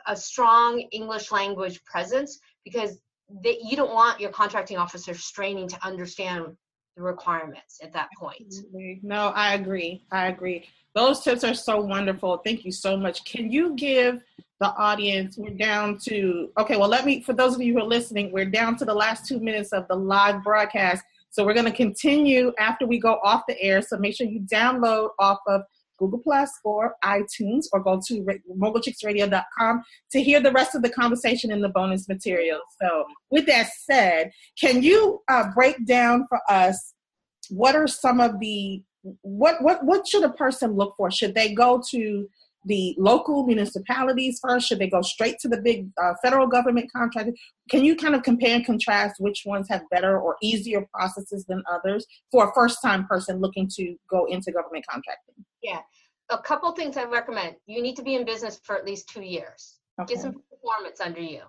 a 0.07 0.15
strong 0.15 0.79
english 0.91 1.31
language 1.31 1.83
presence 1.85 2.39
because 2.63 2.99
that 3.43 3.63
you 3.63 3.75
don't 3.75 3.93
want 3.93 4.19
your 4.19 4.31
contracting 4.31 4.77
officer 4.77 5.13
straining 5.13 5.67
to 5.67 5.85
understand 5.85 6.45
the 6.95 7.01
requirements 7.01 7.79
at 7.81 7.91
that 7.93 8.09
point. 8.19 8.53
No, 9.01 9.29
I 9.29 9.55
agree. 9.55 10.05
I 10.11 10.27
agree. 10.27 10.65
Those 10.93 11.21
tips 11.21 11.43
are 11.43 11.55
so 11.55 11.81
wonderful. 11.81 12.37
Thank 12.45 12.65
you 12.65 12.71
so 12.71 12.95
much. 12.95 13.25
Can 13.25 13.51
you 13.51 13.73
give 13.75 14.21
the 14.59 14.69
audience, 14.75 15.37
we're 15.37 15.49
down 15.49 15.97
to, 15.97 16.49
okay, 16.57 16.77
well, 16.77 16.87
let 16.87 17.05
me, 17.05 17.21
for 17.21 17.33
those 17.33 17.55
of 17.55 17.61
you 17.61 17.73
who 17.73 17.79
are 17.79 17.87
listening, 17.87 18.31
we're 18.31 18.45
down 18.45 18.77
to 18.77 18.85
the 18.85 18.93
last 18.93 19.25
two 19.25 19.39
minutes 19.39 19.73
of 19.73 19.85
the 19.89 19.95
live 19.95 20.41
broadcast. 20.43 21.03
So 21.31 21.43
we're 21.43 21.55
going 21.55 21.65
to 21.65 21.75
continue 21.75 22.53
after 22.59 22.85
we 22.85 22.99
go 22.99 23.19
off 23.23 23.41
the 23.47 23.59
air. 23.61 23.81
So 23.81 23.97
make 23.97 24.15
sure 24.15 24.27
you 24.27 24.41
download 24.41 25.09
off 25.19 25.39
of 25.47 25.63
Google 26.03 26.19
Plus 26.19 26.51
or 26.63 26.95
iTunes 27.03 27.65
or 27.71 27.81
go 27.81 27.99
to 28.07 28.25
mogulchicksradio.com 28.57 29.83
to 30.11 30.21
hear 30.21 30.41
the 30.41 30.51
rest 30.51 30.75
of 30.75 30.81
the 30.81 30.89
conversation 30.89 31.51
and 31.51 31.63
the 31.63 31.69
bonus 31.69 32.07
material. 32.07 32.59
So, 32.81 33.05
with 33.31 33.45
that 33.47 33.69
said, 33.85 34.31
can 34.59 34.83
you 34.83 35.21
uh, 35.29 35.45
break 35.55 35.85
down 35.85 36.25
for 36.27 36.39
us 36.49 36.93
what 37.49 37.75
are 37.75 37.87
some 37.87 38.19
of 38.19 38.39
the 38.39 38.81
what 39.21 39.61
what 39.61 39.85
what 39.85 40.07
should 40.07 40.23
a 40.23 40.33
person 40.33 40.71
look 40.71 40.95
for? 40.97 41.11
Should 41.11 41.35
they 41.35 41.53
go 41.53 41.81
to 41.91 42.29
the 42.65 42.95
local 42.97 43.45
municipalities 43.45 44.39
first? 44.41 44.67
Should 44.67 44.79
they 44.79 44.89
go 44.89 45.01
straight 45.01 45.39
to 45.39 45.47
the 45.47 45.61
big 45.61 45.89
uh, 46.01 46.13
federal 46.23 46.47
government 46.47 46.91
contractors? 46.95 47.39
Can 47.69 47.83
you 47.83 47.95
kind 47.95 48.15
of 48.15 48.23
compare 48.23 48.55
and 48.55 48.65
contrast 48.65 49.15
which 49.19 49.43
ones 49.45 49.67
have 49.69 49.81
better 49.89 50.19
or 50.19 50.35
easier 50.41 50.87
processes 50.93 51.45
than 51.47 51.63
others 51.69 52.05
for 52.31 52.49
a 52.49 52.53
first 52.53 52.79
time 52.81 53.05
person 53.07 53.39
looking 53.39 53.67
to 53.75 53.95
go 54.09 54.25
into 54.25 54.51
government 54.51 54.85
contracting? 54.89 55.35
Yeah, 55.61 55.79
a 56.29 56.37
couple 56.37 56.71
things 56.73 56.97
I 56.97 57.05
recommend. 57.05 57.55
You 57.65 57.81
need 57.81 57.95
to 57.95 58.03
be 58.03 58.15
in 58.15 58.25
business 58.25 58.59
for 58.63 58.77
at 58.77 58.85
least 58.85 59.09
two 59.09 59.23
years. 59.23 59.79
Okay. 60.01 60.15
Get 60.15 60.23
some 60.23 60.41
performance 60.49 60.99
under 60.99 61.21
you. 61.21 61.41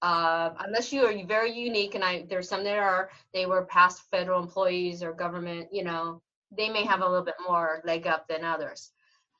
Uh, 0.00 0.50
unless 0.60 0.92
you 0.92 1.04
are 1.04 1.26
very 1.26 1.52
unique, 1.52 1.94
and 1.94 2.02
I 2.02 2.26
there's 2.28 2.48
some 2.48 2.64
that 2.64 2.76
are 2.76 3.10
they 3.32 3.46
were 3.46 3.66
past 3.66 4.02
federal 4.10 4.42
employees 4.42 5.02
or 5.02 5.12
government, 5.12 5.68
you 5.70 5.84
know, 5.84 6.20
they 6.56 6.68
may 6.68 6.84
have 6.84 7.02
a 7.02 7.08
little 7.08 7.24
bit 7.24 7.36
more 7.46 7.80
leg 7.84 8.06
up 8.08 8.26
than 8.28 8.44
others 8.44 8.90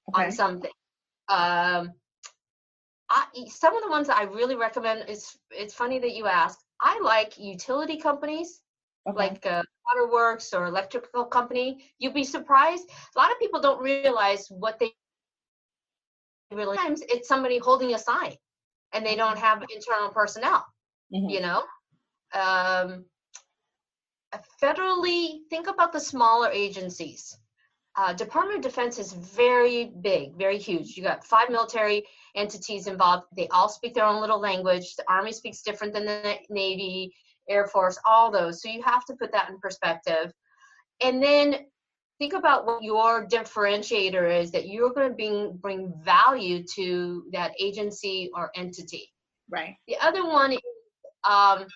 okay. 0.09 0.27
on 0.27 0.33
something. 0.33 0.71
Um, 1.29 1.93
I, 3.09 3.27
some 3.49 3.77
of 3.77 3.83
the 3.83 3.91
ones 3.91 4.07
that 4.07 4.17
I 4.17 4.25
really 4.25 4.57
recommend 4.57 5.09
is 5.09 5.37
it's 5.51 5.75
funny 5.75 5.99
that 5.99 6.15
you 6.15 6.27
ask. 6.27 6.59
I 6.81 6.99
like 7.03 7.39
utility 7.39 7.99
companies 7.99 8.61
okay. 9.09 9.17
like 9.17 9.45
a 9.45 9.63
waterworks 9.87 10.53
or 10.53 10.67
electrical 10.67 11.25
company. 11.25 11.85
You'd 11.99 12.15
be 12.15 12.25
surprised. 12.25 12.89
A 13.15 13.19
lot 13.19 13.31
of 13.31 13.39
people 13.39 13.61
don't 13.61 13.83
realize 13.83 14.47
what 14.49 14.79
they 14.79 14.93
really. 16.53 16.77
Times 16.77 17.03
it's 17.09 17.29
somebody 17.29 17.59
holding 17.59 17.95
a 17.95 17.99
sign, 17.99 18.35
and 18.93 19.05
they 19.05 19.17
don't 19.17 19.39
have 19.39 19.65
internal 19.75 20.09
personnel. 20.09 20.65
Mm-hmm. 21.15 21.29
You 21.29 21.41
know, 21.41 21.63
um, 22.35 23.05
federally, 24.63 25.41
think 25.51 25.69
about 25.69 25.93
the 25.93 26.01
smaller 26.01 26.49
agencies 26.51 27.37
uh, 27.97 28.13
Department 28.15 28.59
of 28.59 28.63
Defense 28.63 28.99
is 28.99 29.13
very 29.13 29.93
big, 30.01 30.37
very 30.37 30.59
huge. 30.59 30.97
You 30.97 31.03
got 31.03 31.25
five 31.25 31.51
military 31.51 32.05
entities 32.35 32.87
involved. 32.87 33.25
They 33.37 33.49
all 33.49 33.69
speak 33.69 33.95
their 33.95 34.07
own 34.07 34.21
little 34.21 34.41
language. 34.41 34.97
The 34.97 35.05
Army 35.09 35.33
speaks 35.33 35.63
different 35.63 35.93
than 35.93 36.07
the 36.07 36.37
Navy, 36.49 37.15
Air 37.49 37.67
Force, 37.67 37.99
all 38.07 38.31
those. 38.31 38.63
So 38.63 38.71
you 38.71 38.83
have 38.83 39.05
to 39.07 39.15
put 39.15 39.33
that 39.33 39.51
in 39.51 39.59
perspective. 39.59 40.33
And 41.03 41.23
then 41.23 41.67
think 42.19 42.33
about 42.33 42.67
what 42.67 42.83
your 42.83 43.27
differentiator 43.27 44.41
is 44.41 44.51
that 44.53 44.69
you're 44.69 44.93
going 44.93 45.09
to 45.09 45.15
bring 45.15 45.59
bring 45.61 45.93
value 46.03 46.65
to 46.77 47.25
that 47.33 47.53
agency 47.61 48.31
or 48.35 48.51
entity. 48.55 49.11
Right. 49.51 49.75
The 49.87 49.97
other 50.01 50.25
one 50.25 50.53
is 50.53 50.61
um, 51.29 51.67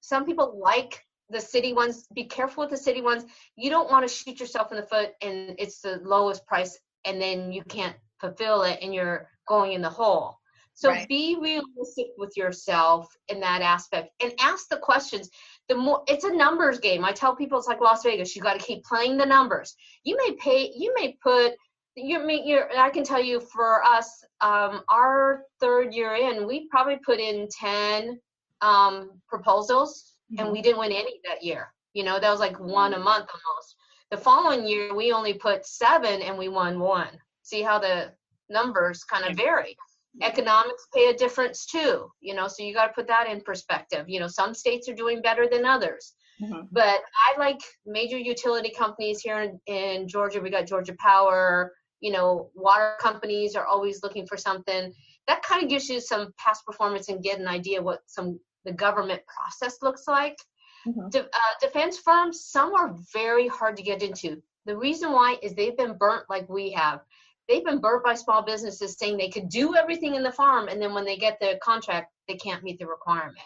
some 0.00 0.26
people 0.26 0.60
like 0.62 1.00
the 1.34 1.40
city 1.40 1.72
ones 1.72 2.06
be 2.14 2.24
careful 2.24 2.62
with 2.62 2.70
the 2.70 2.76
city 2.76 3.02
ones. 3.02 3.24
You 3.56 3.68
don't 3.68 3.90
want 3.90 4.08
to 4.08 4.14
shoot 4.14 4.40
yourself 4.40 4.70
in 4.70 4.78
the 4.78 4.86
foot 4.86 5.10
and 5.20 5.54
it's 5.58 5.80
the 5.80 6.00
lowest 6.04 6.46
price 6.46 6.78
and 7.04 7.20
then 7.20 7.52
you 7.52 7.62
can't 7.64 7.96
fulfill 8.20 8.62
it 8.62 8.78
and 8.80 8.94
you're 8.94 9.28
going 9.48 9.72
in 9.72 9.82
the 9.82 9.90
hole. 9.90 10.38
So 10.74 10.90
right. 10.90 11.06
be 11.08 11.36
realistic 11.40 12.06
with 12.16 12.36
yourself 12.36 13.08
in 13.28 13.40
that 13.40 13.62
aspect 13.62 14.10
and 14.22 14.32
ask 14.40 14.68
the 14.68 14.78
questions. 14.78 15.28
The 15.68 15.76
more 15.76 16.02
it's 16.06 16.24
a 16.24 16.32
numbers 16.32 16.78
game. 16.78 17.04
I 17.04 17.12
tell 17.12 17.36
people 17.36 17.58
it's 17.58 17.68
like 17.68 17.80
las 17.80 18.02
vegas 18.02 18.34
you 18.34 18.42
got 18.42 18.58
to 18.58 18.66
keep 18.66 18.84
playing 18.84 19.16
the 19.16 19.26
numbers. 19.26 19.74
You 20.04 20.16
may 20.16 20.34
pay 20.36 20.72
you 20.76 20.94
may 20.94 21.16
put 21.22 21.54
you 21.96 22.26
may 22.26 22.42
you're, 22.44 22.68
i 22.76 22.90
can 22.90 23.04
tell 23.04 23.22
you 23.22 23.38
for 23.40 23.84
us 23.84 24.24
um, 24.40 24.82
our 24.88 25.44
third 25.60 25.94
year 25.94 26.14
in 26.14 26.46
we 26.46 26.66
probably 26.68 26.98
put 27.06 27.20
in 27.20 27.48
10 27.56 28.18
um, 28.62 29.10
proposals 29.28 30.13
mm-hmm. 30.34 30.44
and 30.44 30.52
we 30.52 30.62
didn't 30.62 30.78
win 30.78 30.92
any 30.92 31.20
that 31.24 31.42
year. 31.42 31.72
You 31.92 32.04
know, 32.04 32.18
that 32.18 32.30
was 32.30 32.40
like 32.40 32.58
one 32.58 32.92
a 32.92 32.96
mm-hmm. 32.96 33.04
month 33.04 33.28
almost. 33.30 33.76
The 34.10 34.16
following 34.16 34.66
year, 34.66 34.94
we 34.94 35.12
only 35.12 35.34
put 35.34 35.66
seven 35.66 36.22
and 36.22 36.36
we 36.36 36.48
won 36.48 36.78
one. 36.78 37.08
See 37.42 37.62
how 37.62 37.78
the 37.78 38.12
numbers 38.48 39.04
kind 39.04 39.24
of 39.24 39.36
vary. 39.36 39.76
Economics 40.22 40.86
pay 40.94 41.08
a 41.08 41.16
difference 41.16 41.66
too, 41.66 42.08
you 42.20 42.34
know, 42.34 42.46
so 42.46 42.62
you 42.62 42.72
got 42.72 42.86
to 42.86 42.92
put 42.92 43.08
that 43.08 43.28
in 43.28 43.40
perspective. 43.40 44.08
You 44.08 44.20
know, 44.20 44.28
some 44.28 44.54
states 44.54 44.88
are 44.88 44.94
doing 44.94 45.20
better 45.20 45.48
than 45.50 45.64
others. 45.64 46.14
Mm-hmm. 46.40 46.66
But 46.70 47.00
I 47.16 47.38
like 47.38 47.60
major 47.84 48.18
utility 48.18 48.70
companies 48.70 49.20
here 49.20 49.40
in, 49.40 49.60
in 49.66 50.08
Georgia. 50.08 50.40
We 50.40 50.50
got 50.50 50.66
Georgia 50.66 50.94
Power, 51.00 51.72
you 52.00 52.12
know, 52.12 52.50
water 52.54 52.96
companies 53.00 53.56
are 53.56 53.66
always 53.66 54.02
looking 54.02 54.26
for 54.26 54.36
something. 54.36 54.92
That 55.26 55.42
kind 55.42 55.62
of 55.62 55.70
gives 55.70 55.88
you 55.88 56.00
some 56.00 56.32
past 56.38 56.64
performance 56.66 57.08
and 57.08 57.22
get 57.22 57.38
an 57.38 57.48
idea 57.48 57.82
what 57.82 58.00
some 58.06 58.38
the 58.64 58.72
government 58.72 59.22
process 59.26 59.78
looks 59.82 60.06
like. 60.06 60.36
Mm-hmm. 60.86 61.08
De- 61.10 61.24
uh, 61.24 61.54
defense 61.60 61.98
firms, 61.98 62.44
some 62.44 62.74
are 62.74 62.96
very 63.12 63.48
hard 63.48 63.76
to 63.76 63.82
get 63.82 64.02
into. 64.02 64.42
The 64.66 64.76
reason 64.76 65.12
why 65.12 65.36
is 65.42 65.54
they've 65.54 65.76
been 65.76 65.96
burnt 65.98 66.24
like 66.28 66.48
we 66.48 66.70
have. 66.72 67.00
They've 67.48 67.64
been 67.64 67.80
burnt 67.80 68.04
by 68.04 68.14
small 68.14 68.42
businesses 68.42 68.96
saying 68.98 69.16
they 69.16 69.28
could 69.28 69.48
do 69.48 69.76
everything 69.76 70.14
in 70.14 70.22
the 70.22 70.32
farm, 70.32 70.68
and 70.68 70.80
then 70.80 70.94
when 70.94 71.04
they 71.04 71.16
get 71.16 71.38
the 71.40 71.58
contract, 71.62 72.12
they 72.26 72.36
can't 72.36 72.62
meet 72.62 72.78
the 72.78 72.86
requirement. 72.86 73.38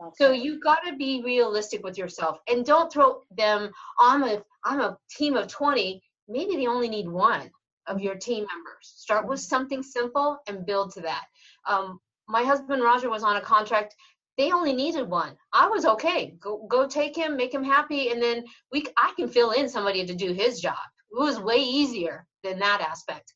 Okay. 0.00 0.14
So 0.16 0.32
you've 0.32 0.62
got 0.62 0.80
to 0.86 0.96
be 0.96 1.22
realistic 1.24 1.84
with 1.84 1.98
yourself, 1.98 2.38
and 2.48 2.64
don't 2.64 2.92
throw 2.92 3.22
them. 3.36 3.70
I'm 4.00 4.24
a 4.24 4.42
I'm 4.64 4.80
a 4.80 4.98
team 5.10 5.36
of 5.36 5.48
20. 5.48 6.02
Maybe 6.28 6.56
they 6.56 6.66
only 6.66 6.88
need 6.88 7.08
one 7.08 7.50
of 7.86 8.00
your 8.00 8.16
team 8.16 8.46
members. 8.52 8.82
Start 8.82 9.26
with 9.26 9.40
mm-hmm. 9.40 9.48
something 9.48 9.82
simple 9.82 10.38
and 10.46 10.66
build 10.66 10.92
to 10.94 11.00
that. 11.02 11.24
Um, 11.66 12.00
my 12.28 12.42
husband 12.42 12.82
Roger 12.82 13.10
was 13.10 13.22
on 13.22 13.36
a 13.36 13.40
contract. 13.40 13.94
They 14.36 14.52
only 14.52 14.72
needed 14.72 15.08
one. 15.08 15.36
I 15.52 15.66
was 15.66 15.84
okay. 15.84 16.36
Go 16.40 16.66
go 16.70 16.86
take 16.86 17.16
him, 17.16 17.36
make 17.36 17.52
him 17.52 17.64
happy, 17.64 18.10
and 18.10 18.22
then 18.22 18.44
we 18.70 18.84
I 18.96 19.12
can 19.16 19.28
fill 19.28 19.50
in 19.52 19.68
somebody 19.68 20.06
to 20.06 20.14
do 20.14 20.32
his 20.32 20.60
job. 20.60 20.76
It 21.10 21.18
was 21.18 21.40
way 21.40 21.56
easier 21.56 22.26
than 22.44 22.58
that 22.60 22.80
aspect. 22.80 23.32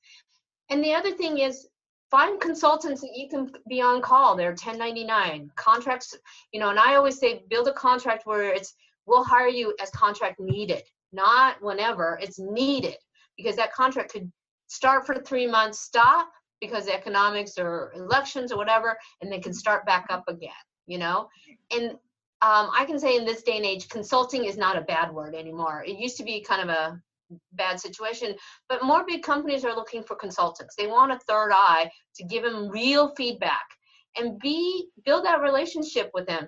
And 0.71 0.85
the 0.85 0.95
other 0.95 1.13
thing 1.13 1.39
is 1.39 1.69
find 2.11 2.41
consultants 2.41 3.01
that 3.01 3.17
you 3.17 3.29
can 3.29 3.51
be 3.69 3.81
on 3.81 4.03
call. 4.03 4.37
They're 4.37 4.51
1099 4.51 5.51
contracts, 5.57 6.15
you 6.53 6.61
know, 6.61 6.69
and 6.69 6.79
I 6.79 6.95
always 6.95 7.19
say 7.19 7.43
build 7.49 7.69
a 7.69 7.73
contract 7.73 8.27
where 8.27 8.53
it's 8.53 8.75
we'll 9.07 9.25
hire 9.25 9.49
you 9.49 9.75
as 9.81 9.91
contract 9.91 10.39
needed, 10.39 10.83
not 11.13 11.57
whenever 11.63 12.19
it's 12.23 12.39
needed, 12.39 12.97
because 13.37 13.57
that 13.57 13.73
contract 13.73 14.13
could 14.13 14.31
start 14.69 15.07
for 15.07 15.15
three 15.15 15.47
months, 15.47 15.81
stop, 15.81 16.31
because 16.63 16.89
economics 16.89 17.59
or 17.59 17.93
elections 17.95 18.53
or 18.53 18.57
whatever, 18.57 18.97
and 19.21 19.31
they 19.31 19.41
can 19.41 19.53
start 19.53 19.85
back 19.85 20.07
up 20.09 20.25
again, 20.29 20.65
you 20.87 20.97
know? 20.97 21.29
And 21.73 21.91
um, 21.91 22.71
I 22.73 22.85
can 22.87 22.99
say 22.99 23.17
in 23.17 23.25
this 23.25 23.43
day 23.43 23.57
and 23.57 23.67
age, 23.67 23.89
consulting 23.89 24.45
is 24.45 24.57
not 24.57 24.79
a 24.79 24.83
bad 24.83 25.13
word 25.13 25.35
anymore. 25.35 25.85
It 25.87 25.99
used 25.99 26.17
to 26.19 26.25
be 26.25 26.41
kind 26.41 26.63
of 26.63 26.69
a 26.69 27.01
bad 27.55 27.81
situation, 27.81 28.35
but 28.69 28.85
more 28.85 29.05
big 29.07 29.23
companies 29.23 29.65
are 29.65 29.75
looking 29.75 30.05
for 30.05 30.15
consultants. 30.15 30.77
They 30.77 30.87
want 30.87 31.13
a 31.13 31.19
third 31.29 31.51
eye 31.53 31.91
to 32.17 32.25
give 32.25 32.45
them 32.45 32.69
real 32.69 33.13
feedback 33.17 33.67
and 34.17 34.39
be 34.39 34.89
build 35.05 35.25
that 35.25 35.41
relationship 35.41 36.11
with 36.15 36.27
them. 36.27 36.47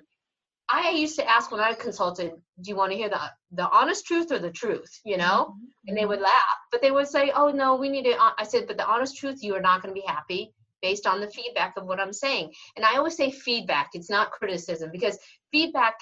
I 0.69 0.91
used 0.91 1.15
to 1.17 1.29
ask 1.29 1.51
when 1.51 1.61
I 1.61 1.73
consulted, 1.73 2.31
do 2.61 2.69
you 2.69 2.75
want 2.75 2.91
to 2.91 2.97
hear 2.97 3.09
the 3.09 3.19
the 3.51 3.69
honest 3.69 4.05
truth 4.05 4.31
or 4.31 4.39
the 4.39 4.51
truth? 4.51 4.99
You 5.05 5.17
know, 5.17 5.51
mm-hmm. 5.51 5.87
and 5.87 5.97
they 5.97 6.05
would 6.05 6.21
laugh, 6.21 6.57
but 6.71 6.81
they 6.81 6.91
would 6.91 7.07
say, 7.07 7.31
oh 7.35 7.49
no, 7.49 7.75
we 7.75 7.89
need 7.89 8.05
it. 8.05 8.17
I 8.19 8.43
said, 8.43 8.67
but 8.67 8.77
the 8.77 8.87
honest 8.87 9.17
truth, 9.17 9.43
you 9.43 9.55
are 9.55 9.61
not 9.61 9.81
going 9.81 9.93
to 9.93 10.01
be 10.01 10.07
happy 10.07 10.53
based 10.81 11.07
on 11.07 11.19
the 11.19 11.29
feedback 11.29 11.77
of 11.77 11.85
what 11.85 11.99
I'm 11.99 12.13
saying. 12.13 12.51
And 12.75 12.85
I 12.85 12.97
always 12.97 13.15
say 13.15 13.31
feedback. 13.31 13.89
It's 13.93 14.09
not 14.09 14.31
criticism 14.31 14.89
because 14.91 15.17
feedback 15.51 15.95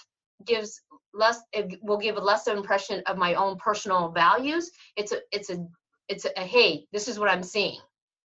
gives 0.46 0.82
less. 1.14 1.40
It 1.52 1.80
will 1.82 1.98
give 1.98 2.18
a 2.18 2.22
lesser 2.22 2.54
impression 2.54 3.04
of 3.06 3.18
my 3.18 3.34
own 3.34 3.58
personal 3.58 4.10
values. 4.10 4.72
It's 4.96 5.12
a 5.12 5.20
it's 5.32 5.50
a 5.50 5.66
it's 6.08 6.26
a, 6.26 6.32
a 6.38 6.42
hey, 6.42 6.86
this 6.92 7.08
is 7.08 7.20
what 7.20 7.30
I'm 7.30 7.44
seeing. 7.44 7.80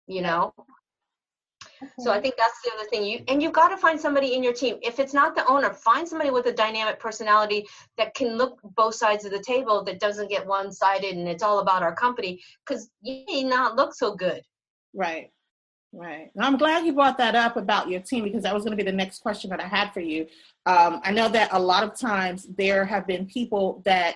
You 0.08 0.22
know, 0.22 0.54
so 2.00 2.12
I 2.12 2.20
think 2.20 2.36
that's 2.38 2.62
the 2.64 2.72
other 2.74 2.88
thing. 2.90 3.04
You 3.04 3.24
and 3.28 3.42
you've 3.42 3.54
got 3.54 3.70
to 3.70 3.78
find 3.78 4.00
somebody 4.00 4.34
in 4.34 4.44
your 4.44 4.54
team. 4.54 4.78
If 4.82 5.00
it's 5.00 5.14
not 5.14 5.36
the 5.36 5.46
owner, 5.48 5.74
find 5.74 6.08
somebody 6.08 6.30
with 6.30 6.46
a 6.48 6.54
dynamic 6.54 7.00
personality 7.00 7.68
that 7.98 8.14
can 8.14 8.38
look 8.38 8.60
both 8.76 8.96
sides 8.96 9.26
of 9.26 9.32
the 9.32 9.42
table 9.42 9.84
that 9.84 10.00
doesn't 10.00 10.30
get 10.30 10.46
one-sided 10.46 11.16
and 11.16 11.28
it's 11.28 11.44
all 11.44 11.60
about 11.60 11.84
our 11.84 11.96
company 11.96 12.42
because 12.66 12.90
you 13.02 13.24
may 13.28 13.44
not 13.44 13.76
look 13.76 13.94
so 13.94 14.16
good. 14.16 14.42
Right. 14.94 15.32
Right. 15.96 16.32
I'm 16.40 16.58
glad 16.58 16.86
you 16.88 16.94
brought 16.94 17.20
that 17.20 17.36
up 17.36 17.56
about 17.56 17.88
your 17.88 18.00
team 18.00 18.24
because 18.24 18.42
that 18.44 18.54
was 18.54 18.64
going 18.64 18.76
to 18.76 18.84
be 18.84 18.90
the 18.90 18.96
next 18.96 19.20
question 19.20 19.52
that 19.52 19.62
I 19.62 19.68
had 19.68 19.94
for 19.94 20.00
you. 20.00 20.26
Um, 20.66 21.02
I 21.04 21.12
know 21.12 21.30
that 21.30 21.50
a 21.52 21.60
lot 21.60 21.84
of 21.84 21.96
times 21.96 22.48
there 22.58 22.84
have 22.84 23.06
been 23.06 23.28
people 23.28 23.84
that 23.86 24.16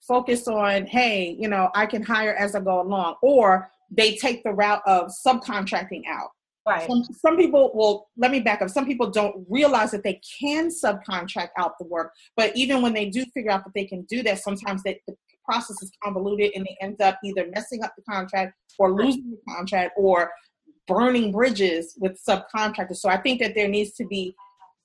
focus 0.00 0.48
on, 0.48 0.84
hey, 0.86 1.36
you 1.38 1.48
know, 1.48 1.70
I 1.76 1.86
can 1.86 2.02
hire 2.02 2.34
as 2.34 2.56
I 2.56 2.60
go 2.60 2.80
along, 2.80 3.16
or 3.22 3.70
they 3.88 4.16
take 4.16 4.42
the 4.42 4.52
route 4.52 4.82
of 4.84 5.12
subcontracting 5.24 6.02
out. 6.08 6.30
Right. 6.66 6.86
Some, 6.88 7.02
some 7.04 7.36
people 7.36 7.72
will, 7.74 8.08
let 8.16 8.30
me 8.30 8.38
back 8.40 8.62
up. 8.62 8.70
Some 8.70 8.86
people 8.86 9.10
don't 9.10 9.44
realize 9.48 9.90
that 9.90 10.04
they 10.04 10.20
can 10.40 10.68
subcontract 10.68 11.48
out 11.58 11.76
the 11.78 11.86
work. 11.86 12.12
But 12.36 12.56
even 12.56 12.82
when 12.82 12.92
they 12.92 13.10
do 13.10 13.24
figure 13.34 13.50
out 13.50 13.64
that 13.64 13.74
they 13.74 13.84
can 13.84 14.02
do 14.02 14.22
that, 14.22 14.38
sometimes 14.38 14.82
they, 14.84 15.00
the 15.08 15.16
process 15.44 15.82
is 15.82 15.90
convoluted 16.02 16.52
and 16.54 16.64
they 16.64 16.76
end 16.80 17.00
up 17.00 17.18
either 17.24 17.46
messing 17.52 17.82
up 17.82 17.94
the 17.96 18.02
contract 18.02 18.54
or 18.78 18.92
losing 18.92 19.30
the 19.30 19.52
contract 19.52 19.94
or 19.96 20.30
burning 20.86 21.32
bridges 21.32 21.96
with 21.98 22.20
subcontractors. 22.24 22.96
So 22.96 23.08
I 23.08 23.16
think 23.16 23.40
that 23.40 23.54
there 23.54 23.68
needs 23.68 23.92
to 23.94 24.06
be 24.06 24.34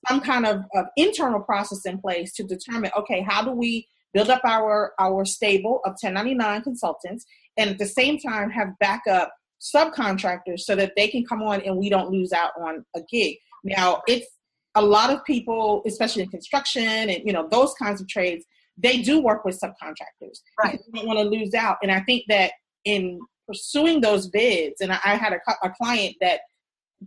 some 0.08 0.20
kind 0.20 0.46
of, 0.46 0.62
of 0.74 0.86
internal 0.96 1.40
process 1.40 1.84
in 1.84 1.98
place 1.98 2.32
to 2.34 2.44
determine, 2.44 2.90
okay, 2.96 3.20
how 3.20 3.42
do 3.42 3.50
we 3.50 3.86
build 4.14 4.30
up 4.30 4.40
our, 4.44 4.92
our 4.98 5.24
stable 5.24 5.80
of 5.84 5.90
1099 6.00 6.62
consultants 6.62 7.24
and 7.56 7.70
at 7.70 7.78
the 7.78 7.86
same 7.86 8.18
time 8.18 8.50
have 8.50 8.68
backup 8.80 9.32
subcontractors 9.60 10.60
so 10.60 10.76
that 10.76 10.92
they 10.96 11.08
can 11.08 11.24
come 11.24 11.42
on 11.42 11.60
and 11.62 11.76
we 11.76 11.88
don't 11.88 12.10
lose 12.10 12.32
out 12.32 12.52
on 12.60 12.84
a 12.94 13.00
gig. 13.10 13.36
Now, 13.64 14.02
it's 14.06 14.26
a 14.74 14.82
lot 14.82 15.10
of 15.10 15.24
people, 15.24 15.82
especially 15.86 16.22
in 16.22 16.28
construction 16.28 16.84
and 16.84 17.22
you 17.24 17.32
know 17.32 17.48
those 17.50 17.74
kinds 17.74 18.00
of 18.00 18.08
trades, 18.08 18.44
they 18.76 19.02
do 19.02 19.20
work 19.20 19.44
with 19.44 19.60
subcontractors. 19.60 20.38
Right. 20.62 20.78
They 20.92 20.98
don't 20.98 21.06
want 21.06 21.18
to 21.18 21.24
lose 21.24 21.54
out, 21.54 21.78
and 21.82 21.90
I 21.90 22.00
think 22.00 22.24
that 22.28 22.52
in 22.84 23.20
pursuing 23.46 24.00
those 24.00 24.28
bids, 24.28 24.80
and 24.80 24.92
I, 24.92 24.98
I 25.04 25.14
had 25.16 25.32
a, 25.32 25.40
a 25.62 25.70
client 25.70 26.16
that 26.20 26.40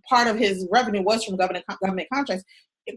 part 0.09 0.27
of 0.27 0.37
his 0.37 0.67
revenue 0.71 1.01
was 1.01 1.23
from 1.23 1.37
government 1.37 1.65
government 1.81 2.07
contracts. 2.13 2.43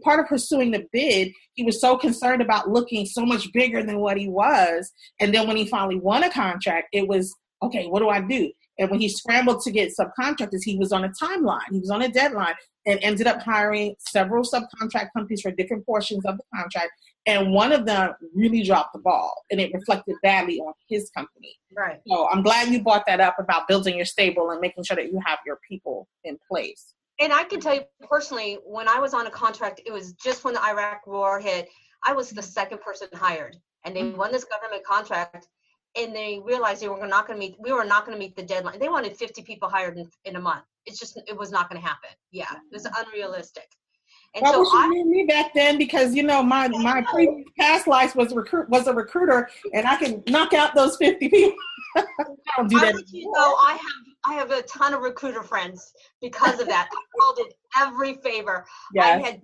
Part 0.03 0.19
of 0.19 0.27
pursuing 0.27 0.71
the 0.71 0.87
bid, 0.93 1.31
he 1.53 1.63
was 1.63 1.79
so 1.79 1.97
concerned 1.99 2.41
about 2.41 2.71
looking 2.71 3.05
so 3.05 3.25
much 3.25 3.53
bigger 3.53 3.83
than 3.83 4.01
what 4.01 4.17
he 4.17 4.29
was, 4.29 4.91
and 5.21 5.33
then 5.33 5.47
when 5.47 5.57
he 5.57 5.67
finally 5.67 6.01
won 6.01 6.25
a 6.25 6.31
contract, 6.31 6.89
it 6.93 7.07
was 7.07 7.33
okay. 7.63 7.87
What 7.87 8.01
do 8.01 8.09
I 8.09 8.21
do? 8.21 8.51
And 8.79 8.91
when 8.91 9.01
he 9.01 9.09
scrambled 9.09 9.61
to 9.63 9.71
get 9.71 9.93
subcontractors, 9.99 10.65
he 10.65 10.77
was 10.77 10.93
on 10.93 11.05
a 11.05 11.09
timeline, 11.11 11.61
he 11.71 11.79
was 11.79 11.91
on 11.91 12.03
a 12.03 12.09
deadline, 12.09 12.55
and 12.87 12.99
ended 13.03 13.27
up 13.27 13.41
hiring 13.41 13.95
several 13.99 14.45
subcontract 14.45 15.11
companies 15.17 15.43
for 15.43 15.51
different 15.53 15.87
portions 15.87 16.25
of 16.27 16.37
the 16.37 16.43
contract. 16.55 16.91
And 17.27 17.53
one 17.53 17.73
of 17.73 17.87
them 17.87 18.15
really 18.35 18.63
dropped 18.63 18.93
the 18.93 18.99
ball, 18.99 19.45
and 19.51 19.61
it 19.61 19.73
reflected 19.73 20.17
badly 20.23 20.59
on 20.59 20.75
his 20.89 21.11
company. 21.11 21.57
Right. 21.75 22.01
So 22.07 22.29
I'm 22.29 22.43
glad 22.43 22.69
you 22.69 22.83
brought 22.83 23.07
that 23.07 23.21
up 23.21 23.37
about 23.39 23.69
building 23.69 23.97
your 23.97 24.05
stable 24.05 24.51
and 24.51 24.61
making 24.61 24.85
sure 24.85 24.97
that 24.97 25.07
you 25.07 25.21
have 25.25 25.39
your 25.47 25.59
people 25.67 26.09
in 26.25 26.39
place. 26.51 26.93
And 27.21 27.33
I 27.33 27.45
can 27.45 27.61
tell 27.61 27.75
you 27.75 27.83
personally, 28.11 28.59
when 28.67 28.89
I 28.89 28.99
was 28.99 29.15
on 29.15 29.27
a 29.27 29.31
contract, 29.31 29.81
it 29.87 29.93
was 29.93 30.13
just 30.15 30.45
when 30.45 30.55
the 30.55 30.63
Iraq 30.63 31.07
war 31.07 31.39
hit. 31.39 31.69
I 32.05 32.13
was 32.13 32.31
the 32.31 32.43
second 32.43 32.81
person 32.81 33.09
hired, 33.15 33.57
and 33.85 33.95
they 33.97 34.03
mm-hmm. 34.03 34.19
won 34.19 34.33
this 34.33 34.45
government 34.45 34.85
contract 34.85 35.47
and 35.97 36.15
they 36.15 36.41
realized 36.45 36.83
they 36.83 36.89
were 36.89 37.07
not 37.07 37.27
going 37.27 37.39
to 37.39 37.47
meet 37.47 37.57
we 37.59 37.73
were 37.73 37.85
not 37.85 38.07
going 38.07 38.17
to 38.17 38.19
meet 38.19 38.37
the 38.37 38.43
deadline 38.43 38.79
they 38.79 38.89
wanted 38.89 39.17
50 39.17 39.43
people 39.43 39.69
hired 39.69 39.97
in, 39.97 40.09
in 40.25 40.37
a 40.37 40.41
month 40.41 40.65
it's 40.87 40.99
just 40.99 41.21
it 41.27 41.37
was 41.37 41.51
not 41.51 41.69
going 41.69 41.81
to 41.81 41.87
happen 41.87 42.11
yeah 42.33 42.53
it 42.53 42.73
was 42.73 42.87
unrealistic 42.87 43.69
and 44.35 44.43
Why 44.43 44.51
so 44.51 44.61
wish 44.61 44.69
you 44.73 44.89
knew 44.89 45.11
me 45.11 45.27
back 45.27 45.55
then 45.55 45.79
because 45.79 46.15
you 46.15 46.25
know 46.25 46.43
my 46.43 46.67
my 46.69 47.05
previous 47.11 47.47
past 47.59 47.87
life 47.87 48.17
was 48.17 48.35
recruit 48.35 48.69
was 48.69 48.89
a 48.89 48.93
recruiter 48.93 49.49
and 49.73 49.87
I 49.87 49.97
can 49.97 50.23
knock 50.29 50.53
out 50.53 50.75
those 50.75 50.97
50 50.97 51.29
people. 51.29 51.57
I 51.97 52.05
don't 52.57 52.69
do 52.69 52.81
that. 52.81 53.01
You 53.13 53.31
know, 53.31 53.55
I 53.61 53.79
have 53.81 54.27
I 54.27 54.35
have 54.35 54.51
a 54.51 54.63
ton 54.63 54.93
of 54.93 55.03
recruiter 55.03 55.43
friends 55.43 55.93
because 56.21 56.59
of 56.59 56.67
that. 56.67 56.89
I 56.91 57.21
called 57.21 57.39
it 57.47 57.55
every 57.79 58.15
favor. 58.15 58.67
Yes. 58.93 59.07
I 59.07 59.27
had 59.27 59.43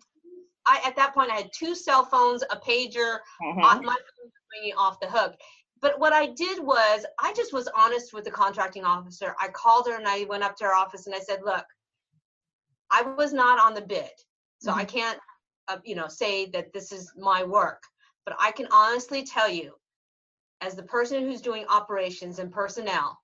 I 0.66 0.80
at 0.84 0.96
that 0.96 1.14
point 1.14 1.30
I 1.30 1.36
had 1.36 1.50
two 1.52 1.76
cell 1.76 2.04
phones, 2.04 2.42
a 2.50 2.56
pager, 2.56 3.18
mm-hmm. 3.42 3.60
my 3.60 3.74
phone 3.74 4.30
ringing 4.60 4.74
off 4.76 4.98
the 5.00 5.06
hook 5.06 5.36
but 5.82 5.98
what 5.98 6.12
I 6.12 6.26
did 6.26 6.62
was 6.62 7.06
I 7.18 7.32
just 7.32 7.52
was 7.52 7.68
honest 7.76 8.12
with 8.12 8.24
the 8.24 8.30
contracting 8.30 8.84
officer. 8.84 9.34
I 9.40 9.48
called 9.48 9.86
her 9.88 9.96
and 9.96 10.06
I 10.06 10.24
went 10.24 10.42
up 10.42 10.56
to 10.56 10.64
her 10.64 10.74
office 10.74 11.06
and 11.06 11.14
I 11.14 11.20
said, 11.20 11.40
"Look, 11.44 11.64
I 12.90 13.02
was 13.02 13.32
not 13.32 13.58
on 13.58 13.74
the 13.74 13.80
bid, 13.80 14.10
so 14.58 14.70
mm-hmm. 14.70 14.80
I 14.80 14.84
can't, 14.84 15.18
uh, 15.68 15.78
you 15.84 15.94
know, 15.94 16.08
say 16.08 16.46
that 16.50 16.72
this 16.72 16.92
is 16.92 17.12
my 17.16 17.44
work. 17.44 17.82
But 18.26 18.36
I 18.38 18.52
can 18.52 18.68
honestly 18.70 19.24
tell 19.24 19.48
you, 19.48 19.74
as 20.60 20.74
the 20.74 20.82
person 20.82 21.22
who's 21.22 21.40
doing 21.40 21.64
operations 21.68 22.38
and 22.38 22.52
personnel, 22.52 23.18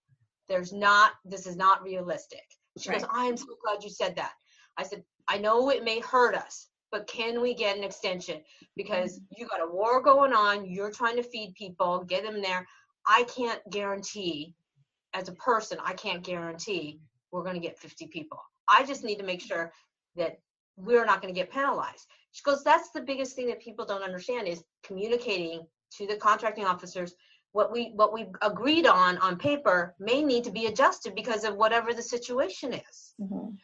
there's 0.48 0.72
not. 0.72 1.12
This 1.24 1.46
is 1.46 1.56
not 1.56 1.82
realistic." 1.82 2.44
She 2.78 2.88
right. 2.88 3.00
goes, 3.00 3.08
"I 3.12 3.26
am 3.26 3.36
so 3.36 3.46
glad 3.62 3.84
you 3.84 3.90
said 3.90 4.16
that." 4.16 4.32
I 4.78 4.82
said, 4.82 5.04
"I 5.28 5.38
know 5.38 5.70
it 5.70 5.84
may 5.84 6.00
hurt 6.00 6.34
us, 6.34 6.68
but 6.96 7.06
can 7.06 7.42
we 7.42 7.52
get 7.52 7.76
an 7.76 7.84
extension? 7.84 8.40
Because 8.74 9.18
mm-hmm. 9.18 9.34
you 9.36 9.46
got 9.46 9.60
a 9.60 9.70
war 9.70 10.00
going 10.00 10.32
on, 10.32 10.64
you're 10.64 10.90
trying 10.90 11.16
to 11.16 11.22
feed 11.22 11.54
people, 11.54 12.02
get 12.08 12.24
them 12.24 12.40
there. 12.40 12.66
I 13.06 13.24
can't 13.24 13.60
guarantee, 13.70 14.54
as 15.12 15.28
a 15.28 15.32
person, 15.32 15.76
I 15.84 15.92
can't 15.92 16.22
guarantee 16.22 17.00
we're 17.30 17.42
going 17.42 17.54
to 17.54 17.60
get 17.60 17.78
50 17.78 18.06
people. 18.06 18.40
I 18.66 18.86
just 18.86 19.04
need 19.04 19.18
to 19.18 19.26
make 19.26 19.42
sure 19.42 19.74
that 20.16 20.38
we're 20.78 21.04
not 21.04 21.20
going 21.20 21.34
to 21.34 21.38
get 21.38 21.52
penalized. 21.52 22.06
She 22.32 22.42
goes, 22.42 22.64
that's 22.64 22.90
the 22.92 23.02
biggest 23.02 23.36
thing 23.36 23.48
that 23.48 23.60
people 23.60 23.84
don't 23.84 24.02
understand 24.02 24.48
is 24.48 24.64
communicating 24.82 25.66
to 25.98 26.06
the 26.06 26.16
contracting 26.16 26.64
officers 26.64 27.14
what 27.52 27.70
we 27.72 27.92
what 27.94 28.12
we 28.12 28.26
agreed 28.42 28.86
on 28.86 29.16
on 29.18 29.36
paper 29.36 29.94
may 29.98 30.22
need 30.22 30.44
to 30.44 30.50
be 30.50 30.66
adjusted 30.66 31.14
because 31.14 31.44
of 31.44 31.56
whatever 31.56 31.94
the 31.94 32.02
situation 32.02 32.74
is. 32.74 33.14
Mm-hmm. 33.20 33.54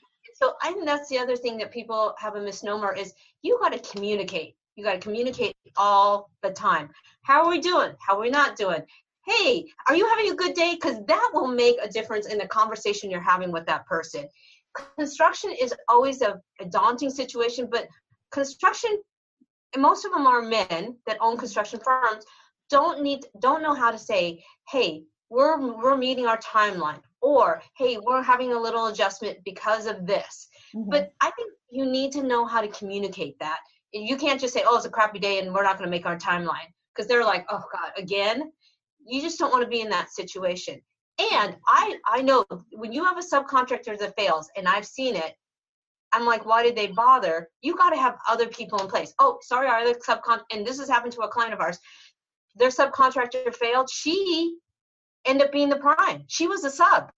So 0.42 0.54
I 0.60 0.72
think 0.72 0.86
that's 0.86 1.08
the 1.08 1.18
other 1.18 1.36
thing 1.36 1.56
that 1.58 1.70
people 1.70 2.14
have 2.18 2.34
a 2.34 2.40
misnomer 2.40 2.92
is 2.92 3.14
you 3.42 3.60
got 3.60 3.72
to 3.72 3.92
communicate. 3.92 4.56
You 4.74 4.82
got 4.82 4.94
to 4.94 4.98
communicate 4.98 5.54
all 5.76 6.30
the 6.42 6.50
time. 6.50 6.90
How 7.22 7.44
are 7.44 7.48
we 7.48 7.60
doing? 7.60 7.92
How 8.00 8.16
are 8.16 8.20
we 8.20 8.28
not 8.28 8.56
doing? 8.56 8.82
Hey, 9.24 9.66
are 9.88 9.94
you 9.94 10.04
having 10.08 10.32
a 10.32 10.34
good 10.34 10.54
day? 10.54 10.74
Because 10.74 10.96
that 11.06 11.30
will 11.32 11.46
make 11.46 11.76
a 11.80 11.88
difference 11.88 12.26
in 12.26 12.38
the 12.38 12.48
conversation 12.48 13.08
you're 13.08 13.20
having 13.20 13.52
with 13.52 13.66
that 13.66 13.86
person. 13.86 14.26
Construction 14.98 15.54
is 15.60 15.72
always 15.88 16.22
a, 16.22 16.40
a 16.60 16.64
daunting 16.64 17.10
situation, 17.10 17.68
but 17.70 17.86
construction, 18.32 19.00
most 19.76 20.04
of 20.04 20.10
them 20.10 20.26
are 20.26 20.42
men 20.42 20.96
that 21.06 21.18
own 21.20 21.36
construction 21.36 21.78
firms, 21.84 22.24
don't 22.68 23.00
need 23.00 23.20
don't 23.38 23.62
know 23.62 23.74
how 23.74 23.92
to 23.92 23.98
say, 23.98 24.42
hey, 24.68 25.04
we're 25.30 25.60
we're 25.60 25.96
meeting 25.96 26.26
our 26.26 26.38
timeline 26.38 27.00
or 27.22 27.62
hey 27.76 27.96
we're 28.04 28.22
having 28.22 28.52
a 28.52 28.60
little 28.60 28.88
adjustment 28.88 29.38
because 29.44 29.86
of 29.86 30.06
this. 30.06 30.48
Mm-hmm. 30.74 30.90
but 30.90 31.12
i 31.20 31.30
think 31.30 31.50
you 31.70 31.86
need 31.86 32.12
to 32.12 32.22
know 32.22 32.44
how 32.44 32.60
to 32.60 32.68
communicate 32.68 33.38
that. 33.40 33.60
You 33.94 34.16
can't 34.16 34.40
just 34.40 34.52
say 34.52 34.62
oh 34.66 34.76
it's 34.76 34.84
a 34.84 34.90
crappy 34.90 35.18
day 35.18 35.38
and 35.38 35.54
we're 35.54 35.62
not 35.62 35.78
going 35.78 35.88
to 35.88 35.96
make 35.96 36.06
our 36.06 36.18
timeline 36.18 36.68
because 36.94 37.08
they're 37.08 37.24
like 37.24 37.46
oh 37.48 37.62
god 37.72 37.92
again? 37.96 38.52
You 39.06 39.20
just 39.20 39.38
don't 39.38 39.50
want 39.50 39.64
to 39.64 39.68
be 39.68 39.80
in 39.80 39.88
that 39.88 40.10
situation. 40.10 40.80
And 41.18 41.56
i 41.66 41.96
i 42.06 42.20
know 42.20 42.44
when 42.72 42.92
you 42.92 43.04
have 43.04 43.18
a 43.18 43.22
subcontractor 43.22 43.98
that 43.98 44.16
fails 44.16 44.50
and 44.56 44.66
i've 44.66 44.86
seen 44.86 45.14
it 45.14 45.34
i'm 46.12 46.26
like 46.26 46.44
why 46.44 46.62
did 46.62 46.76
they 46.76 46.88
bother? 46.88 47.48
You 47.62 47.76
got 47.76 47.90
to 47.90 48.00
have 48.00 48.16
other 48.28 48.48
people 48.48 48.80
in 48.80 48.88
place. 48.88 49.14
Oh 49.18 49.38
sorry 49.42 49.68
our 49.68 49.78
other 49.78 49.94
subcon 49.94 50.40
and 50.50 50.66
this 50.66 50.78
has 50.78 50.88
happened 50.88 51.12
to 51.14 51.22
a 51.22 51.28
client 51.28 51.54
of 51.54 51.60
ours. 51.60 51.78
Their 52.56 52.68
subcontractor 52.70 53.54
failed. 53.54 53.88
She 53.90 54.56
end 55.24 55.42
up 55.42 55.52
being 55.52 55.68
the 55.68 55.76
prime. 55.76 56.24
She 56.26 56.48
was 56.48 56.64
a 56.64 56.70
sub. 56.70 57.10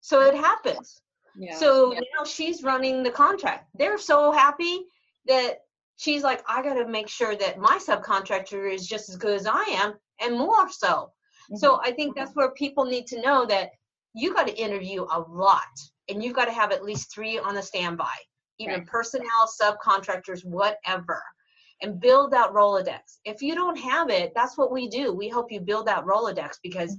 So 0.00 0.22
it 0.22 0.34
happens. 0.34 1.02
Yeah. 1.36 1.56
So 1.56 1.92
yeah. 1.92 2.00
now 2.16 2.24
she's 2.24 2.62
running 2.62 3.02
the 3.02 3.10
contract. 3.10 3.68
They're 3.74 3.98
so 3.98 4.32
happy 4.32 4.80
that 5.26 5.60
she's 5.96 6.22
like, 6.22 6.42
I 6.48 6.62
got 6.62 6.74
to 6.74 6.86
make 6.86 7.08
sure 7.08 7.36
that 7.36 7.58
my 7.58 7.78
subcontractor 7.78 8.72
is 8.72 8.86
just 8.86 9.08
as 9.08 9.16
good 9.16 9.38
as 9.38 9.46
I 9.46 9.62
am 9.68 9.94
and 10.20 10.36
more 10.36 10.68
so. 10.70 10.86
Mm-hmm. 10.86 11.56
So 11.56 11.80
I 11.82 11.92
think 11.92 12.16
that's 12.16 12.34
where 12.34 12.50
people 12.52 12.84
need 12.84 13.06
to 13.08 13.20
know 13.20 13.46
that 13.46 13.70
you 14.14 14.34
got 14.34 14.46
to 14.46 14.56
interview 14.56 15.02
a 15.02 15.20
lot 15.20 15.60
and 16.08 16.22
you've 16.22 16.34
got 16.34 16.46
to 16.46 16.52
have 16.52 16.72
at 16.72 16.84
least 16.84 17.14
three 17.14 17.38
on 17.38 17.54
the 17.54 17.62
standby, 17.62 18.14
even 18.58 18.80
right. 18.80 18.86
personnel, 18.86 19.48
subcontractors, 19.60 20.44
whatever 20.44 21.22
and 21.82 22.00
build 22.00 22.30
that 22.32 22.50
Rolodex. 22.50 23.18
If 23.24 23.42
you 23.42 23.54
don't 23.54 23.78
have 23.78 24.10
it, 24.10 24.32
that's 24.34 24.58
what 24.58 24.72
we 24.72 24.88
do. 24.88 25.12
We 25.12 25.28
help 25.28 25.50
you 25.50 25.60
build 25.60 25.86
that 25.86 26.04
Rolodex 26.04 26.58
because 26.62 26.96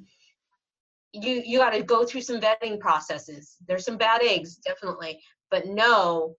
you 1.13 1.41
you 1.45 1.59
got 1.59 1.71
to 1.71 1.83
go 1.83 2.05
through 2.05 2.21
some 2.21 2.39
vetting 2.39 2.79
processes. 2.79 3.57
There's 3.67 3.85
some 3.85 3.97
bad 3.97 4.21
eggs, 4.23 4.55
definitely, 4.57 5.21
but 5.49 5.67
no. 5.67 6.35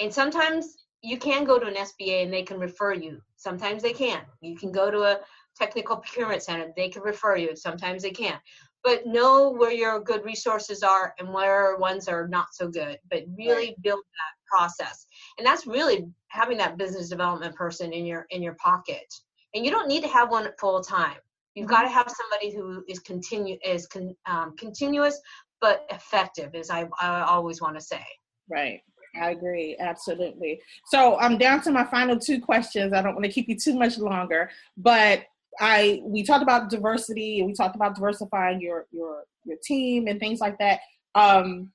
And 0.00 0.12
sometimes 0.12 0.78
you 1.02 1.18
can 1.18 1.44
go 1.44 1.58
to 1.58 1.66
an 1.66 1.74
SBA 1.74 2.22
and 2.24 2.32
they 2.32 2.42
can 2.42 2.58
refer 2.58 2.94
you. 2.94 3.20
Sometimes 3.36 3.82
they 3.82 3.92
can't. 3.92 4.24
You 4.40 4.56
can 4.56 4.72
go 4.72 4.90
to 4.90 5.02
a 5.02 5.20
technical 5.58 5.96
procurement 5.96 6.42
center. 6.42 6.72
They 6.76 6.88
can 6.88 7.02
refer 7.02 7.36
you. 7.36 7.54
Sometimes 7.56 8.02
they 8.02 8.10
can't. 8.10 8.40
But 8.84 9.06
know 9.06 9.50
where 9.50 9.72
your 9.72 10.00
good 10.00 10.24
resources 10.24 10.82
are 10.82 11.14
and 11.18 11.32
where 11.32 11.76
ones 11.76 12.08
are 12.08 12.26
not 12.28 12.48
so 12.52 12.68
good. 12.68 12.98
But 13.10 13.24
really 13.38 13.68
right. 13.68 13.82
build 13.82 14.00
that 14.00 14.58
process. 14.58 15.06
And 15.38 15.46
that's 15.46 15.66
really 15.66 16.06
having 16.28 16.58
that 16.58 16.76
business 16.76 17.08
development 17.08 17.54
person 17.54 17.92
in 17.92 18.04
your 18.06 18.26
in 18.30 18.42
your 18.42 18.54
pocket 18.54 19.06
and 19.54 19.64
you 19.64 19.70
don't 19.70 19.88
need 19.88 20.02
to 20.02 20.08
have 20.08 20.30
one 20.30 20.48
full 20.58 20.80
time 20.82 21.16
you've 21.54 21.66
mm-hmm. 21.66 21.74
got 21.74 21.82
to 21.82 21.88
have 21.88 22.10
somebody 22.10 22.54
who 22.54 22.84
is 22.88 22.98
continue 23.00 23.56
is 23.64 23.86
con, 23.86 24.14
um, 24.26 24.54
continuous 24.56 25.20
but 25.60 25.86
effective 25.90 26.54
as 26.54 26.70
I, 26.70 26.88
I 27.00 27.22
always 27.22 27.60
want 27.60 27.76
to 27.76 27.80
say 27.80 28.04
right 28.50 28.80
i 29.20 29.30
agree 29.30 29.76
absolutely 29.78 30.60
so 30.86 31.18
i'm 31.18 31.38
down 31.38 31.60
to 31.62 31.70
my 31.70 31.84
final 31.84 32.18
two 32.18 32.40
questions 32.40 32.92
i 32.92 33.02
don't 33.02 33.14
want 33.14 33.24
to 33.24 33.32
keep 33.32 33.48
you 33.48 33.56
too 33.56 33.74
much 33.78 33.98
longer 33.98 34.50
but 34.76 35.24
i 35.60 36.00
we 36.04 36.22
talked 36.22 36.42
about 36.42 36.70
diversity 36.70 37.40
and 37.40 37.48
we 37.48 37.54
talked 37.54 37.76
about 37.76 37.94
diversifying 37.94 38.60
your 38.60 38.86
your 38.90 39.24
your 39.44 39.56
team 39.62 40.06
and 40.06 40.18
things 40.20 40.40
like 40.40 40.58
that 40.58 40.80
um 41.14 41.70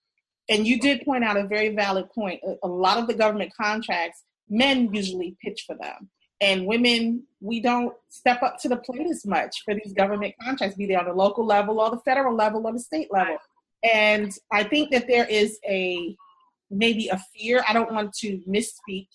and 0.50 0.66
you 0.66 0.80
did 0.80 1.04
point 1.04 1.24
out 1.24 1.38
a 1.38 1.46
very 1.46 1.70
valid 1.70 2.10
point 2.12 2.40
a, 2.44 2.56
a 2.64 2.68
lot 2.68 2.98
of 2.98 3.08
the 3.08 3.14
government 3.14 3.52
contracts 3.60 4.24
men 4.50 4.94
usually 4.94 5.36
pitch 5.44 5.64
for 5.66 5.76
them. 5.76 6.10
And 6.40 6.68
women, 6.68 7.24
we 7.42 7.60
don't 7.60 7.94
step 8.10 8.44
up 8.44 8.60
to 8.62 8.70
the 8.70 8.78
plate 8.78 9.08
as 9.10 9.26
much 9.26 9.64
for 9.66 9.74
these 9.74 9.94
government 9.94 10.36
contracts, 10.42 10.78
be 10.78 10.86
they 10.86 10.96
on 10.96 11.06
the 11.06 11.14
local 11.14 11.46
level 11.46 11.80
or 11.80 11.90
the 11.90 12.00
federal 12.06 12.36
level 12.36 12.66
or 12.66 12.74
the 12.74 12.80
state 12.80 13.12
level. 13.12 13.38
And 13.84 14.32
I 14.52 14.64
think 14.64 14.92
that 14.92 15.08
there 15.08 15.26
is 15.26 15.60
a 15.68 16.16
maybe 16.70 17.08
a 17.08 17.18
fear. 17.36 17.64
I 17.68 17.74
don't 17.74 17.92
want 17.92 18.14
to 18.20 18.40
misspeak 18.48 19.08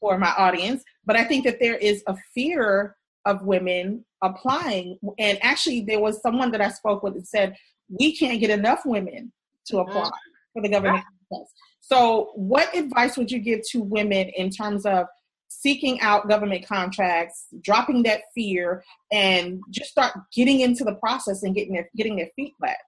for 0.00 0.18
my 0.18 0.32
audience, 0.36 0.84
but 1.04 1.16
I 1.16 1.24
think 1.24 1.44
that 1.44 1.58
there 1.58 1.74
is 1.76 2.04
a 2.06 2.16
fear 2.32 2.96
of 3.28 3.42
women 3.42 4.04
applying. 4.22 4.98
And 5.18 5.38
actually, 5.42 5.82
there 5.82 6.00
was 6.00 6.20
someone 6.22 6.50
that 6.52 6.60
I 6.60 6.70
spoke 6.70 7.02
with 7.02 7.14
that 7.14 7.26
said, 7.26 7.54
we 7.88 8.16
can't 8.16 8.40
get 8.40 8.50
enough 8.50 8.80
women 8.84 9.32
to 9.66 9.76
mm-hmm. 9.76 9.90
apply 9.90 10.10
for 10.52 10.62
the 10.62 10.68
government 10.68 11.04
contracts. 11.30 11.52
So, 11.80 12.32
what 12.34 12.74
advice 12.76 13.16
would 13.16 13.30
you 13.30 13.38
give 13.38 13.60
to 13.70 13.80
women 13.80 14.28
in 14.30 14.50
terms 14.50 14.84
of 14.84 15.06
seeking 15.48 16.00
out 16.00 16.28
government 16.28 16.66
contracts, 16.66 17.46
dropping 17.62 18.02
that 18.04 18.22
fear, 18.34 18.82
and 19.12 19.60
just 19.70 19.90
start 19.90 20.12
getting 20.34 20.60
into 20.60 20.84
the 20.84 20.94
process 20.94 21.42
and 21.42 21.54
getting 21.54 21.74
their 21.74 21.88
getting 21.96 22.16
their 22.16 22.30
feet 22.34 22.54
wet? 22.60 22.78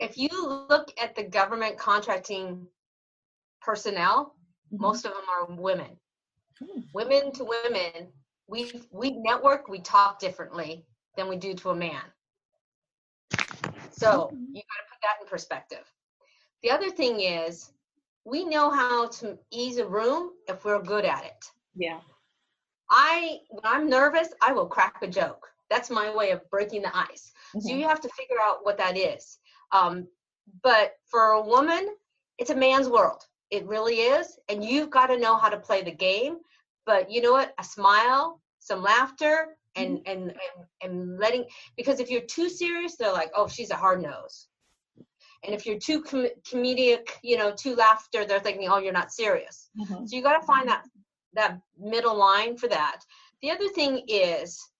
If 0.00 0.18
you 0.18 0.28
look 0.68 0.88
at 1.02 1.14
the 1.14 1.24
government 1.24 1.78
contracting 1.78 2.66
personnel, 3.62 4.34
mm-hmm. 4.72 4.82
most 4.82 5.04
of 5.04 5.12
them 5.12 5.22
are 5.38 5.54
women. 5.54 5.96
Hmm. 6.58 6.80
Women 6.92 7.32
to 7.32 7.44
women, 7.44 8.12
we 8.48 8.72
we 8.90 9.10
network, 9.12 9.68
we 9.68 9.80
talk 9.80 10.18
differently 10.18 10.84
than 11.16 11.28
we 11.28 11.36
do 11.36 11.54
to 11.54 11.70
a 11.70 11.74
man. 11.74 12.02
So 13.90 14.30
you 14.32 14.62
got 14.62 14.80
to 14.80 14.88
put 14.90 15.00
that 15.02 15.22
in 15.22 15.28
perspective. 15.28 15.90
The 16.62 16.70
other 16.70 16.90
thing 16.90 17.20
is 17.20 17.72
we 18.24 18.44
know 18.44 18.70
how 18.70 19.08
to 19.08 19.38
ease 19.50 19.78
a 19.78 19.86
room 19.86 20.30
if 20.48 20.64
we're 20.64 20.82
good 20.82 21.04
at 21.04 21.24
it. 21.24 21.44
Yeah. 21.76 22.00
I 22.90 23.38
when 23.50 23.62
I'm 23.64 23.88
nervous, 23.88 24.28
I 24.40 24.52
will 24.52 24.66
crack 24.66 24.96
a 25.02 25.06
joke. 25.06 25.48
That's 25.70 25.90
my 25.90 26.14
way 26.14 26.30
of 26.30 26.48
breaking 26.50 26.82
the 26.82 26.96
ice. 26.96 27.32
Mm-hmm. 27.54 27.60
So 27.60 27.74
you 27.74 27.88
have 27.88 28.00
to 28.00 28.08
figure 28.10 28.36
out 28.42 28.64
what 28.64 28.78
that 28.78 28.96
is. 28.96 29.38
Um, 29.72 30.06
but 30.62 30.92
for 31.10 31.32
a 31.32 31.42
woman, 31.42 31.88
it's 32.38 32.50
a 32.50 32.56
man's 32.56 32.88
world. 32.88 33.22
It 33.50 33.66
really 33.66 33.96
is, 33.96 34.38
and 34.48 34.64
you've 34.64 34.90
got 34.90 35.06
to 35.06 35.18
know 35.18 35.36
how 35.36 35.48
to 35.48 35.56
play 35.56 35.82
the 35.82 35.92
game. 35.92 36.38
But 36.86 37.10
you 37.10 37.22
know 37.22 37.32
what? 37.32 37.54
A 37.58 37.64
smile, 37.64 38.40
some 38.58 38.82
laughter, 38.82 39.56
and 39.76 39.98
mm-hmm. 39.98 40.10
and, 40.10 40.22
and 40.22 40.34
and 40.82 41.18
letting 41.18 41.44
because 41.76 42.00
if 42.00 42.10
you're 42.10 42.20
too 42.22 42.48
serious 42.48 42.96
they're 42.96 43.12
like 43.12 43.30
oh 43.34 43.48
she's 43.48 43.70
a 43.70 43.76
hard 43.76 44.02
nose 44.02 44.48
and 45.44 45.54
if 45.54 45.66
you're 45.66 45.78
too 45.78 46.02
com- 46.02 46.28
comedic 46.48 47.08
you 47.22 47.36
know 47.36 47.52
too 47.52 47.74
laughter 47.74 48.24
they're 48.24 48.40
thinking 48.40 48.68
oh 48.68 48.78
you're 48.78 48.92
not 48.92 49.12
serious 49.12 49.70
mm-hmm. 49.78 50.06
so 50.06 50.16
you 50.16 50.22
got 50.22 50.38
to 50.38 50.46
find 50.46 50.68
that 50.68 50.84
that 51.34 51.58
middle 51.78 52.16
line 52.16 52.56
for 52.56 52.68
that 52.68 53.00
the 53.42 53.50
other 53.50 53.68
thing 53.68 54.02
is 54.08 54.70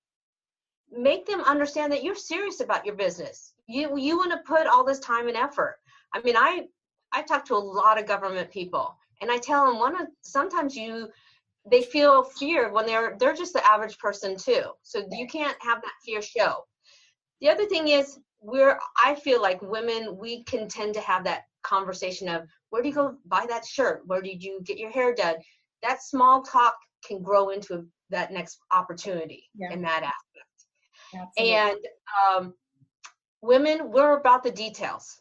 make 0.97 1.27
them 1.27 1.41
understand 1.41 1.93
that 1.93 2.05
you're 2.05 2.15
serious 2.15 2.61
about 2.61 2.87
your 2.87 2.95
business 2.95 3.53
you 3.67 3.97
you 3.99 4.17
want 4.17 4.31
to 4.31 4.39
put 4.39 4.67
all 4.67 4.85
this 4.85 5.01
time 5.01 5.29
and 5.29 5.37
effort 5.37 5.77
i 6.13 6.21
mean 6.23 6.37
i 6.37 6.63
i 7.13 7.23
talk 7.23 7.45
to 7.45 7.55
a 7.55 7.57
lot 7.57 7.99
of 7.99 8.07
government 8.07 8.51
people 8.51 8.97
and 9.21 9.31
i 9.31 9.39
tell 9.39 9.67
them 9.67 9.79
one 9.79 10.01
of 10.01 10.07
sometimes 10.23 10.77
you 10.77 11.09
they 11.71 11.83
feel 11.83 12.25
fear 12.25 12.71
when 12.73 12.87
they're 12.87 13.17
they're 13.19 13.35
just 13.35 13.53
the 13.53 13.67
average 13.67 13.99
person 13.99 14.37
too. 14.37 14.65
So 14.83 15.07
you 15.11 15.27
can't 15.27 15.57
have 15.61 15.81
that 15.83 15.93
fear 16.05 16.21
show. 16.21 16.65
The 17.41 17.49
other 17.49 17.67
thing 17.67 17.89
is 17.89 18.19
we're 18.45 18.79
i 19.03 19.15
feel 19.15 19.41
like 19.41 19.61
women 19.63 20.19
we 20.19 20.45
can 20.45 20.69
tend 20.69 20.93
to 20.93 21.01
have 21.01 21.25
that 21.25 21.45
conversation 21.63 22.29
of 22.29 22.43
where 22.69 22.83
do 22.83 22.89
you 22.89 22.95
go 22.95 23.17
buy 23.25 23.47
that 23.49 23.65
shirt? 23.65 24.03
Where 24.07 24.21
did 24.21 24.43
you 24.43 24.61
get 24.65 24.79
your 24.79 24.91
hair 24.91 25.15
done? 25.15 25.37
That 25.83 26.03
small 26.03 26.43
talk 26.43 26.75
can 27.07 27.23
grow 27.23 27.51
into 27.51 27.87
that 28.11 28.33
next 28.33 28.59
opportunity 28.73 29.45
yeah. 29.57 29.73
in 29.73 29.81
that 29.83 30.03
aspect. 30.03 31.31
Absolutely. 31.39 31.55
and 31.55 31.79
um, 32.29 32.55
women 33.43 33.91
we're 33.91 34.19
about 34.19 34.43
the 34.43 34.51
details. 34.51 35.21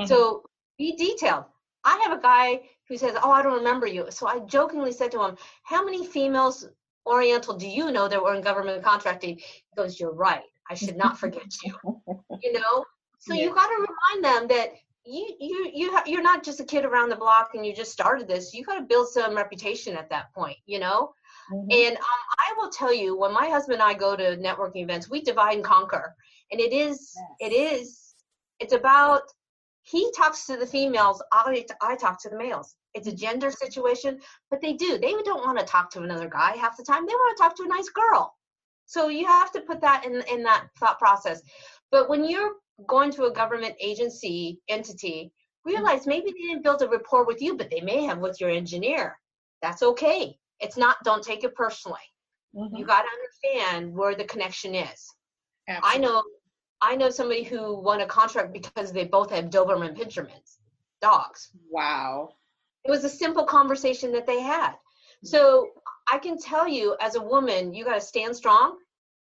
Mm-hmm. 0.00 0.08
so 0.08 0.42
be 0.78 0.96
detailed. 0.96 1.44
I 1.84 2.00
have 2.04 2.16
a 2.16 2.22
guy 2.22 2.62
who 2.92 2.98
says 2.98 3.16
oh 3.22 3.30
i 3.30 3.42
don't 3.42 3.58
remember 3.58 3.86
you 3.86 4.06
so 4.10 4.26
i 4.26 4.38
jokingly 4.40 4.92
said 4.92 5.10
to 5.10 5.22
him 5.22 5.36
how 5.62 5.84
many 5.84 6.06
females 6.06 6.68
oriental 7.06 7.56
do 7.56 7.68
you 7.68 7.90
know 7.90 8.06
that 8.08 8.22
were 8.22 8.34
in 8.34 8.42
government 8.42 8.82
contracting 8.82 9.36
he 9.36 9.62
goes 9.76 9.98
you're 9.98 10.14
right 10.14 10.44
I 10.70 10.74
should 10.74 10.96
not 10.96 11.18
forget 11.18 11.52
you. 11.64 11.74
You 12.42 12.54
know, 12.54 12.84
so 13.20 13.34
yeah. 13.34 13.44
you 13.44 13.54
got 13.54 13.68
to 13.68 13.86
remind 13.86 14.24
them 14.24 14.48
that 14.48 14.72
you 15.04 15.36
you 15.38 15.70
you 15.72 15.92
ha- 15.92 16.02
you're 16.06 16.22
not 16.22 16.42
just 16.42 16.58
a 16.58 16.64
kid 16.64 16.84
around 16.84 17.08
the 17.08 17.14
block 17.14 17.50
and 17.54 17.64
you 17.64 17.72
just 17.72 17.92
started 17.92 18.26
this. 18.26 18.52
You 18.52 18.64
got 18.64 18.80
to 18.80 18.82
build 18.82 19.10
some 19.10 19.36
reputation 19.36 19.96
at 19.96 20.10
that 20.10 20.34
point. 20.34 20.56
You 20.66 20.80
know. 20.80 21.14
Mm-hmm. 21.52 21.70
And 21.70 21.96
um, 21.96 22.22
I 22.48 22.54
will 22.56 22.70
tell 22.70 22.92
you, 22.92 23.16
when 23.16 23.32
my 23.32 23.46
husband 23.48 23.80
and 23.80 23.82
I 23.82 23.94
go 23.94 24.16
to 24.16 24.36
networking 24.36 24.82
events, 24.82 25.08
we 25.08 25.20
divide 25.20 25.54
and 25.54 25.64
conquer, 25.64 26.16
and 26.50 26.60
it 26.60 26.72
is 26.72 27.14
yes. 27.40 27.52
it 27.52 27.54
is 27.54 28.14
it's 28.58 28.72
about 28.72 29.22
he 29.82 30.10
talks 30.16 30.46
to 30.46 30.56
the 30.56 30.66
females, 30.66 31.22
I 31.30 31.64
I 31.80 31.94
talk 31.94 32.20
to 32.22 32.28
the 32.28 32.38
males. 32.38 32.74
It's 32.94 33.06
a 33.06 33.10
mm-hmm. 33.10 33.18
gender 33.18 33.50
situation, 33.50 34.20
but 34.50 34.60
they 34.60 34.74
do. 34.74 34.98
They 34.98 35.12
don't 35.24 35.44
want 35.44 35.58
to 35.58 35.64
talk 35.64 35.90
to 35.92 36.02
another 36.02 36.28
guy 36.28 36.56
half 36.56 36.76
the 36.76 36.84
time. 36.84 37.06
They 37.06 37.14
want 37.14 37.36
to 37.36 37.42
talk 37.42 37.56
to 37.56 37.64
a 37.64 37.68
nice 37.68 37.88
girl. 37.88 38.34
So 38.86 39.08
you 39.08 39.26
have 39.26 39.52
to 39.52 39.60
put 39.60 39.80
that 39.80 40.04
in 40.04 40.22
in 40.30 40.42
that 40.42 40.66
thought 40.78 40.98
process. 40.98 41.40
But 41.90 42.08
when 42.08 42.24
you're 42.24 42.54
going 42.88 43.10
to 43.12 43.24
a 43.24 43.32
government 43.32 43.74
agency 43.80 44.60
entity, 44.68 45.32
realize 45.64 46.06
maybe 46.06 46.32
they 46.32 46.48
didn't 46.48 46.64
build 46.64 46.82
a 46.82 46.88
rapport 46.88 47.24
with 47.24 47.40
you, 47.40 47.56
but 47.56 47.70
they 47.70 47.80
may 47.80 48.04
have 48.04 48.18
with 48.18 48.40
your 48.40 48.50
engineer. 48.50 49.18
That's 49.62 49.82
okay. 49.82 50.36
It's 50.60 50.76
not. 50.76 50.96
Don't 51.04 51.22
take 51.22 51.44
it 51.44 51.54
personally. 51.54 51.98
Mm-hmm. 52.54 52.76
You 52.76 52.84
got 52.84 53.02
to 53.02 53.08
understand 53.08 53.94
where 53.94 54.14
the 54.14 54.24
connection 54.24 54.74
is. 54.74 55.08
Absolutely. 55.68 55.98
I 55.98 55.98
know. 55.98 56.22
I 56.84 56.96
know 56.96 57.10
somebody 57.10 57.44
who 57.44 57.80
won 57.80 58.00
a 58.00 58.06
contract 58.06 58.52
because 58.52 58.92
they 58.92 59.04
both 59.04 59.30
have 59.30 59.46
Doberman 59.46 59.96
Pinschermans, 59.96 60.58
dogs. 61.00 61.50
Wow. 61.70 62.30
It 62.84 62.90
was 62.90 63.04
a 63.04 63.08
simple 63.08 63.44
conversation 63.44 64.12
that 64.12 64.26
they 64.26 64.40
had. 64.40 64.74
So 65.24 65.68
I 66.10 66.18
can 66.18 66.38
tell 66.38 66.66
you 66.66 66.96
as 67.00 67.14
a 67.14 67.22
woman, 67.22 67.72
you 67.74 67.84
got 67.84 67.94
to 67.94 68.00
stand 68.00 68.34
strong. 68.34 68.78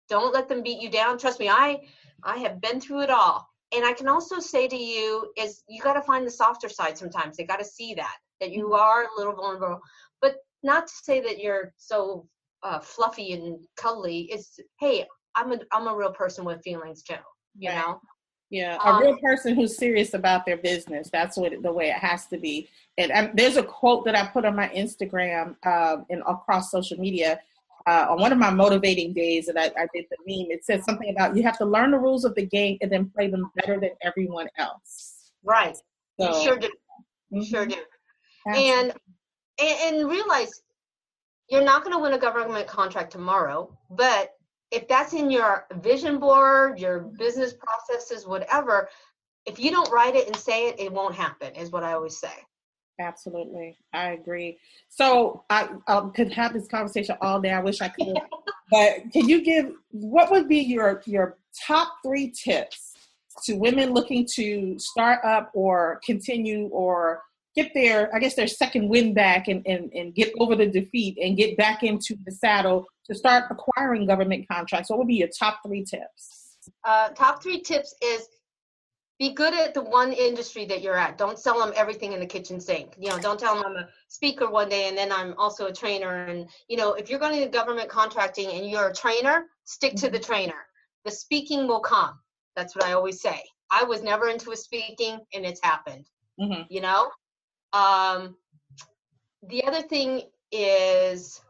Don't 0.10 0.34
let 0.34 0.49
them 0.49 0.62
beat 0.62 0.82
you 0.82 0.89
down. 0.89 1.18
Trust 1.18 1.39
me, 1.39 1.49
I 1.49 1.80
I 2.24 2.38
have 2.38 2.62
been 2.62 2.82
through 2.82 3.01
it 3.01 3.10
all. 3.10 3.47
And 3.74 3.86
I 3.86 3.93
can 3.93 4.08
also 4.08 4.39
say 4.39 4.68
to 4.68 4.76
you 4.76 5.32
is 5.38 5.64
you 5.68 5.82
got 5.82 5.93
to 5.93 6.01
find 6.01 6.26
the 6.26 6.32
softer 6.32 6.70
side 6.70 6.97
sometimes. 6.97 7.38
They 7.38 7.45
got 7.45 7.60
to 7.60 7.66
see 7.66 7.93
that 7.95 8.16
that 8.41 8.51
you 8.51 8.66
mm-hmm. 8.66 8.82
are 8.82 9.03
a 9.03 9.18
little 9.18 9.34
vulnerable, 9.34 9.80
but 10.22 10.36
not 10.64 10.88
to 10.88 10.93
say 11.03 11.22
that 11.22 11.39
you're 11.39 11.74
so 11.78 12.28
uh, 12.64 12.80
fluffy 12.80 13.34
and 13.34 13.60
cuddly. 13.78 14.28
It's 14.32 14.60
hey, 14.80 15.06
I'm 15.36 15.51
a 15.53 15.60
I'm 15.72 15.88
a 15.88 15.95
real 15.95 16.12
person 16.12 16.45
with 16.45 16.64
feelings 16.64 17.03
too. 17.03 17.16
You 17.58 17.70
right. 17.70 17.78
know. 17.78 17.99
Yeah, 18.56 18.78
a 18.86 18.93
um, 18.93 19.01
real 19.01 19.18
person 19.18 19.53
who's 19.53 19.76
serious 19.76 20.14
about 20.14 20.45
their 20.45 20.56
business. 20.56 21.10
That's 21.12 21.36
what 21.36 21.51
the 21.62 21.74
way 21.74 21.89
it 21.89 21.97
has 21.97 22.28
to 22.28 22.38
be. 22.38 22.70
And 22.97 23.12
um, 23.12 23.32
there's 23.34 23.58
a 23.58 23.64
quote 23.64 24.06
that 24.06 24.16
I 24.16 24.28
put 24.28 24.45
on 24.45 24.56
my 24.56 24.70
Instagram 24.70 25.58
um, 25.66 26.06
and 26.10 26.22
across 26.26 26.72
social 26.72 26.97
media 26.97 27.41
uh, 27.86 28.08
on 28.10 28.22
one 28.22 28.32
of 28.32 28.38
my 28.38 28.49
motivating 28.49 29.12
days 29.12 29.47
that 29.47 29.58
I, 29.58 29.66
I, 29.78 29.88
did 29.93 30.06
the 30.10 30.18
meme. 30.26 30.51
It 30.51 30.64
says 30.64 30.86
something 30.86 31.10
about 31.10 31.36
you 31.36 31.43
have 31.43 31.58
to 31.58 31.66
learn 31.66 31.91
the 31.91 31.97
rules 31.97 32.24
of 32.24 32.34
the 32.34 32.45
game 32.45 32.78
and 32.80 32.89
then 32.89 33.10
play 33.10 33.28
them 33.28 33.51
better 33.58 33.78
than 33.78 33.89
everyone 34.01 34.47
else. 34.58 35.32
Right. 35.43 35.76
So, 36.18 36.38
you 36.38 36.43
sure 36.45 36.58
do. 36.58 36.70
You 37.32 37.41
mm-hmm. 37.41 37.51
sure 37.51 37.66
do. 37.66 37.76
And, 38.45 38.58
and 38.58 38.93
and 39.60 40.10
realize 40.10 40.62
you're 41.49 41.62
not 41.62 41.84
going 41.84 41.93
to 41.93 42.01
win 42.01 42.14
a 42.14 42.18
government 42.18 42.68
contract 42.68 43.12
tomorrow, 43.12 43.78
but 43.89 44.35
if 44.72 44.88
that's 44.88 45.13
in 45.13 45.30
your 45.30 45.66
vision 45.82 46.20
board, 46.20 46.80
your 46.80 46.99
business 46.99 47.53
processes, 47.53 48.26
whatever, 48.26 48.89
if 49.45 49.59
you 49.59 49.72
don't 49.72 49.91
write 49.91 50.16
it 50.16 50.28
and 50.28 50.36
say 50.36 50.68
it, 50.70 50.80
it 50.80 50.91
won't 50.91 51.16
happen, 51.16 51.53
is 51.55 51.72
what 51.72 51.84
I 51.84 51.93
always 51.93 52.18
say. 52.18 52.34
Absolutely. 52.99 53.78
I 53.93 54.11
agree. 54.11 54.57
So 54.89 55.43
I, 55.49 55.70
I 55.88 56.09
could 56.16 56.32
have 56.32 56.53
this 56.53 56.68
conversation 56.68 57.18
all 57.22 57.41
day. 57.41 57.51
I 57.51 57.59
wish 57.59 57.82
I 57.82 57.89
could. 57.89 58.18
but 58.72 59.11
can 59.11 59.28
you 59.28 59.41
give 59.41 59.72
what 59.91 60.32
would 60.32 60.47
be 60.47 60.59
your 60.59 61.01
your 61.05 61.38
top 61.68 61.95
three 62.03 62.32
tips 62.32 62.93
to 63.43 63.55
women 63.55 63.91
looking 63.91 64.26
to 64.36 64.80
start 64.80 65.20
up 65.26 65.51
or 65.53 65.99
continue 66.05 66.68
or 66.68 67.22
get 67.55 67.74
their 67.74 68.13
I 68.16 68.20
guess 68.20 68.36
their 68.36 68.47
second 68.47 68.88
win 68.88 69.13
back 69.13 69.49
and, 69.49 69.66
and, 69.68 69.91
and 69.93 70.16
get 70.16 70.34
over 70.39 70.55
the 70.55 70.68
defeat 70.68 71.18
and 71.22 71.38
get 71.38 71.57
back 71.57 71.84
into 71.84 72.16
the 72.26 72.32
saddle 72.32 72.86
to 73.08 73.16
start 73.16 73.45
acquiring 73.49 74.08
government 74.08 74.47
contracts? 74.49 74.89
What 74.89 74.99
would 74.99 75.08
be 75.08 75.16
your 75.16 75.30
top 75.38 75.60
three 75.66 75.84
tips? 75.84 76.58
Uh, 76.84 77.10
top 77.10 77.41
three 77.41 77.62
tips 77.62 77.95
is 78.01 78.28
be 79.18 79.34
good 79.34 79.53
at 79.53 79.74
the 79.74 79.82
one 79.82 80.12
industry 80.12 80.66
that 80.66 80.82
you're 80.82 80.97
at. 80.97 81.18
Don't 81.18 81.39
sell 81.39 81.60
them 81.60 81.74
everything 81.76 82.12
in 82.12 82.20
the 82.20 82.26
kitchen 82.26 82.60
sink. 82.60 82.95
You 82.97 83.10
know, 83.10 83.20
don't 83.20 83.39
tell 83.39 83.56
them 83.56 83.64
I'm 83.66 83.78
a 83.78 83.88
speaker 84.10 84.49
one 84.49 84.68
day 84.68 84.89
and 84.89 84.97
then 84.97 85.12
I'm 85.12 85.34
also 85.38 85.68
a 85.68 85.74
trainer. 85.74 86.26
And 86.26 86.49
you 86.68 86.76
know, 86.76 86.93
if 86.93 87.10
you're 87.10 87.20
going 87.20 87.39
to 87.41 87.47
government 87.47 87.89
contracting 87.89 88.49
and 88.51 88.70
you're 88.70 88.89
a 88.89 88.93
trainer, 88.93 89.45
stick 89.64 89.95
to 89.95 90.10
the 90.10 90.18
mm-hmm. 90.18 90.26
trainer. 90.26 90.66
The 91.06 91.12
speaking 91.12 91.68
will 91.68 91.80
come. 91.80 92.20
That's 92.56 92.76
what 92.76 92.86
I 92.86 92.93
always 92.93 93.22
say. 93.22 93.41
I 93.72 93.84
was 93.84 94.03
never 94.03 94.28
into 94.30 94.51
a 94.51 94.56
speaking, 94.56 95.20
and 95.34 95.45
it's 95.45 95.62
happened. 95.64 96.08
Mm-hmm. 96.39 96.64
You 96.70 96.82
know. 96.82 97.10
Um, 97.74 98.36
the 99.47 99.64
other 99.66 99.82
thing 99.82 100.24
is 100.51 101.41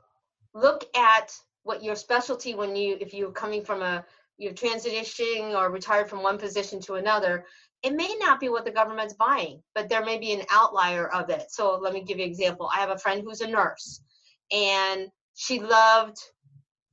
look 0.54 0.86
at 0.96 1.32
what 1.66 1.84
your 1.84 1.96
specialty 1.96 2.54
when 2.54 2.76
you 2.76 2.96
if 3.02 3.14
you're 3.14 3.32
coming 3.32 3.66
from 3.66 3.82
a 3.82 4.06
you're 4.38 4.54
transitioning 4.54 5.56
or 5.56 5.72
retired 5.72 6.10
from 6.10 6.22
one 6.22 6.38
position 6.38 6.80
to 6.82 6.96
another, 6.96 7.46
it 7.84 7.94
may 7.94 8.16
not 8.20 8.40
be 8.40 8.50
what 8.50 8.66
the 8.66 8.72
government's 8.72 9.14
buying, 9.14 9.62
but 9.74 9.90
there 9.90 10.06
may 10.06 10.18
be 10.18 10.34
an 10.34 10.46
outlier 10.52 11.08
of 11.08 11.30
it. 11.30 11.46
So 11.50 11.80
let 11.82 11.94
me 11.94 12.04
give 12.04 12.20
you 12.20 12.26
an 12.26 12.30
example. 12.30 12.70
I 12.72 12.80
have 12.80 12.92
a 12.92 12.98
friend 12.98 13.22
who's 13.24 13.42
a 13.42 13.48
nurse, 13.48 14.02
and 14.52 15.08
she 15.34 15.60
loved 15.60 16.18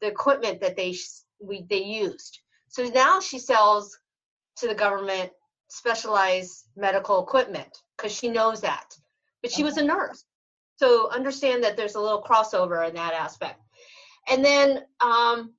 the 0.00 0.06
equipment 0.06 0.60
that 0.62 0.76
they 0.76 0.96
we 1.38 1.66
they 1.68 1.82
used. 1.82 2.40
So 2.68 2.84
now 2.84 3.20
she 3.20 3.38
sells 3.38 3.98
to 4.56 4.68
the 4.68 4.74
government 4.74 5.30
specialized 5.68 6.66
medical 6.76 7.22
equipment 7.22 7.76
because 7.96 8.16
she 8.16 8.30
knows 8.30 8.62
that. 8.62 8.86
But 9.42 9.52
she 9.52 9.64
was 9.64 9.76
a 9.76 9.84
nurse, 9.84 10.24
so 10.76 11.10
understand 11.10 11.62
that 11.64 11.76
there's 11.76 11.96
a 11.96 12.00
little 12.00 12.22
crossover 12.22 12.88
in 12.88 12.94
that 12.94 13.12
aspect. 13.12 13.60
And 14.28 14.44
then 14.44 14.84
um, 15.00 15.54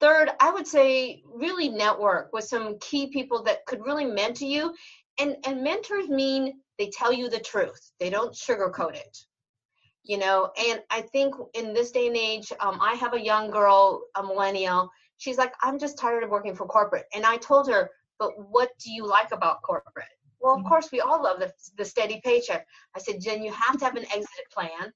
Third, 0.00 0.30
I 0.40 0.50
would 0.50 0.66
say 0.66 1.22
really 1.26 1.68
network 1.68 2.32
with 2.32 2.44
some 2.44 2.78
key 2.80 3.08
people 3.08 3.42
that 3.42 3.66
could 3.66 3.84
really 3.84 4.06
mentor 4.06 4.46
you. 4.46 4.74
And, 5.18 5.36
and 5.44 5.62
mentors 5.62 6.08
mean 6.08 6.60
they 6.78 6.88
tell 6.88 7.12
you 7.12 7.28
the 7.28 7.38
truth, 7.38 7.92
they 8.00 8.08
don't 8.08 8.32
sugarcoat 8.32 8.94
it. 8.94 9.18
You 10.02 10.16
know, 10.16 10.50
and 10.58 10.80
I 10.88 11.02
think 11.02 11.34
in 11.52 11.74
this 11.74 11.90
day 11.90 12.06
and 12.06 12.16
age, 12.16 12.50
um, 12.60 12.78
I 12.80 12.94
have 12.94 13.12
a 13.12 13.20
young 13.20 13.50
girl, 13.50 14.00
a 14.16 14.22
millennial. 14.22 14.90
She's 15.18 15.36
like, 15.36 15.52
I'm 15.60 15.78
just 15.78 15.98
tired 15.98 16.24
of 16.24 16.30
working 16.30 16.54
for 16.54 16.66
corporate. 16.66 17.04
And 17.14 17.26
I 17.26 17.36
told 17.36 17.68
her, 17.68 17.90
but 18.18 18.30
what 18.50 18.70
do 18.82 18.90
you 18.90 19.06
like 19.06 19.32
about 19.32 19.60
corporate? 19.60 20.06
Well, 20.40 20.54
of 20.54 20.60
mm-hmm. 20.60 20.68
course, 20.68 20.88
we 20.90 21.00
all 21.00 21.22
love 21.22 21.40
the, 21.40 21.52
the 21.76 21.84
steady 21.84 22.22
paycheck. 22.24 22.66
I 22.96 23.00
said, 23.00 23.20
Jen, 23.20 23.42
you 23.42 23.52
have 23.52 23.78
to 23.78 23.84
have 23.84 23.96
an 23.96 24.06
exit 24.06 24.46
plan. 24.50 24.90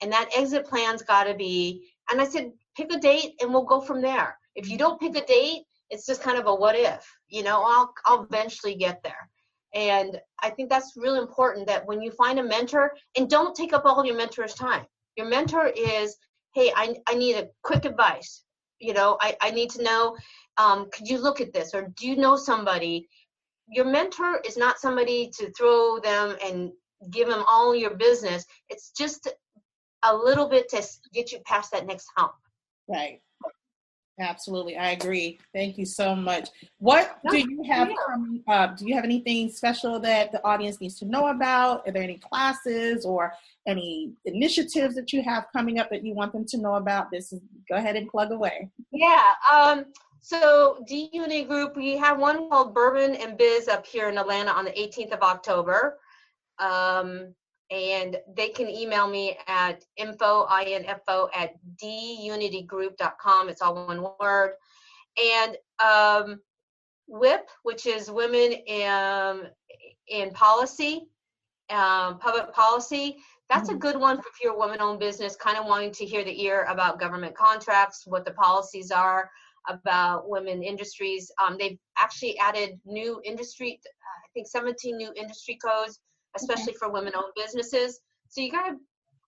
And 0.00 0.10
that 0.10 0.30
exit 0.34 0.64
plan's 0.64 1.02
got 1.02 1.24
to 1.24 1.34
be, 1.34 1.90
and 2.10 2.20
I 2.20 2.24
said, 2.24 2.52
pick 2.76 2.92
a 2.92 2.98
date 2.98 3.34
and 3.40 3.52
we'll 3.52 3.64
go 3.64 3.80
from 3.80 4.00
there. 4.02 4.38
If 4.54 4.68
you 4.68 4.78
don't 4.78 5.00
pick 5.00 5.16
a 5.16 5.24
date, 5.24 5.62
it's 5.90 6.06
just 6.06 6.22
kind 6.22 6.38
of 6.38 6.46
a 6.46 6.54
what 6.54 6.76
if, 6.76 7.06
you 7.28 7.42
know, 7.42 7.62
I'll 7.64 7.92
I'll 8.06 8.24
eventually 8.24 8.74
get 8.74 9.02
there. 9.02 9.30
And 9.74 10.18
I 10.42 10.50
think 10.50 10.70
that's 10.70 10.94
really 10.96 11.18
important 11.18 11.66
that 11.66 11.86
when 11.86 12.00
you 12.00 12.10
find 12.12 12.38
a 12.38 12.42
mentor, 12.42 12.92
and 13.16 13.28
don't 13.28 13.54
take 13.54 13.72
up 13.72 13.84
all 13.84 14.04
your 14.04 14.16
mentor's 14.16 14.54
time. 14.54 14.84
Your 15.16 15.28
mentor 15.28 15.66
is, 15.66 16.16
hey, 16.54 16.72
I, 16.74 16.96
I 17.06 17.14
need 17.14 17.36
a 17.36 17.48
quick 17.62 17.84
advice. 17.84 18.44
you 18.80 18.94
know, 18.94 19.18
I, 19.20 19.36
I 19.40 19.50
need 19.50 19.70
to 19.70 19.82
know, 19.82 20.16
um, 20.56 20.88
could 20.92 21.08
you 21.08 21.18
look 21.18 21.40
at 21.40 21.52
this? 21.52 21.74
Or 21.74 21.92
do 21.96 22.06
you 22.06 22.16
know 22.16 22.36
somebody? 22.36 23.08
Your 23.68 23.84
mentor 23.84 24.40
is 24.46 24.56
not 24.56 24.78
somebody 24.78 25.30
to 25.38 25.50
throw 25.52 25.98
them 26.00 26.36
and 26.44 26.70
give 27.10 27.28
them 27.28 27.44
all 27.48 27.74
your 27.74 27.94
business. 27.94 28.44
It's 28.68 28.90
just 28.90 29.28
a 30.04 30.14
little 30.14 30.48
bit 30.48 30.68
to 30.70 30.82
get 31.12 31.32
you 31.32 31.38
past 31.40 31.72
that 31.72 31.86
next 31.86 32.08
hump. 32.16 32.32
Right. 32.88 33.20
Absolutely, 34.20 34.76
I 34.76 34.90
agree. 34.90 35.38
Thank 35.54 35.78
you 35.78 35.86
so 35.86 36.16
much. 36.16 36.48
What 36.78 37.18
do 37.30 37.38
you 37.38 37.62
have 37.62 37.88
coming 38.08 38.42
up? 38.48 38.76
Do 38.76 38.86
you 38.88 38.94
have 38.94 39.04
anything 39.04 39.48
special 39.48 40.00
that 40.00 40.32
the 40.32 40.44
audience 40.44 40.80
needs 40.80 40.98
to 40.98 41.04
know 41.04 41.28
about? 41.28 41.86
Are 41.86 41.92
there 41.92 42.02
any 42.02 42.18
classes 42.18 43.04
or 43.04 43.32
any 43.66 44.12
initiatives 44.24 44.96
that 44.96 45.12
you 45.12 45.22
have 45.22 45.46
coming 45.52 45.78
up 45.78 45.88
that 45.90 46.04
you 46.04 46.14
want 46.14 46.32
them 46.32 46.44
to 46.46 46.58
know 46.58 46.74
about? 46.74 47.12
This 47.12 47.32
is 47.32 47.40
go 47.68 47.76
ahead 47.76 47.94
and 47.94 48.08
plug 48.08 48.32
away. 48.32 48.68
Yeah. 48.90 49.34
Um, 49.52 49.86
so 50.20 50.82
D 50.88 51.10
Unity 51.12 51.44
Group, 51.44 51.76
we 51.76 51.96
have 51.96 52.18
one 52.18 52.48
called 52.48 52.74
Bourbon 52.74 53.14
and 53.14 53.38
Biz 53.38 53.68
up 53.68 53.86
here 53.86 54.08
in 54.08 54.18
Atlanta 54.18 54.50
on 54.50 54.64
the 54.64 54.72
18th 54.72 55.12
of 55.12 55.22
October. 55.22 55.98
Um, 56.58 57.34
and 57.70 58.16
they 58.34 58.48
can 58.48 58.68
email 58.68 59.08
me 59.08 59.36
at 59.46 59.84
info, 59.96 60.46
info 60.48 61.28
at 61.34 61.54
dunitygroup.com. 61.82 63.48
It's 63.48 63.62
all 63.62 63.86
one 63.86 64.06
word. 64.18 64.52
And 65.22 65.56
um, 65.84 66.40
WIPP, 67.08 67.46
which 67.62 67.86
is 67.86 68.10
Women 68.10 68.52
in, 68.52 69.48
in 70.08 70.30
Policy, 70.32 71.08
um, 71.70 72.18
Public 72.18 72.52
Policy, 72.52 73.18
that's 73.50 73.68
a 73.68 73.72
mm-hmm. 73.72 73.80
good 73.80 73.96
one 73.98 74.18
if 74.18 74.24
you're 74.42 74.54
a 74.54 74.58
woman-owned 74.58 75.00
business, 75.00 75.36
kind 75.36 75.58
of 75.58 75.66
wanting 75.66 75.92
to 75.92 76.04
hear 76.04 76.24
the 76.24 76.42
ear 76.42 76.66
about 76.68 77.00
government 77.00 77.34
contracts, 77.34 78.06
what 78.06 78.24
the 78.24 78.32
policies 78.32 78.90
are 78.90 79.30
about 79.68 80.28
women 80.28 80.62
industries. 80.62 81.30
Um, 81.42 81.56
they've 81.58 81.78
actually 81.98 82.38
added 82.38 82.78
new 82.84 83.20
industry, 83.24 83.80
I 83.84 84.28
think 84.32 84.46
17 84.46 84.96
new 84.96 85.12
industry 85.16 85.58
codes 85.62 86.00
especially 86.36 86.74
for 86.74 86.90
women-owned 86.90 87.32
businesses. 87.36 88.00
So 88.28 88.40
you 88.40 88.50
gotta 88.50 88.76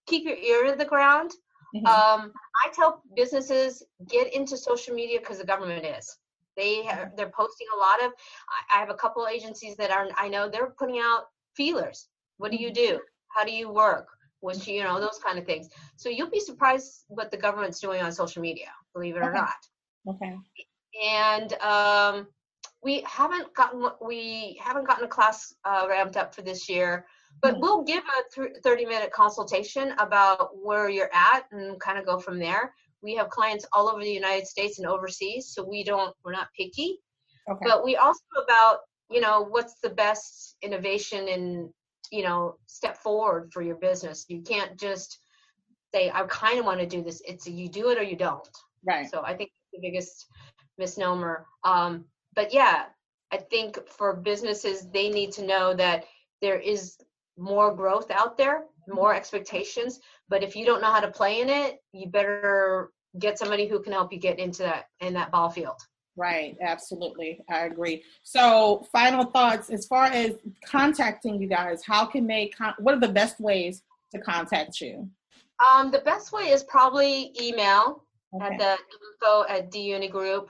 keep 0.07 0.25
your 0.25 0.37
ear 0.37 0.71
to 0.71 0.77
the 0.77 0.85
ground. 0.85 1.31
Mm-hmm. 1.75 1.85
Um, 1.85 2.33
I 2.65 2.69
tell 2.73 3.01
businesses 3.15 3.83
get 4.09 4.33
into 4.33 4.57
social 4.57 4.93
media 4.93 5.19
because 5.19 5.37
the 5.37 5.45
government 5.45 5.85
is. 5.85 6.17
They 6.57 6.83
have, 6.83 7.15
they're 7.15 7.31
posting 7.31 7.67
a 7.73 7.79
lot 7.79 8.03
of. 8.03 8.11
I, 8.49 8.77
I 8.77 8.79
have 8.79 8.89
a 8.89 8.95
couple 8.95 9.25
agencies 9.27 9.75
that 9.77 9.89
are. 9.89 10.09
I 10.17 10.27
know 10.27 10.49
they're 10.49 10.73
putting 10.77 10.99
out 10.99 11.25
feelers. 11.55 12.07
What 12.37 12.51
do 12.51 12.57
you 12.57 12.73
do? 12.73 12.99
How 13.29 13.45
do 13.45 13.51
you 13.51 13.71
work? 13.71 14.07
Which 14.41 14.67
you 14.67 14.83
know 14.83 14.99
those 14.99 15.19
kind 15.23 15.39
of 15.39 15.45
things. 15.45 15.69
So 15.95 16.09
you'll 16.09 16.29
be 16.29 16.39
surprised 16.39 17.05
what 17.07 17.31
the 17.31 17.37
government's 17.37 17.79
doing 17.79 18.01
on 18.01 18.11
social 18.11 18.41
media. 18.41 18.67
Believe 18.93 19.15
it 19.15 19.23
or 19.23 19.31
not. 19.31 19.55
Okay. 20.07 20.35
And 21.09 21.53
um, 21.61 22.27
we 22.83 23.01
haven't 23.01 23.53
gotten 23.53 23.89
we 24.05 24.59
haven't 24.61 24.87
gotten 24.87 25.05
a 25.05 25.07
class 25.07 25.53
uh, 25.65 25.85
ramped 25.89 26.17
up 26.17 26.33
for 26.33 26.41
this 26.41 26.67
year 26.67 27.05
but 27.41 27.53
mm-hmm. 27.53 27.61
we'll 27.61 27.83
give 27.83 28.03
a 28.03 28.59
30 28.61 28.85
minute 28.85 29.11
consultation 29.11 29.93
about 29.97 30.51
where 30.61 30.89
you're 30.89 31.13
at 31.13 31.45
and 31.51 31.79
kind 31.79 31.97
of 31.97 32.05
go 32.05 32.19
from 32.19 32.39
there. 32.39 32.73
We 33.01 33.15
have 33.15 33.29
clients 33.29 33.65
all 33.73 33.87
over 33.89 34.01
the 34.01 34.11
united 34.11 34.47
states 34.47 34.79
and 34.79 34.87
overseas 34.87 35.51
so 35.53 35.63
we 35.67 35.83
don't 35.83 36.15
we're 36.23 36.33
not 36.33 36.47
picky. 36.57 36.99
Okay. 37.49 37.65
but 37.65 37.83
we 37.83 37.95
also 37.95 38.21
about 38.43 38.79
you 39.09 39.21
know 39.21 39.45
what's 39.49 39.79
the 39.81 39.89
best 39.89 40.55
innovation 40.61 41.27
and 41.27 41.69
you 42.11 42.23
know 42.23 42.55
step 42.67 42.97
forward 42.97 43.51
for 43.51 43.61
your 43.61 43.77
business. 43.77 44.25
You 44.27 44.41
can't 44.41 44.79
just 44.79 45.19
say 45.93 46.09
i 46.13 46.23
kind 46.23 46.59
of 46.59 46.65
want 46.65 46.79
to 46.79 46.85
do 46.85 47.01
this. 47.01 47.21
It's 47.25 47.47
you 47.47 47.67
do 47.69 47.89
it 47.89 47.97
or 47.97 48.03
you 48.03 48.15
don't. 48.15 48.47
Right. 48.85 49.09
So 49.09 49.23
i 49.23 49.35
think 49.35 49.51
the 49.73 49.79
biggest 49.81 50.27
misnomer. 50.77 51.47
Um, 51.63 52.05
but 52.35 52.53
yeah, 52.53 52.85
I 53.31 53.37
think 53.37 53.79
for 53.87 54.15
businesses, 54.15 54.87
they 54.89 55.09
need 55.09 55.31
to 55.33 55.45
know 55.45 55.73
that 55.75 56.05
there 56.41 56.59
is 56.59 56.97
more 57.37 57.73
growth 57.73 58.11
out 58.11 58.37
there, 58.37 58.65
more 58.87 59.15
expectations. 59.15 59.99
But 60.29 60.43
if 60.43 60.55
you 60.55 60.65
don't 60.65 60.81
know 60.81 60.91
how 60.91 60.99
to 60.99 61.11
play 61.11 61.41
in 61.41 61.49
it, 61.49 61.79
you 61.93 62.07
better 62.07 62.91
get 63.19 63.37
somebody 63.37 63.67
who 63.67 63.81
can 63.81 63.93
help 63.93 64.11
you 64.11 64.19
get 64.19 64.39
into 64.39 64.63
that 64.63 64.85
in 64.99 65.13
that 65.13 65.31
ball 65.31 65.49
field. 65.49 65.79
Right, 66.17 66.57
absolutely. 66.61 67.39
I 67.49 67.65
agree. 67.65 68.03
So, 68.23 68.85
final 68.91 69.25
thoughts 69.25 69.69
as 69.69 69.85
far 69.85 70.05
as 70.05 70.31
contacting 70.65 71.41
you 71.41 71.47
guys, 71.47 71.83
how 71.85 72.05
can 72.05 72.27
they 72.27 72.47
con- 72.47 72.75
what 72.79 72.93
are 72.93 72.99
the 72.99 73.07
best 73.07 73.39
ways 73.39 73.81
to 74.13 74.19
contact 74.19 74.81
you? 74.81 75.09
Um, 75.71 75.89
the 75.89 75.99
best 75.99 76.33
way 76.33 76.49
is 76.49 76.63
probably 76.63 77.31
email 77.39 78.03
okay. 78.35 78.45
at 78.45 78.59
the 78.59 78.71
info 78.71 79.45
at 79.47 79.71
dunigroup 79.71 80.47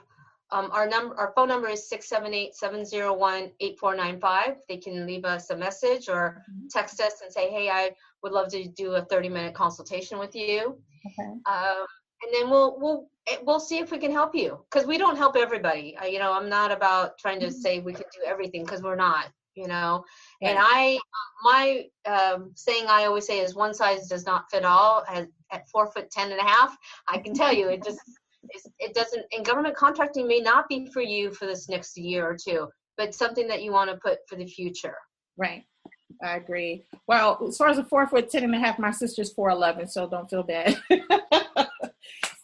um, 0.52 0.70
our 0.70 0.86
number, 0.86 1.18
our 1.18 1.32
phone 1.34 1.48
number 1.48 1.68
is 1.68 1.90
678-701-8495. 1.90 4.56
They 4.68 4.76
can 4.76 5.06
leave 5.06 5.24
us 5.24 5.48
a 5.50 5.56
message 5.56 6.10
or 6.10 6.44
mm-hmm. 6.48 6.66
text 6.70 7.00
us 7.00 7.22
and 7.22 7.32
say, 7.32 7.50
hey, 7.50 7.70
I 7.70 7.92
would 8.22 8.32
love 8.32 8.50
to 8.50 8.68
do 8.68 8.92
a 8.92 9.02
30 9.02 9.30
minute 9.30 9.54
consultation 9.54 10.18
with 10.18 10.36
you. 10.36 10.78
Okay. 11.06 11.30
Um, 11.46 11.86
and 12.22 12.32
then 12.32 12.50
we'll, 12.50 12.78
we'll, 12.78 13.08
eh, 13.28 13.38
we'll 13.42 13.60
see 13.60 13.78
if 13.78 13.90
we 13.90 13.96
can 13.98 14.12
help 14.12 14.34
you 14.34 14.62
because 14.70 14.86
we 14.86 14.98
don't 14.98 15.16
help 15.16 15.36
everybody. 15.36 15.96
Uh, 15.96 16.04
you 16.04 16.18
know, 16.18 16.34
I'm 16.34 16.50
not 16.50 16.70
about 16.70 17.16
trying 17.18 17.40
to 17.40 17.46
mm-hmm. 17.46 17.56
say 17.56 17.80
we 17.80 17.94
can 17.94 18.04
do 18.14 18.20
everything 18.26 18.62
because 18.62 18.82
we're 18.82 18.94
not, 18.94 19.30
you 19.54 19.66
know, 19.66 20.04
right. 20.42 20.50
and 20.50 20.58
I, 20.60 20.98
my 21.42 21.86
um, 22.06 22.52
saying 22.54 22.84
I 22.88 23.06
always 23.06 23.26
say 23.26 23.40
is 23.40 23.54
one 23.54 23.72
size 23.74 24.06
does 24.06 24.26
not 24.26 24.50
fit 24.50 24.64
all 24.64 25.02
at, 25.08 25.28
at 25.50 25.68
four 25.68 25.90
foot 25.90 26.10
ten 26.10 26.30
and 26.30 26.40
a 26.40 26.44
half. 26.44 26.76
I 27.08 27.18
can 27.18 27.34
tell 27.34 27.52
you 27.52 27.68
it 27.68 27.82
just 27.82 28.00
it 28.78 28.94
doesn't 28.94 29.24
and 29.32 29.44
government 29.44 29.76
contracting 29.76 30.26
may 30.26 30.40
not 30.40 30.68
be 30.68 30.88
for 30.92 31.02
you 31.02 31.32
for 31.32 31.46
this 31.46 31.68
next 31.68 31.96
year 31.96 32.26
or 32.26 32.36
two 32.36 32.68
but 32.96 33.14
something 33.14 33.48
that 33.48 33.62
you 33.62 33.72
want 33.72 33.90
to 33.90 33.96
put 33.96 34.18
for 34.28 34.36
the 34.36 34.46
future. 34.46 34.96
Right. 35.36 35.64
I 36.22 36.36
agree. 36.36 36.84
Well 37.06 37.42
as 37.48 37.56
far 37.56 37.68
as 37.68 37.78
a 37.78 37.84
four 37.84 38.06
foot 38.06 38.30
ten 38.30 38.44
and 38.44 38.54
a 38.54 38.58
half 38.58 38.78
my 38.78 38.90
sister's 38.90 39.32
411 39.32 39.88
so 39.88 40.08
don't 40.08 40.28
feel 40.28 40.42
bad. 40.42 40.80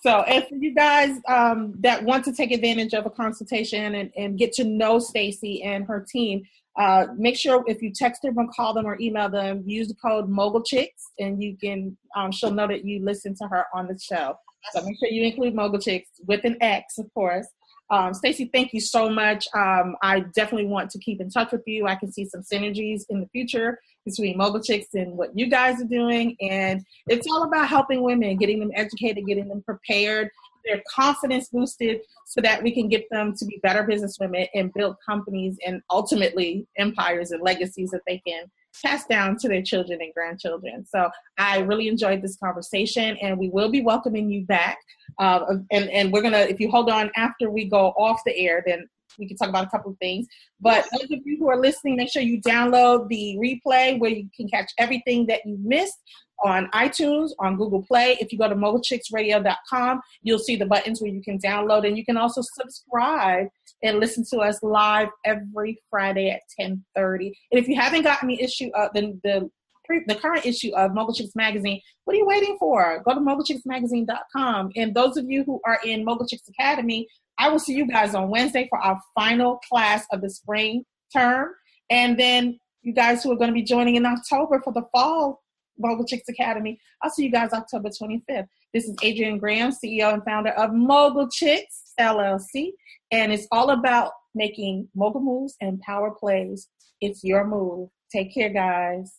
So 0.01 0.23
if 0.29 0.49
you 0.53 0.75
guys 0.75 1.19
um, 1.27 1.75
that 1.81 2.05
want 2.05 2.25
to 2.27 2.33
take 2.33 2.53
advantage 2.53 2.95
of 2.95 3.05
a 3.05 3.11
consultation 3.11 3.97
and, 3.97 4.13
and 4.17 4.39
get 4.39 4.53
to 4.55 4.65
know 4.65 5.01
stacy 5.01 5.63
and 5.65 5.85
her 5.87 6.07
team 6.09 6.45
uh, 6.79 7.07
make 7.17 7.37
sure 7.37 7.65
if 7.67 7.83
you 7.83 7.93
text 7.93 8.23
them 8.23 8.39
or 8.39 8.47
call 8.55 8.73
them 8.73 8.87
or 8.87 8.97
email 9.01 9.29
them 9.29 9.65
use 9.67 9.89
the 9.89 9.95
code 9.95 10.29
mogul 10.29 10.63
chicks 10.63 11.11
and 11.19 11.43
you 11.43 11.57
can 11.57 11.97
um, 12.17 12.31
she'll 12.31 12.53
know 12.53 12.69
that 12.69 12.85
you 12.85 13.05
listen 13.05 13.35
to 13.35 13.49
her 13.49 13.65
on 13.75 13.89
the 13.89 13.99
show 13.99 14.37
so 14.73 14.83
make 14.83 14.99
sure 14.99 15.09
you 15.09 15.25
include 15.25 15.55
Mogul 15.55 15.81
Chicks 15.81 16.11
with 16.27 16.45
an 16.45 16.57
X, 16.61 16.99
of 16.99 17.13
course. 17.15 17.47
Um, 17.91 18.13
Stacy, 18.13 18.51
thank 18.53 18.75
you 18.75 18.81
so 18.81 19.09
much. 19.09 19.47
Um, 19.55 19.97
I 20.03 20.21
definitely 20.35 20.67
want 20.67 20.91
to 20.91 20.99
keep 20.99 21.21
in 21.21 21.31
touch 21.31 21.53
with 21.53 21.63
you. 21.67 21.87
I 21.87 21.95
can 21.95 22.13
see 22.13 22.27
some 22.27 22.43
synergies 22.43 23.03
in 23.09 23.21
the 23.21 23.29
future 23.29 23.79
between 24.05 24.37
Mogul 24.37 24.63
Chicks 24.63 24.89
and 24.95 25.17
what 25.17 25.31
you 25.35 25.49
guys 25.49 25.81
are 25.81 25.87
doing. 25.87 26.37
And 26.41 26.85
it's 27.07 27.27
all 27.31 27.45
about 27.45 27.69
helping 27.69 28.03
women, 28.03 28.37
getting 28.37 28.61
them 28.61 28.73
educated, 28.75 29.27
getting 29.27 29.49
them 29.49 29.63
prepared, 29.63 30.29
their 30.67 30.83
confidence 30.95 31.49
boosted 31.49 32.01
so 32.27 32.43
that 32.43 32.63
we 32.63 32.73
can 32.73 32.89
get 32.89 33.07
them 33.11 33.35
to 33.39 33.47
be 33.47 33.59
better 33.63 33.85
businesswomen 33.85 34.49
and 34.55 34.73
build 34.75 34.97
companies 35.09 35.57
and 35.67 35.81
ultimately 35.91 36.67
empires 36.77 37.31
and 37.31 37.43
legacies 37.43 37.91
that 37.91 38.03
they 38.07 38.19
can 38.27 38.45
passed 38.85 39.09
down 39.09 39.37
to 39.39 39.49
their 39.49 39.63
children 39.63 40.01
and 40.01 40.13
grandchildren. 40.15 40.85
So 40.87 41.11
I 41.39 41.59
really 41.59 41.89
enjoyed 41.89 42.23
this 42.23 42.37
conversation, 42.37 43.17
and 43.21 43.39
we 43.39 43.49
will 43.49 43.71
be 43.71 43.83
welcoming 43.83 44.31
you 44.31 44.45
back. 44.45 44.79
Uh, 45.19 45.57
and 45.71 45.89
and 45.91 46.13
we're 46.13 46.23
gonna, 46.23 46.39
if 46.39 46.61
you 46.61 46.71
hold 46.71 46.91
on 46.91 47.11
after 47.17 47.51
we 47.51 47.69
go 47.69 47.89
off 47.99 48.21
the 48.25 48.37
air, 48.37 48.63
then 48.67 48.89
we 49.19 49.27
can 49.27 49.37
talk 49.37 49.49
about 49.49 49.67
a 49.67 49.71
couple 49.71 49.93
of 49.93 49.99
things. 49.99 50.27
But 50.61 50.87
those 50.93 51.11
of 51.11 51.21
you 51.25 51.39
who 51.39 51.49
are 51.49 51.59
listening, 51.59 51.97
make 51.97 52.11
sure 52.11 52.23
you 52.23 52.41
download 52.41 53.09
the 53.09 53.37
replay 53.37 53.99
where 53.99 54.11
you 54.11 54.29
can 54.37 54.49
catch 54.49 54.71
everything 54.79 55.27
that 55.27 55.41
you 55.45 55.59
missed 55.61 55.99
on 56.45 56.69
iTunes, 56.71 57.31
on 57.41 57.57
Google 57.57 57.83
Play. 57.83 58.17
If 58.21 58.33
you 58.33 58.39
go 58.39 58.49
to 58.49 58.55
mogulchicksradio.com, 58.55 60.01
you'll 60.23 60.39
see 60.39 60.57
the 60.57 60.67
buttons 60.67 61.03
where 61.03 61.11
you 61.11 61.21
can 61.23 61.39
download 61.39 61.87
and 61.87 61.97
you 61.99 62.05
can 62.05 62.17
also 62.17 62.43
subscribe 62.43 63.49
and 63.83 64.01
listen 64.01 64.25
to 64.31 64.39
us 64.39 64.63
live 64.63 65.09
every 65.25 65.83
Friday 65.91 66.31
at 66.31 66.43
10:30. 66.59 67.33
And 67.53 67.61
if 67.61 67.69
you 67.69 67.77
haven't 67.77 68.03
gotten 68.03 68.29
the 68.29 68.41
issue 68.41 68.71
of 68.75 68.93
the 68.95 69.19
the 69.23 69.51
the 70.07 70.15
current 70.17 70.45
issue 70.45 70.75
of 70.75 70.93
Mogul 70.93 71.15
Chicks 71.15 71.35
Magazine, 71.35 71.81
what 72.05 72.15
are 72.15 72.19
you 72.19 72.27
waiting 72.27 72.57
for? 72.59 73.03
Go 73.07 73.15
to 73.15 73.21
mogulchicksmagazine.com. 73.21 74.73
And 74.77 74.95
those 74.95 75.17
of 75.17 75.31
you 75.31 75.45
who 75.45 75.63
are 75.65 75.81
in 75.83 76.05
Mogul 76.05 76.27
Chicks 76.27 76.47
Academy, 76.49 77.09
I 77.39 77.49
will 77.49 77.59
see 77.59 77.75
you 77.75 77.87
guys 77.87 78.15
on 78.15 78.29
Wednesday 78.29 78.67
for 78.69 78.79
our 78.79 79.01
final 79.15 79.59
class 79.71 80.05
of 80.13 80.21
the 80.21 80.29
spring 80.29 80.85
term. 81.11 81.55
And 81.89 82.19
then 82.19 82.59
you 82.83 82.93
guys 82.93 83.23
who 83.23 83.33
are 83.33 83.37
going 83.37 83.49
to 83.49 83.55
be 83.55 83.63
joining 83.63 83.97
in 83.97 84.05
October 84.05 84.61
for 84.63 84.75
the 84.75 84.83
fall 84.93 85.43
Mogul 85.79 86.05
Chicks 86.05 86.29
Academy. 86.29 86.79
I'll 87.03 87.11
see 87.11 87.25
you 87.25 87.31
guys 87.31 87.53
October 87.53 87.89
25th. 87.89 88.49
This 88.75 88.85
is 88.85 88.97
Adrienne 89.03 89.39
Graham, 89.39 89.71
CEO 89.73 90.13
and 90.13 90.23
founder 90.25 90.51
of 90.51 90.75
Mogul 90.75 91.31
Chicks 91.31 91.95
LLC, 91.99 92.73
and 93.11 93.33
it's 93.33 93.49
all 93.51 93.71
about 93.71 94.13
making 94.35 94.89
mogul 94.95 95.23
moves 95.23 95.57
and 95.63 95.81
power 95.81 96.11
plays. 96.11 96.69
It's 97.01 97.25
your 97.25 97.47
move. 97.47 97.89
Take 98.13 98.35
care, 98.35 98.51
guys. 98.51 99.11